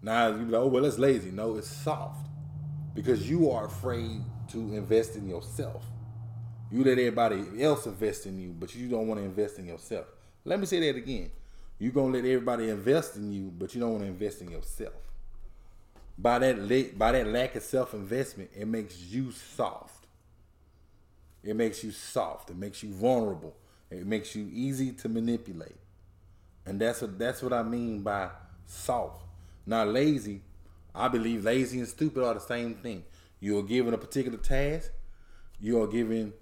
Now 0.03 0.29
you 0.29 0.45
be 0.45 0.53
like, 0.53 0.61
oh 0.61 0.67
well, 0.67 0.85
it's 0.85 0.99
lazy. 0.99 1.31
No, 1.31 1.57
it's 1.57 1.69
soft 1.69 2.27
because 2.95 3.29
you 3.29 3.51
are 3.51 3.67
afraid 3.67 4.23
to 4.49 4.59
invest 4.75 5.17
in 5.17 5.29
yourself. 5.29 5.85
You 6.71 6.85
let 6.85 6.99
everybody 6.99 7.63
else 7.63 7.87
invest 7.87 8.27
in 8.27 8.39
you, 8.39 8.55
but 8.59 8.75
you 8.75 8.89
don't 8.89 9.09
want 9.09 9.21
to 9.21 9.25
invest 9.25 9.59
in 9.59 9.67
yourself. 9.67 10.07
Let 10.45 10.61
me 10.61 10.67
say 10.67 10.81
that 10.81 10.97
again. 10.97 11.31
You're 11.79 11.93
gonna 11.93 12.13
let 12.13 12.25
everybody 12.25 12.69
invest 12.69 13.17
in 13.17 13.33
you, 13.33 13.53
but 13.57 13.75
you 13.75 13.81
don't 13.81 13.93
want 13.93 14.03
to 14.03 14.09
invest 14.09 14.43
in 14.43 14.51
yourself. 14.51 14.93
By 16.19 16.39
that 16.39 16.99
by 16.99 17.13
that 17.13 17.27
lack 17.27 17.55
of 17.57 17.63
self 17.63 17.95
investment, 17.95 18.51
it 18.55 18.69
makes 18.69 18.99
you 18.99 19.33
soft. 19.33 20.07
It 21.43 21.57
makes 21.57 21.83
you 21.83 21.91
soft. 21.91 22.51
It 22.51 22.57
makes 22.57 22.83
you 22.83 22.93
vulnerable. 22.93 23.57
It 23.91 24.07
makes 24.07 24.35
you 24.35 24.49
easy 24.53 24.93
to 24.93 25.09
manipulate. 25.09 25.77
And 26.67 26.79
that's 26.79 27.01
what 27.01 27.19
that's 27.19 27.43
what 27.43 27.53
I 27.53 27.63
mean 27.63 28.03
by 28.03 28.29
soft. 28.67 29.25
Not 29.67 29.89
lazy. 29.89 30.43
I 30.95 31.09
believe 31.09 31.45
lazy 31.45 31.79
and 31.79 31.89
stupid 31.89 32.25
are 32.25 32.35
the 32.35 32.41
same 32.41 32.75
thing. 32.75 33.05
You 33.39 33.59
are 33.59 33.63
given 33.63 33.95
a 33.95 33.99
particular 33.99 34.39
task. 34.39 34.91
You 35.61 35.83
are 35.83 35.87
given 35.87 36.33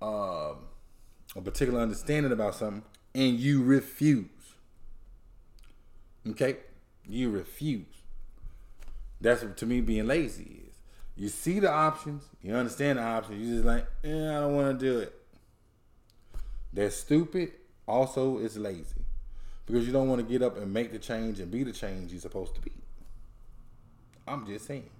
um, 0.00 0.66
a 1.36 1.40
particular 1.42 1.80
understanding 1.80 2.32
about 2.32 2.54
something, 2.54 2.82
and 3.14 3.38
you 3.38 3.62
refuse. 3.62 4.26
Okay, 6.28 6.58
you 7.06 7.30
refuse. 7.30 7.86
That's 9.20 9.44
to 9.56 9.66
me 9.66 9.80
being 9.80 10.06
lazy 10.06 10.62
is. 10.68 10.74
you 11.16 11.28
see 11.28 11.60
the 11.60 11.70
options, 11.70 12.24
you 12.42 12.54
understand 12.54 12.98
the 12.98 13.02
options, 13.02 13.46
you 13.46 13.54
just 13.54 13.66
like, 13.66 13.86
yeah, 14.02 14.38
I 14.38 14.40
don't 14.40 14.54
want 14.54 14.78
to 14.78 14.86
do 14.86 14.98
it. 15.00 15.14
That's 16.72 16.96
stupid. 16.96 17.52
Also, 17.86 18.38
it's 18.38 18.56
lazy 18.56 19.04
because 19.66 19.86
you 19.86 19.92
don't 19.92 20.08
want 20.08 20.20
to 20.20 20.26
get 20.26 20.42
up 20.42 20.56
and 20.56 20.72
make 20.72 20.92
the 20.92 20.98
change 20.98 21.40
and 21.40 21.50
be 21.50 21.64
the 21.64 21.72
change 21.72 22.12
you're 22.12 22.20
supposed 22.20 22.54
to 22.54 22.60
be. 22.60 22.72
I'm 24.26 24.46
just 24.46 24.66
saying. 24.66 24.90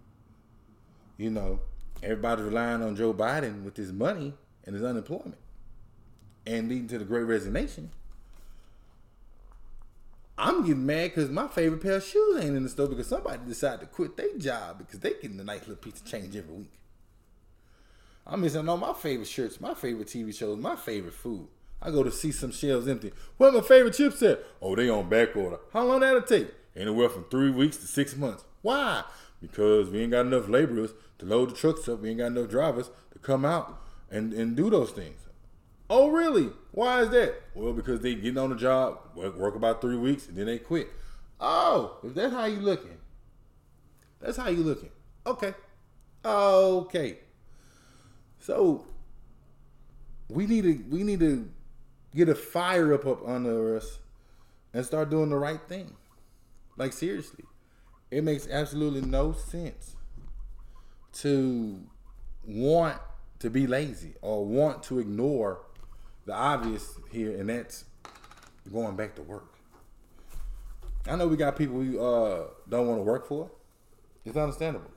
You 1.16 1.30
know, 1.30 1.60
everybody's 2.02 2.46
relying 2.46 2.82
on 2.82 2.96
Joe 2.96 3.12
Biden 3.12 3.62
with 3.62 3.76
his 3.76 3.92
money 3.92 4.34
and 4.64 4.74
his 4.74 4.84
unemployment 4.84 5.36
and 6.46 6.68
leading 6.68 6.88
to 6.88 6.98
the 6.98 7.04
great 7.04 7.24
resignation. 7.24 7.90
I'm 10.38 10.62
getting 10.62 10.86
mad 10.86 11.14
because 11.14 11.28
my 11.28 11.48
favorite 11.48 11.82
pair 11.82 11.96
of 11.96 12.04
shoes 12.04 12.42
ain't 12.42 12.56
in 12.56 12.62
the 12.62 12.68
store 12.70 12.88
because 12.88 13.08
somebody 13.08 13.40
decided 13.46 13.80
to 13.80 13.86
quit 13.86 14.16
their 14.16 14.36
job 14.38 14.78
because 14.78 14.98
they 15.00 15.10
getting 15.10 15.38
a 15.38 15.44
nice 15.44 15.60
little 15.60 15.76
piece 15.76 16.00
of 16.00 16.06
change 16.06 16.34
every 16.34 16.54
week. 16.54 16.72
I'm 18.26 18.40
missing 18.40 18.66
all 18.68 18.78
my 18.78 18.94
favorite 18.94 19.28
shirts, 19.28 19.60
my 19.60 19.74
favorite 19.74 20.08
TV 20.08 20.34
shows, 20.34 20.58
my 20.58 20.76
favorite 20.76 21.12
food. 21.12 21.48
I 21.82 21.90
go 21.90 22.02
to 22.02 22.10
see 22.10 22.32
some 22.32 22.52
shelves 22.52 22.88
empty. 22.88 23.12
Where 23.36 23.52
my 23.52 23.60
favorite 23.60 23.94
chips 23.94 24.22
at? 24.22 24.42
Oh, 24.62 24.74
they 24.74 24.88
on 24.88 25.08
back 25.08 25.36
order. 25.36 25.58
How 25.72 25.84
long 25.84 26.00
that'll 26.00 26.22
take? 26.22 26.48
Anywhere 26.76 27.08
from 27.08 27.24
three 27.24 27.50
weeks 27.50 27.76
to 27.78 27.86
six 27.86 28.16
months. 28.16 28.44
Why? 28.62 29.04
Because 29.40 29.90
we 29.90 30.02
ain't 30.02 30.12
got 30.12 30.26
enough 30.26 30.48
laborers 30.48 30.92
to 31.18 31.26
load 31.26 31.50
the 31.50 31.54
trucks 31.54 31.88
up. 31.88 32.00
We 32.00 32.10
ain't 32.10 32.18
got 32.18 32.26
enough 32.26 32.50
drivers 32.50 32.90
to 33.12 33.18
come 33.18 33.44
out 33.44 33.80
and, 34.10 34.32
and 34.32 34.56
do 34.56 34.70
those 34.70 34.90
things. 34.90 35.20
Oh, 35.88 36.08
really? 36.08 36.50
Why 36.72 37.02
is 37.02 37.10
that? 37.10 37.42
Well, 37.54 37.72
because 37.72 38.00
they 38.00 38.14
getting 38.14 38.38
on 38.38 38.50
the 38.50 38.56
job, 38.56 38.98
work, 39.16 39.36
work 39.36 39.56
about 39.56 39.80
three 39.80 39.96
weeks, 39.96 40.28
and 40.28 40.36
then 40.36 40.46
they 40.46 40.58
quit. 40.58 40.88
Oh, 41.40 41.96
if 42.04 42.14
that's 42.14 42.32
how 42.32 42.44
you 42.44 42.60
looking, 42.60 42.98
that's 44.20 44.36
how 44.36 44.48
you 44.48 44.62
looking. 44.62 44.90
Okay, 45.26 45.54
okay. 46.24 47.18
So 48.38 48.86
we 50.28 50.46
need 50.46 50.62
to 50.62 50.84
we 50.88 51.02
need 51.02 51.20
to 51.20 51.50
get 52.14 52.28
a 52.28 52.34
fire 52.34 52.92
up 52.94 53.06
up 53.06 53.26
under 53.26 53.76
us 53.76 53.98
and 54.72 54.84
start 54.84 55.10
doing 55.10 55.30
the 55.30 55.38
right 55.38 55.60
thing. 55.68 55.96
Like 56.76 56.92
seriously, 56.92 57.44
it 58.10 58.24
makes 58.24 58.48
absolutely 58.48 59.02
no 59.02 59.32
sense 59.32 59.96
to 61.12 61.80
want 62.44 62.98
to 63.38 63.50
be 63.50 63.66
lazy 63.66 64.14
or 64.20 64.44
want 64.44 64.82
to 64.84 64.98
ignore 64.98 65.60
the 66.26 66.32
obvious 66.34 66.98
here, 67.10 67.38
and 67.38 67.48
that's 67.48 67.84
going 68.72 68.96
back 68.96 69.14
to 69.16 69.22
work. 69.22 69.54
I 71.06 71.16
know 71.16 71.26
we 71.26 71.36
got 71.36 71.56
people 71.56 71.80
who 71.80 72.00
uh, 72.00 72.46
don't 72.68 72.86
want 72.86 72.98
to 72.98 73.04
work 73.04 73.26
for. 73.26 73.50
It's 74.24 74.36
understandable. 74.36 74.90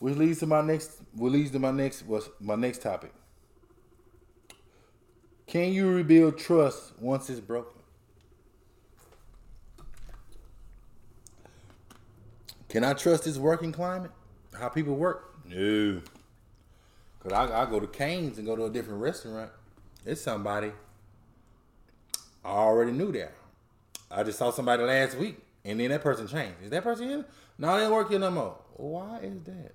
Which 0.00 0.16
leads 0.16 0.40
to 0.40 0.46
my 0.46 0.60
next. 0.60 0.90
Which 1.14 1.32
leads 1.32 1.50
to 1.52 1.60
my 1.60 1.70
next. 1.70 2.04
Was 2.06 2.28
my 2.40 2.56
next 2.56 2.82
topic. 2.82 3.12
Can 5.46 5.72
you 5.72 5.88
rebuild 5.88 6.38
trust 6.38 6.98
once 6.98 7.30
it's 7.30 7.38
broken? 7.38 7.81
Can 12.72 12.84
I 12.84 12.94
trust 12.94 13.24
this 13.24 13.36
working 13.36 13.70
climate? 13.70 14.10
How 14.58 14.70
people 14.70 14.94
work? 14.94 15.34
No. 15.44 16.00
Cause 17.20 17.30
I, 17.30 17.62
I 17.62 17.66
go 17.66 17.78
to 17.78 17.86
Cane's 17.86 18.38
and 18.38 18.46
go 18.46 18.56
to 18.56 18.64
a 18.64 18.70
different 18.70 19.02
restaurant. 19.02 19.50
It's 20.06 20.22
somebody. 20.22 20.72
I 22.42 22.48
already 22.48 22.92
knew 22.92 23.12
that. 23.12 23.34
I 24.10 24.22
just 24.22 24.38
saw 24.38 24.50
somebody 24.50 24.84
last 24.84 25.18
week, 25.18 25.36
and 25.66 25.80
then 25.80 25.90
that 25.90 26.00
person 26.00 26.26
changed. 26.26 26.62
Is 26.64 26.70
that 26.70 26.82
person 26.82 27.10
here? 27.10 27.26
No, 27.58 27.74
they 27.76 27.82
don't 27.82 27.92
work 27.92 28.08
here 28.08 28.18
no 28.18 28.30
more. 28.30 28.56
Why 28.72 29.18
is 29.18 29.42
that? 29.42 29.74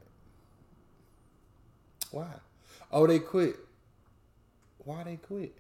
Why? 2.10 2.34
Oh, 2.92 3.06
they 3.06 3.20
quit. 3.20 3.58
Why 4.80 5.04
they 5.04 5.18
quit? 5.18 5.56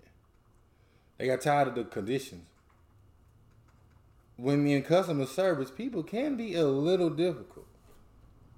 They 1.20 1.28
got 1.28 1.42
tired 1.42 1.68
of 1.68 1.76
the 1.76 1.84
conditions. 1.84 2.48
When 4.38 4.68
in 4.68 4.84
customer 4.84 5.26
service, 5.26 5.72
people 5.72 6.04
can 6.04 6.38
be 6.38 6.56
a 6.56 6.66
little 6.66 7.10
difficult, 7.10 7.66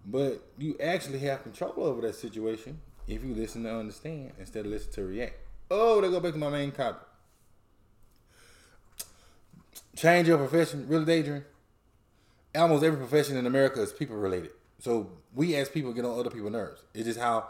but 0.05 0.43
you 0.57 0.77
actually 0.81 1.19
have 1.19 1.43
control 1.43 1.73
over 1.77 2.01
that 2.01 2.15
situation 2.15 2.81
if 3.07 3.23
you 3.23 3.33
listen 3.33 3.63
to 3.63 3.73
understand 3.73 4.33
instead 4.37 4.65
of 4.65 4.71
listen 4.71 4.91
to 4.93 5.05
react. 5.05 5.35
Oh, 5.71 6.01
they 6.01 6.09
go 6.09 6.19
back 6.19 6.33
to 6.33 6.37
my 6.37 6.49
main 6.49 6.71
copy. 6.71 7.05
Change 9.95 10.27
your 10.27 10.37
profession, 10.37 10.87
really, 10.87 11.05
Daydream. 11.05 11.45
Almost 12.55 12.83
every 12.83 12.97
profession 12.97 13.37
in 13.37 13.45
America 13.45 13.81
is 13.81 13.93
people 13.93 14.15
related. 14.15 14.51
So 14.79 15.11
we 15.33 15.55
as 15.55 15.69
people 15.69 15.93
get 15.93 16.05
on 16.05 16.19
other 16.19 16.29
people's 16.29 16.51
nerves. 16.51 16.83
It's 16.93 17.05
just 17.05 17.19
how 17.19 17.49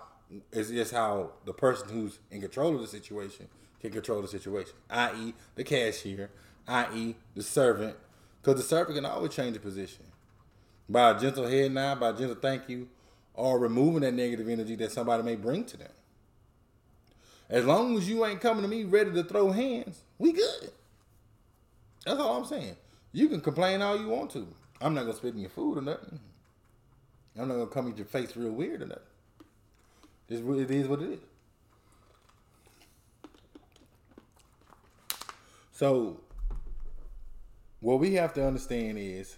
it's 0.52 0.70
just 0.70 0.94
how 0.94 1.32
the 1.46 1.54
person 1.54 1.90
who's 1.90 2.20
in 2.30 2.42
control 2.42 2.76
of 2.76 2.82
the 2.82 2.88
situation 2.88 3.48
can 3.80 3.92
control 3.92 4.22
the 4.22 4.28
situation, 4.28 4.74
i.e., 4.90 5.34
the 5.56 5.64
cashier, 5.64 6.30
i.e., 6.68 7.16
the 7.36 7.44
servant, 7.44 7.96
because 8.42 8.60
the 8.60 8.68
servant 8.68 8.96
can 8.96 9.06
always 9.06 9.34
change 9.34 9.54
the 9.54 9.60
position 9.60 10.06
by 10.88 11.12
a 11.12 11.20
gentle 11.20 11.48
head 11.48 11.72
nod, 11.72 12.00
by 12.00 12.10
a 12.10 12.14
gentle 12.14 12.36
thank 12.36 12.68
you, 12.68 12.88
or 13.34 13.60
removing 13.60 14.02
that 14.02 14.14
negative 14.14 14.50
energy 14.50 14.76
that 14.76 14.92
somebody 14.92 15.24
may 15.24 15.36
bring 15.36 15.64
to 15.66 15.78
them. 15.78 15.92
As 17.50 17.66
long 17.66 17.98
as 17.98 18.08
you 18.08 18.26
ain't 18.26 18.42
coming 18.42 18.62
to 18.62 18.68
me 18.68 18.84
ready 18.84 19.12
to 19.12 19.24
throw 19.24 19.52
hands, 19.52 20.04
we 20.18 20.34
good. 20.34 20.72
That's 22.06 22.20
all 22.20 22.38
I'm 22.38 22.46
saying. 22.46 22.76
You 23.12 23.28
can 23.28 23.42
complain 23.42 23.82
all 23.82 24.00
you 24.00 24.08
want 24.08 24.32
to. 24.32 24.48
I'm 24.82 24.94
not 24.94 25.02
gonna 25.02 25.16
spit 25.16 25.34
in 25.34 25.40
your 25.40 25.50
food 25.50 25.78
or 25.78 25.82
nothing. 25.82 26.20
I'm 27.38 27.48
not 27.48 27.56
gonna 27.56 27.68
come 27.68 27.90
at 27.92 27.98
your 27.98 28.06
face 28.06 28.36
real 28.36 28.52
weird 28.52 28.82
or 28.82 28.88
nothing. 28.88 29.04
This 30.28 30.40
it 30.40 30.72
is 30.72 30.88
what 30.88 31.02
it 31.02 31.12
is. 31.12 31.20
So, 35.72 36.20
what 37.80 38.00
we 38.00 38.16
have 38.16 38.34
to 38.34 38.46
understand 38.46 38.98
is 38.98 39.38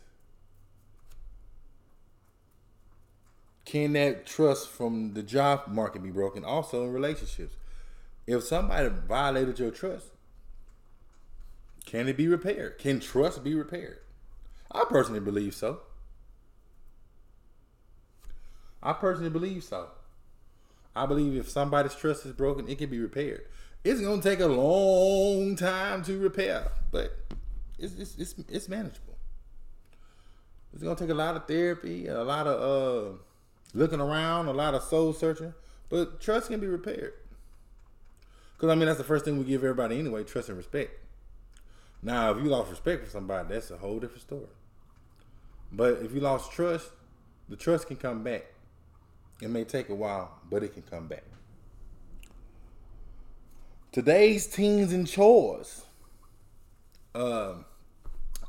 can 3.66 3.94
that 3.94 4.26
trust 4.26 4.70
from 4.70 5.14
the 5.14 5.24
job 5.24 5.68
market 5.68 6.04
be 6.04 6.12
broken? 6.12 6.44
Also 6.44 6.84
in 6.84 6.92
relationships. 6.92 7.56
If 8.28 8.44
somebody 8.44 8.90
violated 8.90 9.60
your 9.60 9.72
trust, 9.72 10.08
can 11.86 12.08
it 12.08 12.18
be 12.18 12.28
repaired? 12.28 12.78
Can 12.78 13.00
trust 13.00 13.44
be 13.44 13.56
repaired? 13.56 14.00
I 14.72 14.86
personally 14.90 15.20
believe 15.20 15.54
so. 15.54 15.82
I 18.82 18.94
personally 18.94 19.30
believe 19.30 19.64
so. 19.64 19.88
I 20.96 21.06
believe 21.06 21.36
if 21.36 21.50
somebody's 21.50 21.96
trust 21.96 22.26
is 22.26 22.34
broken, 22.34 22.68
it 22.68 22.78
can 22.78 22.90
be 22.90 23.00
repaired. 23.00 23.46
It's 23.84 24.02
gonna 24.02 24.22
take 24.22 24.40
a 24.40 24.48
long 24.48 25.56
time 25.56 26.04
to 26.04 26.18
repair, 26.18 26.72
but 26.92 27.18
it's 27.82 27.96
it's 27.96 28.16
it's, 28.18 28.36
it's 28.50 28.70
manageable. 28.70 29.18
It's 30.74 30.84
gonna 30.84 30.96
take 30.96 31.10
a 31.10 31.14
lot 31.14 31.36
of 31.36 31.48
therapy, 31.48 32.08
a 32.08 32.24
lot 32.24 32.48
of 32.48 32.62
uh, 32.62 33.18
looking 33.74 34.00
around, 34.00 34.48
a 34.48 34.54
lot 34.54 34.74
of 34.74 34.84
soul 34.84 35.14
searching, 35.14 35.54
but 35.90 36.22
trust 36.22 36.50
can 36.50 36.60
be 36.60 36.68
repaired. 36.68 37.14
Because 38.56 38.70
I 38.70 38.76
mean, 38.76 38.86
that's 38.86 38.98
the 38.98 39.04
first 39.04 39.26
thing 39.26 39.38
we 39.38 39.44
give 39.44 39.64
everybody 39.64 40.00
anyway: 40.00 40.24
trust 40.24 40.50
and 40.50 40.58
respect. 40.58 40.92
Now, 42.04 42.32
if 42.32 42.44
you 42.44 42.50
lost 42.50 42.70
respect 42.70 43.04
for 43.04 43.10
somebody, 43.10 43.50
that's 43.50 43.70
a 43.72 43.78
whole 43.78 44.00
different 44.00 44.22
story. 44.22 44.48
But 45.72 46.00
if 46.02 46.14
you 46.14 46.20
lost 46.20 46.52
trust, 46.52 46.90
the 47.48 47.56
trust 47.56 47.88
can 47.88 47.98
come 47.98 48.24
back. 48.24 48.46
It 49.42 49.50
may 49.50 49.64
take 49.64 49.90
a 49.90 49.96
while, 49.96 50.40
but 50.50 50.64
it 50.64 50.74
can 50.74 50.84
come 50.84 51.08
back. 51.08 51.24
Today's 53.92 54.48
teens 54.48 54.94
and 54.94 55.08
chores. 55.08 55.84
Um, 57.14 57.66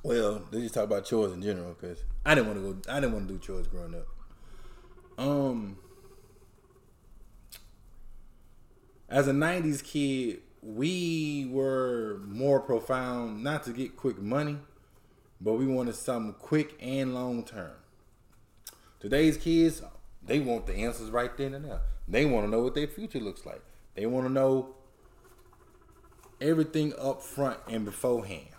well, 0.03 0.43
they 0.51 0.61
just 0.61 0.75
talk 0.75 0.85
about 0.85 1.05
chores 1.05 1.33
in 1.33 1.43
general 1.43 1.75
because 1.79 2.05
I 2.27 2.35
didn't 2.35 2.49
want 2.49 2.59
to 2.59 2.73
go. 2.73 2.93
I 2.93 3.01
didn't 3.01 3.13
want 3.13 3.29
to 3.29 3.35
do 3.35 3.41
chores 3.41 3.67
growing 3.69 3.95
up. 3.95 4.07
Um, 5.19 5.79
as 9.09 9.29
a 9.29 9.33
'90s 9.33 9.85
kid, 9.85 10.41
we 10.61 11.49
were 11.51 12.21
more 12.27 12.61
profound. 12.61 13.45
Not 13.45 13.63
to 13.65 13.73
get 13.73 13.97
quick 13.97 14.19
money, 14.19 14.59
but 15.41 15.55
we 15.55 15.67
wanted 15.67 15.95
something 15.95 16.35
quick 16.35 16.77
and 16.81 17.15
long 17.15 17.45
term. 17.45 17.73
Today's 18.99 19.37
kids, 19.37 19.83
they 20.25 20.41
want 20.41 20.67
the 20.67 20.75
answers 20.75 21.11
right 21.11 21.37
then 21.37 21.55
and 21.55 21.65
there. 21.65 21.81
They 22.09 22.25
want 22.25 22.47
to 22.47 22.51
know 22.51 22.63
what 22.63 22.75
their 22.75 22.87
future 22.87 23.21
looks 23.21 23.47
like. 23.47 23.63
They 23.95 24.07
want 24.07 24.27
to 24.27 24.33
know 24.33 24.75
everything 26.41 26.93
up 26.99 27.23
front 27.23 27.59
and 27.69 27.85
beforehand. 27.85 28.52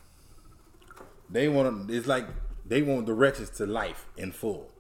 They 1.34 1.50
want 1.50 1.90
it's 1.90 2.06
like 2.06 2.28
they 2.64 2.84
want 2.84 3.08
directions 3.08 3.50
to 3.58 3.66
life 3.66 4.06
in 4.16 4.32
full. 4.32 4.72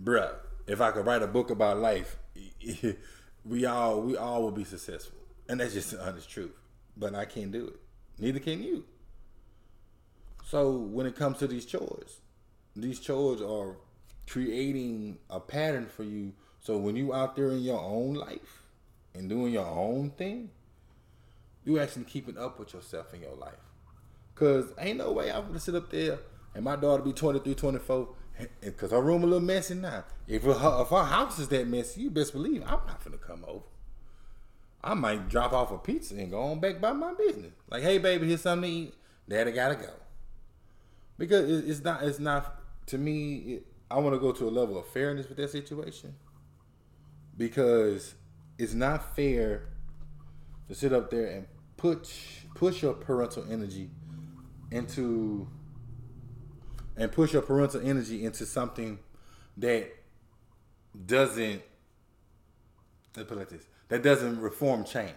Bruh, 0.00 0.36
if 0.68 0.80
I 0.80 0.92
could 0.92 1.04
write 1.04 1.22
a 1.22 1.26
book 1.26 1.50
about 1.50 1.78
life, 1.78 2.16
we 3.44 3.66
all 3.66 4.02
we 4.02 4.16
all 4.16 4.44
would 4.44 4.54
be 4.54 4.62
successful. 4.62 5.18
And 5.48 5.58
that's 5.58 5.74
just 5.74 5.90
the 5.90 6.06
honest 6.06 6.30
truth. 6.30 6.54
But 6.96 7.16
I 7.16 7.24
can't 7.24 7.50
do 7.50 7.66
it. 7.66 7.80
Neither 8.18 8.38
can 8.38 8.62
you. 8.62 8.84
So 10.44 10.70
when 10.70 11.06
it 11.06 11.16
comes 11.16 11.38
to 11.38 11.48
these 11.48 11.66
chores, 11.66 12.20
these 12.76 13.00
chores 13.00 13.42
are 13.42 13.76
creating 14.28 15.18
a 15.28 15.40
pattern 15.40 15.86
for 15.86 16.04
you. 16.04 16.34
So 16.60 16.78
when 16.78 16.94
you 16.94 17.12
out 17.14 17.34
there 17.34 17.50
in 17.50 17.62
your 17.62 17.80
own 17.80 18.14
life 18.14 18.62
and 19.12 19.28
doing 19.28 19.52
your 19.52 19.66
own 19.66 20.10
thing, 20.10 20.50
you 21.64 21.80
actually 21.80 22.04
keeping 22.04 22.38
up 22.38 22.60
with 22.60 22.74
yourself 22.74 23.12
in 23.12 23.22
your 23.22 23.34
life. 23.34 23.65
Cause 24.36 24.66
ain't 24.78 24.98
no 24.98 25.12
way 25.12 25.32
I'm 25.32 25.48
gonna 25.48 25.58
sit 25.58 25.74
up 25.74 25.90
there 25.90 26.20
and 26.54 26.64
my 26.64 26.76
daughter 26.76 27.02
be 27.02 27.12
23, 27.12 27.54
24, 27.54 28.08
because 28.60 28.92
her 28.92 29.00
room 29.00 29.24
a 29.24 29.26
little 29.26 29.40
messy 29.40 29.74
now. 29.74 30.04
If 30.28 30.44
her, 30.44 30.82
if 30.82 30.88
her 30.88 31.04
house 31.04 31.38
is 31.38 31.48
that 31.48 31.66
messy, 31.66 32.02
you 32.02 32.10
best 32.10 32.32
believe 32.32 32.62
I'm 32.62 32.86
not 32.86 33.02
gonna 33.02 33.18
come 33.18 33.44
over. 33.48 33.64
I 34.84 34.94
might 34.94 35.28
drop 35.28 35.52
off 35.52 35.72
a 35.72 35.78
pizza 35.78 36.14
and 36.14 36.30
go 36.30 36.40
on 36.40 36.60
back 36.60 36.80
by 36.80 36.92
my 36.92 37.14
business. 37.14 37.52
Like, 37.68 37.82
hey 37.82 37.98
baby, 37.98 38.28
here's 38.28 38.42
something 38.42 38.70
to 38.70 38.76
eat. 38.76 38.94
Daddy 39.28 39.50
gotta 39.50 39.74
go 39.74 39.90
because 41.18 41.48
it's 41.68 41.82
not 41.82 42.02
it's 42.02 42.18
not 42.18 42.60
to 42.86 42.98
me 42.98 43.36
it, 43.36 43.66
i 43.90 43.98
want 43.98 44.14
to 44.14 44.20
go 44.20 44.32
to 44.32 44.48
a 44.48 44.50
level 44.50 44.78
of 44.78 44.86
fairness 44.88 45.28
with 45.28 45.38
that 45.38 45.50
situation 45.50 46.14
because 47.36 48.14
it's 48.58 48.74
not 48.74 49.14
fair 49.14 49.68
to 50.68 50.74
sit 50.74 50.92
up 50.92 51.10
there 51.10 51.26
and 51.26 51.46
push 51.76 52.40
push 52.54 52.82
your 52.82 52.94
parental 52.94 53.44
energy 53.50 53.90
into 54.70 55.48
and 56.96 57.12
push 57.12 57.32
your 57.32 57.42
parental 57.42 57.80
energy 57.80 58.24
into 58.24 58.44
something 58.46 58.98
that 59.56 59.88
doesn't 61.06 61.62
let's 63.16 63.28
put 63.28 63.36
it 63.36 63.40
like 63.40 63.48
this 63.48 63.66
that 63.88 64.02
doesn't 64.02 64.40
reform 64.40 64.84
change 64.84 65.12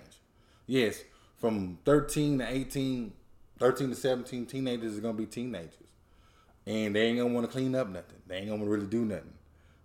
yes 0.68 1.04
from 1.38 1.78
13 1.86 2.40
to 2.40 2.48
18 2.48 3.14
13 3.58 3.90
to 3.90 3.96
17 3.96 4.46
teenagers 4.46 4.98
are 4.98 5.02
to 5.02 5.14
be 5.14 5.26
teenagers 5.26 5.90
and 6.70 6.96
they 6.96 7.08
ain't 7.08 7.18
gonna 7.18 7.34
want 7.34 7.48
to 7.48 7.52
clean 7.52 7.74
up 7.74 7.90
nothing. 7.90 8.20
They 8.28 8.38
ain't 8.38 8.50
gonna 8.50 8.66
really 8.66 8.86
do 8.86 9.04
nothing. 9.04 9.34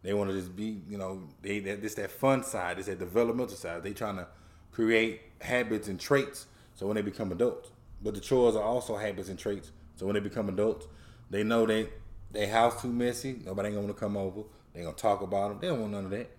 They 0.03 0.13
want 0.13 0.31
to 0.31 0.37
just 0.37 0.55
be, 0.55 0.83
you 0.87 0.99
know, 0.99 1.23
they 1.41 1.61
that 1.61 1.81
this 1.81 1.95
that 1.95 2.11
fun 2.11 2.43
side, 2.45 2.77
this 2.77 2.87
that 2.87 2.99
developmental 2.99 3.57
side. 3.57 3.83
They 3.83 3.95
trying 3.95 4.17
to 4.17 4.27
create 4.71 5.23
habits 5.41 5.89
and 5.89 5.99
traits 5.99 6.47
so 6.75 6.87
when 6.87 6.97
they 6.97 7.03
become 7.03 7.33
adults. 7.33 7.71
But 8.05 8.15
the 8.15 8.21
chores 8.21 8.55
are 8.55 8.63
also 8.63 8.97
habits 8.97 9.31
and 9.31 9.39
traits. 9.39 9.73
So 9.97 10.07
when 10.07 10.15
they 10.15 10.21
become 10.21 10.49
adults, 10.49 10.87
they 11.31 11.43
know 11.43 11.67
they 11.67 11.89
their 12.31 12.49
house 12.49 12.83
too 12.83 12.93
messy. 12.93 13.41
Nobody 13.45 13.69
ain't 13.69 13.77
gonna 13.77 13.89
to 13.89 13.95
come 13.95 14.17
over. 14.17 14.43
They 14.75 14.83
gonna 14.83 14.95
talk 14.95 15.23
about 15.23 15.49
them. 15.49 15.59
They 15.61 15.69
don't 15.69 15.81
want 15.81 15.93
none 15.93 16.05
of 16.05 16.11
that. 16.11 16.31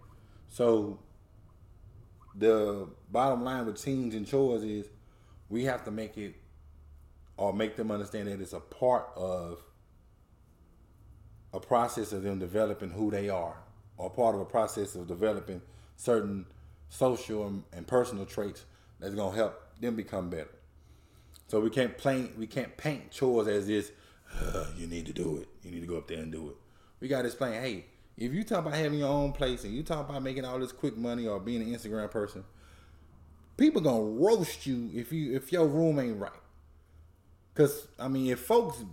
So 0.49 0.99
the 2.35 2.87
bottom 3.11 3.43
line 3.43 3.65
with 3.65 3.81
teens 3.81 4.13
and 4.13 4.27
chores 4.27 4.63
is 4.63 4.87
we 5.49 5.63
have 5.65 5.83
to 5.85 5.91
make 5.91 6.17
it 6.17 6.35
or 7.37 7.51
make 7.51 7.75
them 7.75 7.91
understand 7.91 8.27
that 8.27 8.39
it's 8.39 8.53
a 8.53 8.59
part 8.59 9.09
of 9.15 9.59
a 11.53 11.59
process 11.59 12.11
of 12.11 12.23
them 12.23 12.37
developing 12.37 12.91
who 12.91 13.09
they 13.09 13.29
are, 13.29 13.55
or 13.97 14.09
part 14.09 14.35
of 14.35 14.41
a 14.41 14.45
process 14.45 14.93
of 14.95 15.07
developing 15.07 15.61
certain 15.95 16.45
social 16.89 17.47
and, 17.71 17.87
personal 17.87 18.25
traits 18.25 18.65
that's 18.99 19.15
gonna 19.15 19.35
help 19.35 19.61
them 19.79 19.95
become 19.95 20.29
better. 20.29 20.49
So 21.47 21.59
we 21.59 21.69
can't 21.69 21.97
paint 21.97 22.37
we 22.37 22.47
can't 22.47 22.75
paint 22.77 23.11
chores 23.11 23.47
as 23.47 23.67
this. 23.67 23.91
Uh, 24.39 24.65
you 24.77 24.87
need 24.87 25.05
to 25.05 25.13
do 25.13 25.37
it. 25.37 25.47
You 25.63 25.71
need 25.71 25.81
to 25.81 25.87
go 25.87 25.97
up 25.97 26.07
there 26.07 26.19
and 26.19 26.31
do 26.31 26.49
it. 26.49 26.55
We 26.99 27.07
gotta 27.07 27.27
explain. 27.27 27.53
Hey, 27.53 27.85
if 28.17 28.33
you 28.33 28.43
talk 28.43 28.65
about 28.65 28.75
having 28.75 28.99
your 28.99 29.09
own 29.09 29.31
place 29.31 29.63
and 29.63 29.73
you 29.73 29.83
talk 29.83 30.09
about 30.09 30.23
making 30.23 30.45
all 30.45 30.59
this 30.59 30.71
quick 30.71 30.97
money 30.97 31.27
or 31.27 31.39
being 31.39 31.61
an 31.61 31.73
Instagram 31.73 32.09
person, 32.09 32.43
people 33.57 33.81
gonna 33.81 34.03
roast 34.03 34.65
you 34.65 34.89
if 34.93 35.11
you 35.11 35.35
if 35.35 35.51
your 35.51 35.67
room 35.67 35.99
ain't 35.99 36.19
right. 36.19 36.31
Cause 37.53 37.87
I 37.99 38.07
mean, 38.07 38.31
if 38.31 38.39
folks 38.39 38.83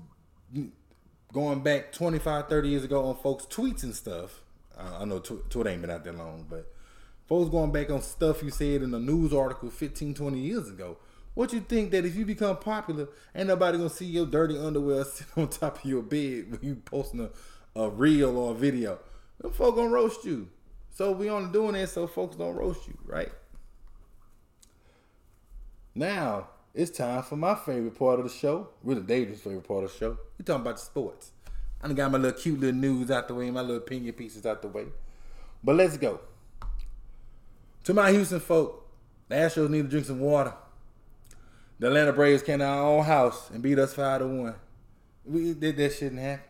going 1.32 1.62
back 1.62 1.92
25, 1.92 2.48
30 2.48 2.68
years 2.68 2.84
ago 2.84 3.06
on 3.06 3.16
folks' 3.16 3.46
tweets 3.46 3.82
and 3.82 3.94
stuff, 3.94 4.42
I 4.78 5.04
know 5.04 5.18
Twitter 5.18 5.68
ain't 5.68 5.80
been 5.80 5.90
out 5.90 6.04
that 6.04 6.16
long, 6.16 6.46
but 6.48 6.72
folks 7.26 7.50
going 7.50 7.72
back 7.72 7.90
on 7.90 8.02
stuff 8.02 8.42
you 8.42 8.50
said 8.50 8.82
in 8.82 8.92
a 8.94 8.98
news 8.98 9.32
article 9.32 9.70
15, 9.70 10.14
20 10.14 10.38
years 10.38 10.68
ago. 10.68 10.98
What 11.34 11.52
you 11.52 11.60
think 11.60 11.90
that 11.92 12.04
if 12.04 12.14
you 12.14 12.26
become 12.26 12.58
popular, 12.58 13.08
ain't 13.34 13.48
nobody 13.48 13.78
gonna 13.78 13.90
see 13.90 14.04
your 14.04 14.26
dirty 14.26 14.58
underwear 14.58 15.04
sitting 15.04 15.42
on 15.42 15.48
top 15.48 15.78
of 15.78 15.84
your 15.84 16.02
bed 16.02 16.50
when 16.50 16.60
you 16.62 16.76
posting 16.76 17.20
a, 17.20 17.80
a 17.80 17.88
reel 17.88 18.36
or 18.36 18.52
a 18.52 18.54
video? 18.54 18.98
Them 19.40 19.52
folks 19.52 19.76
gonna 19.76 19.90
roast 19.90 20.24
you. 20.24 20.48
So 20.94 21.12
we 21.12 21.30
only 21.30 21.50
doing 21.50 21.72
that 21.72 21.88
so 21.88 22.06
folks 22.06 22.36
don't 22.36 22.54
roast 22.54 22.86
you, 22.86 22.98
right? 23.06 23.32
Now 25.94 26.48
it's 26.74 26.90
time 26.90 27.22
for 27.22 27.36
my 27.36 27.54
favorite 27.54 27.98
part 27.98 28.18
of 28.18 28.26
the 28.26 28.30
show, 28.30 28.68
really 28.82 29.02
David's 29.02 29.40
favorite 29.40 29.66
part 29.66 29.84
of 29.84 29.92
the 29.92 29.98
show. 29.98 30.18
We 30.38 30.44
talking 30.44 30.62
about 30.62 30.76
the 30.76 30.82
sports. 30.82 31.32
I 31.82 31.86
done 31.86 31.96
got 31.96 32.12
my 32.12 32.18
little 32.18 32.38
cute 32.38 32.60
little 32.60 32.78
news 32.78 33.10
out 33.10 33.26
the 33.26 33.34
way, 33.34 33.50
my 33.50 33.60
little 33.60 33.78
opinion 33.78 34.14
pieces 34.14 34.46
out 34.46 34.62
the 34.62 34.68
way. 34.68 34.86
But 35.64 35.76
let's 35.76 35.96
go. 35.96 36.20
To 37.84 37.94
my 37.94 38.12
Houston 38.12 38.38
folk, 38.38 38.88
the 39.28 39.34
Astros 39.34 39.68
need 39.68 39.82
to 39.82 39.88
drink 39.88 40.06
some 40.06 40.20
water. 40.20 40.54
The 41.82 41.88
Atlanta 41.88 42.12
Braves 42.12 42.44
came 42.44 42.60
to 42.60 42.64
our 42.64 42.86
own 42.86 43.04
house 43.04 43.50
and 43.50 43.60
beat 43.60 43.76
us 43.76 43.92
five 43.92 44.20
to 44.20 44.26
one. 44.28 44.54
We 45.24 45.52
did 45.52 45.76
that 45.78 45.92
shouldn't 45.92 46.20
happen. 46.20 46.44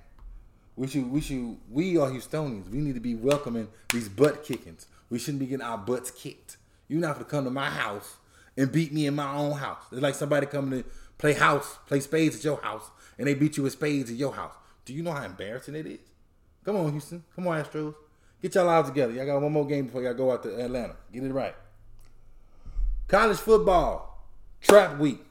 We 0.76 0.87
should 0.87 1.11
we 1.11 1.22
should 1.22 1.57
we 1.70 1.97
are 1.97 2.11
Houstonians. 2.11 2.68
We 2.68 2.80
need 2.80 2.97
to 2.97 3.01
be 3.01 3.14
welcoming 3.14 3.68
these 3.95 4.11
butt 4.11 4.45
kickings. 4.45 4.89
We 5.09 5.18
shouldn't 5.18 5.39
be 5.39 5.47
getting 5.47 5.64
our 5.64 5.78
butts 5.78 6.11
kicked. 6.11 6.59
You're 6.87 7.01
not 7.01 7.14
gonna 7.14 7.24
come 7.24 7.45
to 7.45 7.51
my 7.51 7.70
house 7.70 8.16
and 8.59 8.70
beat 8.70 8.93
me 8.93 9.07
in 9.07 9.14
my 9.14 9.35
own 9.35 9.53
house. 9.53 9.83
It's 9.91 10.03
like 10.03 10.16
somebody 10.16 10.45
coming 10.45 10.83
to 10.83 10.89
play 11.16 11.33
house, 11.33 11.78
play 11.87 12.01
spades 12.01 12.37
at 12.37 12.45
your 12.45 12.61
house, 12.61 12.91
and 13.16 13.26
they 13.26 13.33
beat 13.33 13.57
you 13.57 13.62
with 13.62 13.72
spades 13.72 14.11
at 14.11 14.16
your 14.18 14.35
house. 14.35 14.53
Do 14.85 14.93
you 14.93 15.03
know 15.03 15.12
how 15.12 15.24
embarrassing 15.24 15.76
it 15.76 15.87
is? 15.87 16.01
Come 16.62 16.76
on, 16.76 16.91
Houston. 16.91 17.24
Come 17.35 17.49
on, 17.49 17.64
Astros. 17.64 17.95
Get 18.43 18.55
y'all 18.55 18.66
lives 18.66 18.91
together. 18.91 19.14
Y'all 19.14 19.24
got 19.24 19.41
one 19.41 19.53
more 19.53 19.66
game 19.66 19.87
before 19.87 20.03
y'all 20.03 20.12
go 20.12 20.30
out 20.30 20.43
to 20.43 20.62
Atlanta. 20.62 20.97
Get 21.11 21.22
it 21.22 21.33
right. 21.33 21.55
College 23.09 23.39
football, 23.39 24.12
trap 24.63 24.99
week. 24.99 25.25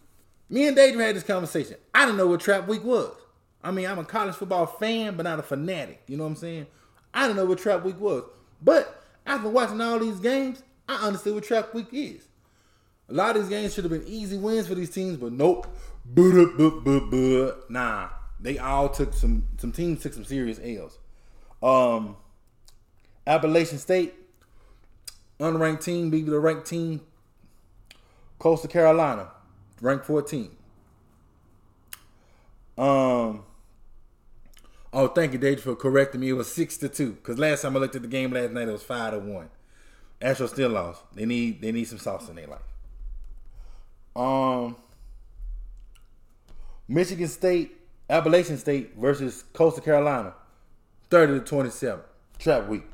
Me 0.50 0.68
and 0.68 0.76
Dave 0.76 1.00
had 1.00 1.16
this 1.16 1.24
conversation. 1.24 1.78
I 1.96 2.06
didn't 2.06 2.18
know 2.18 2.28
what 2.28 2.42
trap 2.42 2.68
week 2.68 2.84
was. 2.84 3.16
I 3.64 3.72
mean, 3.72 3.86
I'm 3.88 4.00
a 4.00 4.04
college 4.04 4.36
football 4.36 4.66
fan, 4.66 5.16
but 5.16 5.24
not 5.24 5.40
a 5.40 5.44
fanatic. 5.44 6.02
You 6.08 6.18
know 6.18 6.24
what 6.24 6.32
I'm 6.32 6.36
saying? 6.36 6.68
I 7.14 7.24
didn't 7.24 7.38
know 7.38 7.46
what 7.46 7.60
trap 7.60 7.84
week 7.84 8.00
was. 8.00 8.24
But 8.62 9.04
after 9.26 9.50
watching 9.50 9.80
all 9.82 10.00
these 10.00 10.20
games, 10.20 10.64
I 10.88 11.08
understood 11.08 11.36
what 11.36 11.44
trap 11.44 11.74
week 11.74 11.88
is. 11.92 12.28
A 13.10 13.14
lot 13.14 13.36
of 13.36 13.44
these 13.44 13.50
games 13.50 13.74
should 13.74 13.84
have 13.84 13.92
been 13.92 14.08
easy 14.08 14.38
wins 14.38 14.68
for 14.68 14.76
these 14.76 14.90
teams, 14.90 15.18
but 15.18 15.32
nope. 15.32 15.68
Nah, 17.70 18.10
they 18.40 18.58
all 18.58 18.90
took 18.90 19.14
some. 19.14 19.48
Some 19.58 19.72
teams 19.72 20.02
took 20.02 20.14
some 20.14 20.26
serious 20.26 20.60
L's. 20.64 20.98
Um, 21.62 22.16
Appalachian 23.28 23.78
State, 23.78 24.14
unranked 25.40 25.84
team, 25.84 26.10
beat 26.10 26.26
the 26.26 26.40
ranked 26.40 26.66
team. 26.66 27.02
Coastal 28.42 28.72
Carolina, 28.72 29.30
ranked 29.82 30.06
14. 30.06 30.50
Um. 32.76 33.44
Oh, 34.92 35.08
thank 35.14 35.34
you, 35.34 35.38
Dave, 35.38 35.62
for 35.62 35.76
correcting 35.76 36.22
me. 36.22 36.30
It 36.30 36.34
was 36.34 36.52
six 36.52 36.76
to 36.78 36.90
two. 36.90 37.18
Cause 37.22 37.38
last 37.38 37.62
time 37.62 37.78
I 37.78 37.80
looked 37.80 37.96
at 37.96 38.02
the 38.02 38.08
game 38.08 38.32
last 38.32 38.52
night, 38.52 38.68
it 38.68 38.72
was 38.72 38.82
five 38.82 39.14
to 39.14 39.20
one. 39.20 39.52
Astros 40.20 40.50
still 40.50 40.72
lost. 40.72 41.04
They 41.14 41.28
need 41.28 41.62
they 41.62 41.72
need 41.72 41.86
some 41.86 42.00
sauce 42.00 42.30
in 42.30 42.36
their 42.36 42.48
life. 42.48 42.62
Um, 44.16 44.76
Michigan 46.88 47.28
State, 47.28 47.78
Appalachian 48.10 48.58
State 48.58 48.96
versus 48.98 49.44
Coastal 49.54 49.84
Carolina, 49.84 50.34
thirty 51.12 51.34
to 51.34 51.46
twenty-seven. 51.46 52.04
Trap 52.40 52.68
week. 52.68 52.86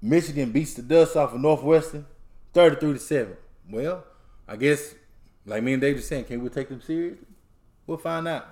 Michigan 0.00 0.52
beats 0.52 0.74
the 0.74 0.82
dust 0.82 1.16
off 1.16 1.34
of 1.34 1.40
Northwestern, 1.40 2.06
thirty-three 2.52 2.94
to 2.94 2.98
seven. 2.98 3.36
Well, 3.70 4.04
I 4.46 4.56
guess, 4.56 4.94
like 5.44 5.62
me 5.62 5.74
and 5.74 5.82
just 5.82 6.08
saying, 6.08 6.24
can 6.24 6.42
we 6.42 6.48
take 6.48 6.68
them 6.68 6.80
seriously? 6.80 7.26
We'll 7.86 7.98
find 7.98 8.28
out. 8.28 8.46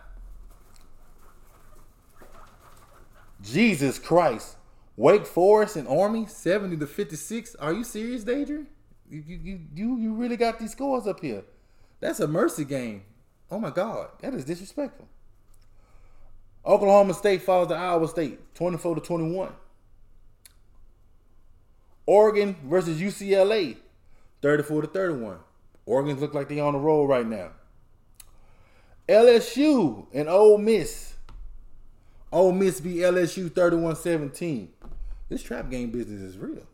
Jesus 3.43 3.99
Christ. 3.99 4.57
Wake 4.97 5.27
Forest 5.27 5.77
and 5.77 5.87
Army, 5.87 6.27
70 6.27 6.79
to 6.79 6.87
56. 6.87 7.55
Are 7.57 7.73
you 7.73 7.85
serious, 7.85 8.25
Danger? 8.25 8.65
You, 9.11 9.23
you, 9.27 9.61
you, 9.75 9.97
you 9.99 10.15
really 10.15 10.39
got 10.39 10.59
these 10.59 10.73
scores 10.73 11.07
up 11.07 11.21
here. 11.21 11.45
That's 12.01 12.19
a 12.21 12.27
mercy 12.27 12.65
game. 12.65 13.03
Oh 13.51 13.61
my 13.61 13.71
God, 13.71 14.09
that 14.21 14.35
is 14.35 14.45
disrespectful. 14.45 15.07
Oklahoma 16.65 17.15
State 17.15 17.43
falls 17.43 17.69
to 17.69 17.75
Iowa 17.75 18.09
State, 18.09 18.55
24 18.55 18.97
to 18.97 19.01
21. 19.01 19.53
Oregon 22.07 22.57
versus 22.65 23.01
UCLA, 23.01 23.77
34 24.41 24.83
to 24.83 24.89
31. 24.89 25.39
Oregon's 25.85 26.21
look 26.21 26.35
like 26.35 26.49
they 26.49 26.61
on 26.61 26.73
the 26.73 26.79
roll 26.79 27.07
right 27.07 27.27
now. 27.27 27.51
LSU 29.09 30.07
and 30.13 30.29
Ole 30.29 30.59
Miss. 30.59 31.15
Ole 32.33 32.53
Miss 32.53 32.81
beat 32.81 32.99
LSU 32.99 33.51
31-17. 33.51 34.69
This 35.29 35.43
trap 35.43 35.71
game 35.71 35.91
business 35.91 36.23
is 36.23 36.39
real. 36.39 36.67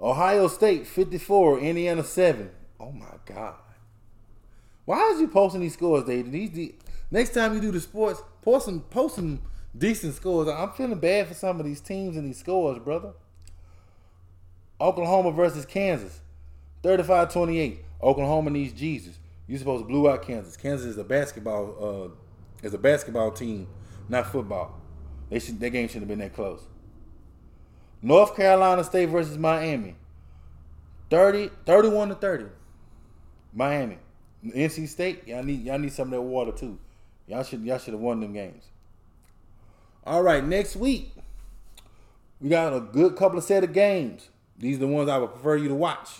Ohio 0.00 0.48
State 0.48 0.86
54, 0.86 1.60
Indiana 1.60 2.04
7. 2.04 2.50
Oh 2.78 2.92
my 2.92 3.14
God. 3.24 3.54
Why 4.84 5.10
is 5.10 5.20
you 5.20 5.28
posting 5.28 5.62
these 5.62 5.72
scores, 5.72 6.04
Dave? 6.04 6.30
These, 6.30 6.50
these, 6.52 6.72
next 7.10 7.30
time 7.30 7.54
you 7.54 7.60
do 7.60 7.72
the 7.72 7.80
sports, 7.80 8.22
post 8.42 8.66
some, 8.66 8.80
post 8.80 9.16
some 9.16 9.40
decent 9.76 10.14
scores. 10.14 10.48
I'm 10.48 10.70
feeling 10.72 10.98
bad 10.98 11.28
for 11.28 11.34
some 11.34 11.58
of 11.58 11.66
these 11.66 11.80
teams 11.80 12.16
and 12.16 12.26
these 12.26 12.38
scores, 12.38 12.78
brother. 12.78 13.14
Oklahoma 14.80 15.32
versus 15.32 15.64
Kansas. 15.64 16.20
35-28. 16.82 17.78
Oklahoma 18.02 18.50
needs 18.50 18.72
Jesus. 18.72 19.18
You 19.46 19.58
supposed 19.58 19.84
to 19.84 19.88
blew 19.88 20.08
out 20.08 20.22
Kansas. 20.22 20.56
Kansas 20.56 20.86
is 20.86 20.98
a 20.98 21.04
basketball 21.04 22.10
uh, 22.12 22.66
is 22.66 22.74
a 22.74 22.78
basketball 22.78 23.30
team, 23.30 23.68
not 24.08 24.30
football. 24.32 24.80
They 25.30 25.38
should, 25.38 25.60
that 25.60 25.70
game 25.70 25.88
shouldn't 25.88 26.02
have 26.02 26.08
been 26.08 26.18
that 26.18 26.34
close. 26.34 26.66
North 28.02 28.36
Carolina 28.36 28.84
State 28.84 29.06
versus 29.06 29.38
Miami. 29.38 29.96
30, 31.10 31.50
31 31.64 32.08
to 32.10 32.14
30. 32.16 32.44
Miami. 33.52 33.98
NC 34.44 34.88
State, 34.88 35.26
y'all 35.26 35.42
need 35.42 35.64
y'all 35.64 35.78
need 35.78 35.92
some 35.92 36.08
of 36.08 36.12
that 36.12 36.22
water 36.22 36.52
too. 36.52 36.78
Y'all 37.26 37.42
should 37.42 37.62
y'all 37.62 37.78
should 37.78 37.94
have 37.94 38.00
won 38.00 38.20
them 38.20 38.32
games. 38.32 38.64
All 40.04 40.22
right, 40.22 40.44
next 40.44 40.76
week 40.76 41.14
we 42.40 42.48
got 42.48 42.72
a 42.72 42.80
good 42.80 43.16
couple 43.16 43.38
of 43.38 43.44
set 43.44 43.64
of 43.64 43.72
games. 43.72 44.28
These 44.58 44.76
are 44.76 44.80
the 44.80 44.86
ones 44.86 45.08
I 45.08 45.18
would 45.18 45.32
prefer 45.32 45.56
you 45.56 45.68
to 45.68 45.74
watch. 45.74 46.10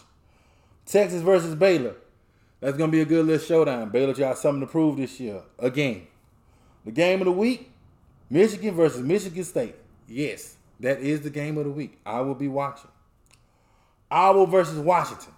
Texas 0.85 1.23
versus 1.23 1.55
Baylor. 1.55 1.95
That's 2.61 2.77
gonna 2.77 2.93
be 2.93 3.01
a 3.01 3.07
good 3.07 3.27
little 3.27 3.45
showdown. 3.45 3.91
Baylor 3.91 4.15
got 4.15 4.39
something 4.39 4.61
to 4.61 4.67
prove 4.67 4.97
this 4.97 5.19
year. 5.21 5.43
Again. 5.59 6.07
The 6.85 6.93
game 6.93 7.21
of 7.21 7.25
the 7.25 7.33
week, 7.33 7.73
Michigan 8.31 8.75
versus 8.75 9.03
Michigan 9.03 9.43
State. 9.43 9.75
Yes, 10.09 10.57
that 10.79 11.01
is 11.01 11.23
the 11.23 11.31
game 11.31 11.59
of 11.59 11.65
the 11.65 11.71
week. 11.71 11.99
I 12.07 12.21
will 12.21 12.37
be 12.37 12.47
watching. 12.47 12.91
Iowa 14.09 14.47
versus 14.47 14.79
Washington. 14.79 15.33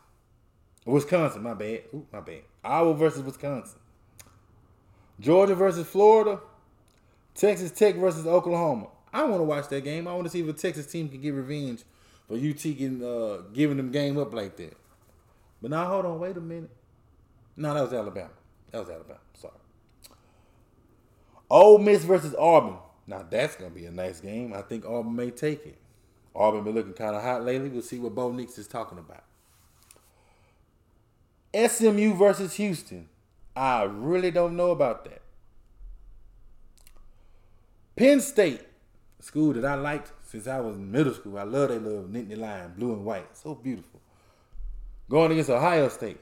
Wisconsin, 0.85 1.43
my 1.43 1.55
bad. 1.55 1.85
Ooh, 1.95 2.07
my 2.13 2.21
bad. 2.21 2.43
Iowa 2.63 2.95
versus 2.95 3.23
Wisconsin. 3.23 3.79
Georgia 5.21 5.55
versus 5.55 5.87
Florida. 5.87 6.41
Texas 7.35 7.71
Tech 7.71 7.95
versus 7.97 8.27
Oklahoma. 8.27 8.89
I 9.13 9.25
want 9.25 9.41
to 9.41 9.45
watch 9.45 9.69
that 9.69 9.85
game. 9.85 10.07
I 10.07 10.13
want 10.13 10.25
to 10.25 10.31
see 10.31 10.41
if 10.41 10.49
a 10.49 10.53
Texas 10.53 10.87
team 10.87 11.09
can 11.09 11.21
get 11.21 11.33
revenge 11.33 11.85
for 12.29 12.35
UT 12.35 12.63
getting, 12.63 13.03
uh, 13.03 13.43
giving 13.53 13.79
them 13.79 13.91
game 13.91 14.19
up 14.19 14.33
like 14.33 14.57
that. 14.57 14.77
But 15.61 15.73
now, 15.73 15.87
hold 15.87 16.07
on. 16.07 16.21
Wait 16.21 16.37
a 16.37 16.41
minute. 16.41 16.71
No, 17.57 17.75
that 17.75 17.83
was 17.83 17.93
Alabama. 17.93 18.31
That 18.71 18.81
was 18.81 18.91
Alabama. 18.91 19.19
Sorry. 19.35 19.55
Ole 21.51 21.79
Miss 21.79 22.05
versus 22.05 22.35
Auburn. 22.39 22.77
Now 23.07 23.25
that's 23.29 23.57
gonna 23.57 23.71
be 23.71 23.87
a 23.87 23.91
nice 23.91 24.21
game. 24.21 24.53
I 24.53 24.63
think 24.63 24.85
Auburn 24.85 25.17
may 25.17 25.31
take 25.31 25.65
it. 25.67 25.79
Auburn 26.37 26.63
been 26.63 26.75
looking 26.75 26.93
kind 26.93 27.17
of 27.17 27.23
hot 27.23 27.45
lately. 27.45 27.71
We'll 27.71 27.83
see 27.83 27.99
what 27.99 28.15
Bo 28.15 28.31
Nix 28.31 28.59
is 28.59 28.69
talking 28.69 28.99
about. 28.99 29.25
SMU 31.55 32.15
versus 32.15 32.55
Houston. 32.55 33.09
I 33.57 33.85
really 33.85 34.31
don't 34.31 34.57
know 34.57 34.71
about 34.71 35.05
that. 35.07 35.23
Penn 37.97 38.21
State, 38.21 38.61
school 39.19 39.55
that 39.55 39.65
I 39.65 39.75
liked 39.75 40.13
since 40.29 40.47
I 40.47 40.61
was 40.61 40.77
in 40.77 40.93
middle 40.93 41.15
school. 41.15 41.39
I 41.39 41.45
love 41.45 41.71
that 41.71 41.83
little 41.83 42.05
Nittany 42.05 42.37
Lion, 42.37 42.75
blue 42.77 42.93
and 42.93 43.03
white. 43.03 43.35
So 43.35 43.55
beautiful. 43.55 43.99
Going 45.09 45.33
against 45.33 45.49
Ohio 45.49 45.89
State. 45.89 46.21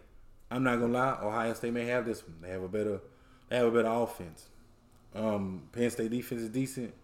I'm 0.49 0.63
not 0.63 0.79
gonna 0.79 0.93
lie, 0.93 1.19
Ohio 1.21 1.55
State 1.55 1.73
may 1.73 1.87
have 1.87 2.07
this 2.07 2.23
one. 2.23 2.37
They 2.41 2.51
have 2.51 2.63
a 2.63 2.69
better 2.69 3.01
They 3.49 3.57
have 3.57 3.67
a 3.67 3.71
better 3.73 3.89
offense. 3.89 4.47
Um, 5.13 5.63
Penn 5.73 5.91
State 5.91 6.13
defense 6.13 6.41
is 6.41 6.51
decent, 6.51 6.95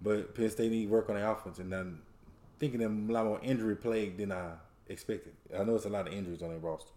but 0.00 0.34
Penn 0.34 0.48
State 0.48 0.70
need 0.70 0.88
work 0.88 1.10
on 1.10 1.16
the 1.16 1.30
offense, 1.30 1.58
and 1.58 1.74
I'm 1.74 2.00
thinking 2.58 2.80
them 2.80 3.10
a 3.10 3.12
lot 3.12 3.26
more 3.26 3.40
injury 3.42 3.76
plagued 3.76 4.18
than 4.18 4.32
I 4.32 4.52
expected. 4.88 5.34
I 5.54 5.62
know 5.62 5.74
it's 5.74 5.84
a 5.84 5.90
lot 5.90 6.06
of 6.06 6.14
injuries 6.14 6.42
on 6.42 6.48
their 6.48 6.58
roster. 6.58 6.92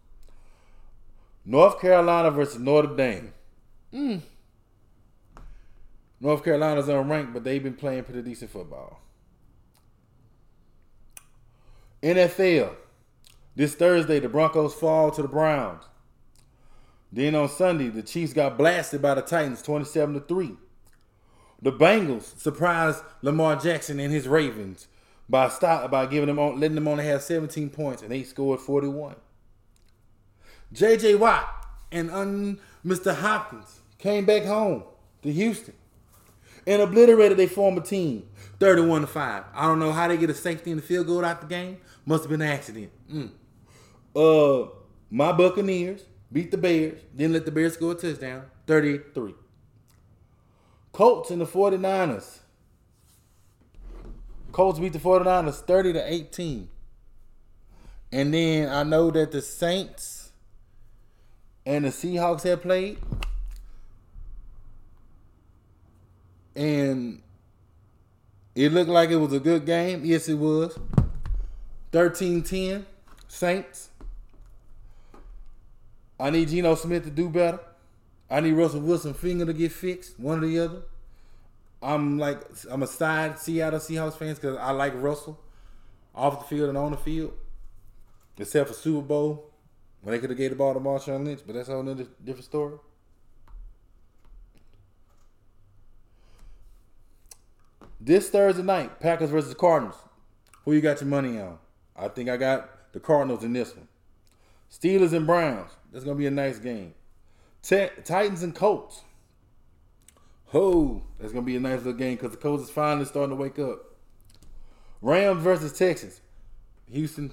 North 1.44 1.82
Carolina 1.82 2.32
versus 2.32 2.60
Notre 2.60 2.96
Dame. 2.96 3.34
Mm. 3.94 4.22
North 6.22 6.46
Carolina's 6.46 6.88
unranked, 6.88 7.34
but 7.34 7.44
they've 7.44 7.64
been 7.64 7.74
playing 7.74 8.06
pretty 8.06 8.22
decent 8.22 8.52
football. 8.52 9.02
NFL. 12.02 12.76
This 13.56 13.76
Thursday, 13.76 14.20
the 14.20 14.30
Broncos 14.30 14.74
fall 14.74 15.12
to 15.12 15.22
the 15.22 15.28
Browns. 15.28 15.84
Then 17.12 17.36
on 17.36 17.50
Sunday, 17.50 17.90
the 17.90 18.04
Chiefs 18.04 18.34
got 18.34 18.58
blasted 18.58 19.02
by 19.02 19.16
the 19.16 19.22
Titans 19.22 19.62
27 19.62 20.14
to 20.16 20.20
3. 20.22 20.52
The 21.62 21.72
Bengals 21.72 22.40
surprised 22.40 23.04
Lamar 23.22 23.58
Jackson 23.58 24.00
and 24.00 24.14
his 24.14 24.28
Ravens 24.28 24.88
by 25.28 25.50
stop 25.50 25.92
by 25.92 26.06
giving 26.06 26.28
them 26.28 26.40
on, 26.40 26.60
letting 26.60 26.76
them 26.76 26.88
only 26.88 27.06
have 27.06 27.22
17 27.22 27.70
points 27.70 28.02
and 28.02 28.12
they 28.12 28.24
scored 28.24 28.62
41. 28.62 29.16
JJ 30.74 31.20
Watt 31.20 31.48
and 31.92 32.10
un, 32.12 32.60
Mr. 32.86 33.14
Hopkins 33.14 33.82
came 33.98 34.26
back 34.26 34.46
home 34.46 34.84
to 35.22 35.32
Houston 35.34 35.74
and 36.66 36.82
obliterated 36.82 37.38
their 37.38 37.48
former 37.48 37.82
team 37.82 38.28
31 38.60 39.02
to 39.02 39.08
5. 39.08 39.44
I 39.54 39.68
don't 39.68 39.80
know 39.80 39.92
how 39.92 40.08
they 40.08 40.18
get 40.18 40.30
a 40.30 40.34
safety 40.34 40.72
in 40.72 40.78
the 40.78 40.84
field 40.84 41.08
goal 41.08 41.26
out 41.26 41.42
the 41.42 41.48
game. 41.48 41.78
Must 42.10 42.24
have 42.24 42.32
been 42.32 42.42
an 42.42 42.48
accident. 42.48 42.92
Mm. 43.14 43.30
Uh 44.16 44.72
my 45.12 45.32
Buccaneers 45.32 46.06
beat 46.34 46.50
the 46.50 46.58
Bears, 46.58 47.04
then 47.14 47.34
let 47.34 47.46
the 47.46 47.52
Bears 47.52 47.76
score 47.76 47.92
a 47.92 47.96
touchdown, 47.96 48.46
33. 48.66 49.36
Colts 50.92 51.30
and 51.30 51.40
the 51.40 51.46
49ers. 51.46 52.40
Colts 54.52 54.80
beat 54.80 54.94
the 54.94 55.00
49ers 55.00 55.62
30 55.62 55.94
to 55.94 56.12
18. 56.12 56.70
And 58.12 58.34
then 58.34 58.70
I 58.70 58.82
know 58.82 59.12
that 59.12 59.32
the 59.32 59.44
Saints 59.44 60.32
and 61.64 61.86
the 61.86 61.90
Seahawks 61.90 62.42
have 62.42 62.64
played. 62.64 62.98
And 66.56 67.22
it 68.56 68.72
looked 68.72 68.90
like 68.90 69.12
it 69.12 69.18
was 69.18 69.32
a 69.32 69.40
good 69.40 69.68
game. 69.68 70.02
Yes, 70.04 70.28
it 70.28 70.34
was. 70.34 70.76
13 71.92 72.44
10, 72.44 72.86
Saints. 73.28 73.90
I 76.20 76.30
need 76.30 76.50
Geno 76.50 76.76
Smith 76.76 77.06
to 77.06 77.10
do 77.10 77.30
better. 77.30 77.60
I 78.30 78.42
need 78.42 78.52
Russell 78.54 78.82
Wilson 78.82 79.14
finger 79.14 79.46
to 79.46 79.54
get 79.54 79.72
fixed, 79.72 80.20
one 80.20 80.44
or 80.44 80.48
the 80.48 80.60
other. 80.60 80.82
I'm 81.82 82.20
like 82.20 82.42
I'm 82.70 82.84
a 82.84 82.88
side 82.88 83.40
Seattle 83.40 83.80
Seahawks 83.80 84.18
fans 84.18 84.38
because 84.38 84.58
I 84.58 84.72
like 84.72 84.94
Russell 84.96 85.40
off 86.14 86.40
the 86.40 86.56
field 86.56 86.70
and 86.70 86.78
on 86.78 86.92
the 86.92 86.98
field, 86.98 87.34
except 88.38 88.68
for 88.68 88.74
Super 88.74 89.08
Bowl 89.08 89.50
when 90.02 90.14
they 90.14 90.20
could 90.20 90.30
have 90.30 90.38
gave 90.38 90.52
the 90.52 90.56
ball 90.56 90.74
to 90.74 90.80
Marshawn 90.80 91.26
Lynch, 91.26 91.42
but 91.46 91.56
that's 91.56 91.70
a 91.70 91.74
whole 91.74 91.84
different 91.84 92.44
story. 92.44 92.78
This 98.02 98.30
Thursday 98.30 98.64
night, 98.64 99.00
Packers 99.00 99.30
versus 99.30 99.54
Cardinals. 99.54 99.98
Who 100.64 100.74
you 100.74 100.82
got 100.82 101.02
your 101.02 101.10
money 101.10 101.40
on? 101.40 101.58
I 102.00 102.08
think 102.08 102.30
I 102.30 102.38
got 102.38 102.94
the 102.94 103.00
Cardinals 103.00 103.44
in 103.44 103.54
this 103.54 103.76
one. 103.76 103.88
Steelers 104.72 105.14
and 105.14 105.26
Browns. 105.26 105.72
That's 105.92 106.06
gonna 106.06 106.18
be 106.18 106.28
a 106.28 106.32
nice 106.32 106.60
game. 106.60 106.94
T- 107.62 107.90
Titans 108.04 108.44
and 108.44 108.56
Colts. 108.56 109.02
Ho, 110.48 111.04
that's 111.20 111.34
gonna 111.34 111.46
be 111.46 111.56
a 111.56 111.60
nice 111.60 111.80
little 111.80 111.94
game 111.94 112.16
because 112.16 112.32
the 112.32 112.38
Colts 112.38 112.64
is 112.64 112.70
finally 112.70 113.06
starting 113.06 113.36
to 113.36 113.42
wake 113.42 113.60
up. 113.60 113.96
Rams 115.02 115.42
versus 115.44 115.78
Texans. 115.78 116.22
Houston, 116.92 117.32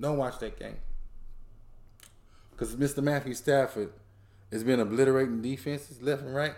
don't 0.00 0.16
watch 0.16 0.38
that 0.38 0.58
game 0.58 0.76
because 2.56 2.74
Mr. 2.76 3.02
Matthew 3.02 3.34
Stafford 3.34 3.92
has 4.50 4.64
been 4.64 4.80
obliterating 4.80 5.42
defenses 5.42 6.00
left 6.00 6.22
and 6.22 6.34
right. 6.34 6.54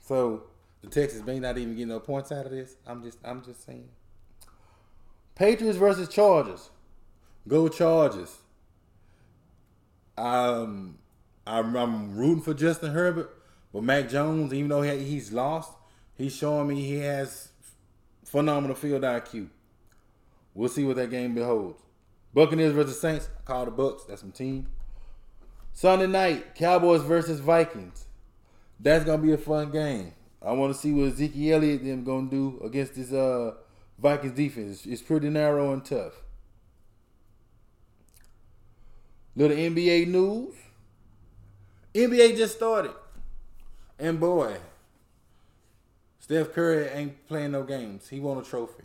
So 0.00 0.44
the 0.82 0.88
Texans 0.88 1.24
may 1.24 1.38
not 1.38 1.58
even 1.58 1.76
get 1.76 1.86
no 1.86 2.00
points 2.00 2.32
out 2.32 2.46
of 2.46 2.52
this. 2.52 2.76
I'm 2.86 3.02
just, 3.02 3.18
I'm 3.24 3.44
just 3.44 3.64
saying. 3.64 3.88
Patriots 5.36 5.78
versus 5.78 6.08
Chargers. 6.08 6.70
Go 7.46 7.68
Chargers. 7.68 8.34
Um, 10.18 10.98
I'm, 11.46 11.76
I'm 11.76 12.16
rooting 12.16 12.42
for 12.42 12.54
Justin 12.54 12.92
Herbert, 12.92 13.30
but 13.72 13.84
Mac 13.84 14.08
Jones, 14.08 14.52
even 14.52 14.68
though 14.68 14.82
he, 14.82 14.98
he's 15.04 15.30
lost, 15.30 15.70
he's 16.14 16.34
showing 16.34 16.68
me 16.68 16.82
he 16.82 16.96
has 16.96 17.50
phenomenal 18.24 18.74
field 18.74 19.02
IQ. 19.02 19.48
We'll 20.54 20.70
see 20.70 20.84
what 20.84 20.96
that 20.96 21.10
game 21.10 21.34
beholds. 21.34 21.82
Buccaneers 22.32 22.72
versus 22.72 22.98
Saints. 22.98 23.28
I 23.38 23.42
call 23.42 23.66
the 23.66 23.70
Bucks. 23.70 24.04
That's 24.04 24.22
some 24.22 24.32
team. 24.32 24.66
Sunday 25.74 26.06
night, 26.06 26.54
Cowboys 26.54 27.02
versus 27.02 27.40
Vikings. 27.40 28.06
That's 28.80 29.04
gonna 29.04 29.22
be 29.22 29.32
a 29.32 29.38
fun 29.38 29.70
game. 29.70 30.12
I 30.42 30.52
want 30.52 30.72
to 30.74 30.78
see 30.78 30.92
what 30.92 31.08
Ezekiel 31.12 31.56
Elliott 31.56 31.84
them 31.84 32.04
gonna 32.04 32.30
do 32.30 32.60
against 32.64 32.94
this 32.94 33.12
uh 33.12 33.52
Vikings 33.98 34.32
defense. 34.32 34.86
It's 34.86 35.02
pretty 35.02 35.30
narrow 35.30 35.72
and 35.72 35.84
tough. 35.84 36.12
Little 39.34 39.56
NBA 39.56 40.08
news. 40.08 40.54
NBA 41.94 42.36
just 42.36 42.56
started. 42.56 42.92
And 43.98 44.20
boy, 44.20 44.56
Steph 46.18 46.52
Curry 46.52 46.88
ain't 46.88 47.26
playing 47.28 47.52
no 47.52 47.62
games. 47.62 48.08
He 48.08 48.20
won 48.20 48.38
a 48.38 48.42
trophy. 48.42 48.84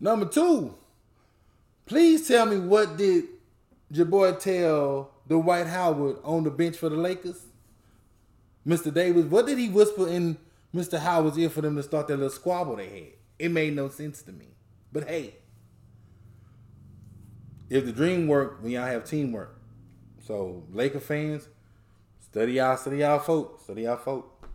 Number 0.00 0.26
two, 0.26 0.74
please 1.86 2.26
tell 2.26 2.46
me 2.46 2.58
what 2.58 2.96
did 2.96 3.24
your 3.90 4.06
boy 4.06 4.32
tell 4.32 5.10
Dwight 5.28 5.66
Howard 5.66 6.16
on 6.24 6.44
the 6.44 6.50
bench 6.50 6.76
for 6.76 6.88
the 6.88 6.96
Lakers? 6.96 7.44
Mr. 8.66 8.92
Davis, 8.92 9.26
what 9.26 9.46
did 9.46 9.58
he 9.58 9.68
whisper 9.68 10.08
in 10.08 10.38
Mr. 10.74 10.98
Howard's 10.98 11.38
ear 11.38 11.50
for 11.50 11.60
them 11.60 11.76
to 11.76 11.82
start 11.82 12.08
that 12.08 12.16
little 12.16 12.30
squabble 12.30 12.76
they 12.76 12.88
had? 12.88 13.21
It 13.42 13.50
made 13.50 13.74
no 13.74 13.88
sense 13.88 14.22
to 14.22 14.32
me. 14.32 14.46
But 14.92 15.08
hey, 15.08 15.34
if 17.68 17.84
the 17.84 17.90
dream 17.90 18.28
work, 18.28 18.62
then 18.62 18.70
y'all 18.70 18.86
have 18.86 19.04
teamwork. 19.04 19.60
So 20.24 20.62
Laker 20.70 21.00
fans, 21.00 21.48
study 22.20 22.52
y'all, 22.52 22.76
study 22.76 22.98
y'all 22.98 23.18
folk, 23.18 23.60
study 23.60 23.82
y'all 23.82 23.96
folk. 23.96 24.48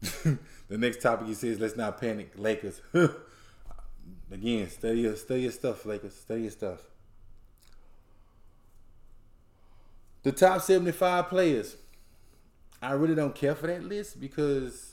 the 0.00 0.38
next 0.78 1.02
topic 1.02 1.26
he 1.26 1.34
says, 1.34 1.60
let's 1.60 1.76
not 1.76 2.00
panic, 2.00 2.30
Lakers. 2.36 2.80
Again, 4.30 4.70
study 4.70 5.00
your 5.00 5.16
study 5.16 5.42
your 5.42 5.52
stuff, 5.52 5.84
Lakers. 5.84 6.14
Study 6.14 6.40
your 6.40 6.50
stuff. 6.52 6.80
The 10.22 10.32
top 10.32 10.62
75 10.62 11.28
players. 11.28 11.76
I 12.80 12.92
really 12.92 13.14
don't 13.14 13.34
care 13.34 13.54
for 13.54 13.66
that 13.66 13.84
list 13.84 14.18
because 14.18 14.91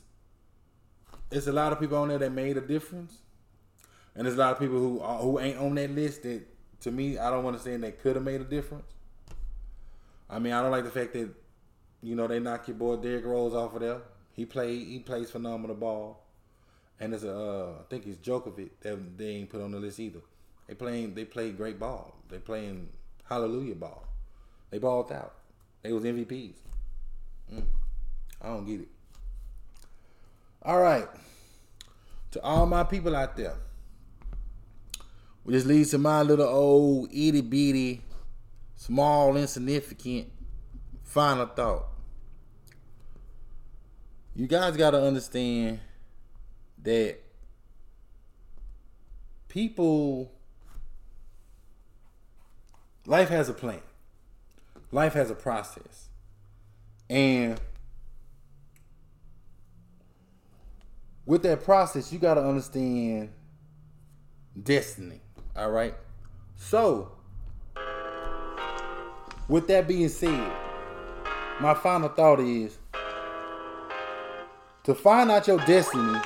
there's 1.30 1.48
a 1.48 1.54
lot 1.54 1.72
of 1.72 1.80
people 1.80 1.98
on 1.98 2.10
there 2.10 2.18
that 2.18 2.32
made 2.32 2.58
a 2.58 2.62
difference. 2.62 3.20
And 4.16 4.26
there's 4.26 4.36
a 4.36 4.40
lot 4.40 4.54
of 4.54 4.60
people 4.60 4.80
who 4.80 5.00
are, 5.00 5.20
who 5.20 5.40
ain't 5.40 5.58
on 5.58 5.76
that 5.76 5.92
list 5.92 6.24
that 6.24 6.42
to 6.82 6.92
me 6.92 7.18
I 7.18 7.30
don't 7.30 7.44
want 7.44 7.58
to 7.58 7.64
say 7.64 7.76
they 7.78 7.92
could 7.92 8.16
have 8.16 8.26
made 8.26 8.42
a 8.42 8.46
difference. 8.46 8.92
I 10.30 10.40
mean, 10.40 10.54
I 10.54 10.62
don't 10.62 10.72
like 10.72 10.84
the 10.84 10.92
fact 10.92 11.14
that 11.14 11.30
you 12.02 12.16
know 12.16 12.28
they 12.28 12.40
knock 12.40 12.68
your 12.68 12.78
boy 12.78 12.98
Derrick 12.98 13.26
Rose 13.26 13.54
off 13.54 13.74
of 13.76 13.82
there. 13.82 14.02
He 14.34 14.46
play 14.46 14.84
he 14.84 15.00
plays 15.00 15.32
phenomenal 15.32 15.76
ball, 15.76 16.26
and 17.00 17.14
there's 17.14 17.24
a 17.24 17.36
uh, 17.36 17.74
I 17.80 17.84
think 17.90 18.06
it's 18.08 18.18
Jokic 18.18 18.70
that 18.82 19.18
they 19.18 19.28
ain't 19.28 19.50
put 19.50 19.62
on 19.62 19.72
the 19.72 19.80
list 19.80 20.00
either. 20.00 20.22
They 20.68 20.76
playing 20.76 21.14
they 21.14 21.26
play 21.26 21.52
great 21.52 21.80
ball. 21.80 22.16
They 22.30 22.38
playing 22.38 22.90
hallelujah 23.24 23.76
ball. 23.76 24.04
They 24.70 24.78
balled 24.78 25.12
out. 25.12 25.34
They 25.82 25.92
was 25.92 26.04
MVPs. 26.04 26.56
Mm. 27.54 27.64
I 28.42 28.48
don't 28.48 28.66
get 28.66 28.82
it. 28.82 28.88
All 30.62 30.80
right. 30.80 31.08
To 32.32 32.42
all 32.44 32.66
my 32.66 32.84
people 32.84 33.16
out 33.16 33.38
there. 33.38 33.56
Which 35.44 35.66
leads 35.66 35.92
to 35.92 35.98
my 35.98 36.22
little 36.22 36.48
old 36.48 37.10
itty 37.12 37.42
bitty, 37.42 38.02
small, 38.76 39.36
insignificant 39.36 40.32
final 41.04 41.48
thought. 41.48 41.86
You 44.36 44.48
guys 44.48 44.78
got 44.78 44.92
to 44.92 45.02
understand 45.02 45.80
that 46.84 47.18
people, 49.48 50.32
life 53.06 53.30
has 53.30 53.50
a 53.50 53.54
plan, 53.54 53.82
life 54.92 55.14
has 55.14 55.32
a 55.32 55.36
process. 55.36 56.10
And 57.10 57.60
with 61.30 61.44
that 61.44 61.64
process, 61.64 62.12
you 62.12 62.18
got 62.18 62.34
to 62.34 62.42
understand 62.44 63.30
destiny. 64.64 65.22
All 65.56 65.70
right. 65.70 65.94
So, 66.56 67.12
with 69.48 69.68
that 69.68 69.88
being 69.88 70.10
said, 70.10 70.52
my 71.62 71.76
final 71.76 72.10
thought 72.10 72.40
is 72.40 72.80
to 74.86 74.96
find 74.96 75.30
out 75.30 75.46
your 75.46 75.60
destiny, 75.68 76.20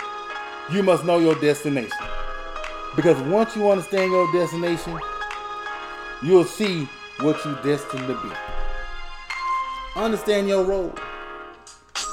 you 0.72 0.82
must 0.82 1.04
know 1.04 1.20
your 1.20 1.36
destination. 1.36 1.92
Because 2.96 3.22
once 3.24 3.58
you 3.58 3.70
understand 3.70 4.10
your 4.10 4.32
destination, 4.32 4.98
you'll 6.24 6.46
see 6.46 6.88
what 7.20 7.44
you're 7.44 7.62
destined 7.62 8.08
to 8.08 8.14
be. 8.14 8.30
Understand 9.98 10.48
your 10.48 10.64
role. 10.64 10.96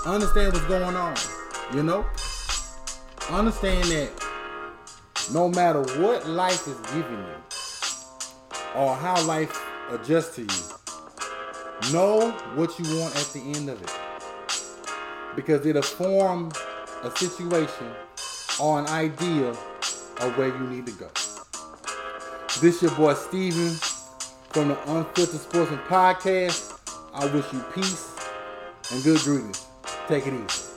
Understand 0.04 0.54
what's 0.54 0.66
going 0.66 0.96
on. 0.96 1.14
You 1.72 1.84
know? 1.84 2.04
Understand 3.32 3.84
that 3.84 4.10
no 5.32 5.48
matter 5.48 5.82
what 6.02 6.28
life 6.28 6.66
is 6.66 6.76
giving 6.92 7.18
you 7.18 7.36
or 8.74 8.96
how 8.96 9.24
life 9.24 9.56
adjusts 9.92 10.34
to 10.34 10.42
you, 10.42 11.92
know 11.92 12.32
what 12.56 12.76
you 12.76 12.98
want 12.98 13.14
at 13.14 13.26
the 13.32 13.40
end 13.54 13.68
of 13.68 13.80
it. 13.80 13.92
Because 15.36 15.64
it'll 15.64 15.80
form 15.80 16.50
a 17.04 17.10
situation 17.16 17.86
or 18.60 18.80
an 18.80 18.86
idea 18.88 19.50
of 19.50 20.36
where 20.36 20.48
you 20.48 20.66
need 20.66 20.86
to 20.86 20.92
go. 20.92 21.08
This 22.60 22.82
your 22.82 22.90
boy 22.96 23.14
Steven 23.14 23.70
from 24.50 24.68
the 24.68 24.92
Unfiltered 24.92 25.40
Sportsmen 25.40 25.78
Podcast. 25.86 26.76
I 27.14 27.26
wish 27.26 27.44
you 27.52 27.60
peace 27.74 28.12
and 28.92 29.04
good 29.04 29.20
greetings. 29.20 29.66
Take 30.08 30.26
it 30.26 30.34
easy. 30.34 30.69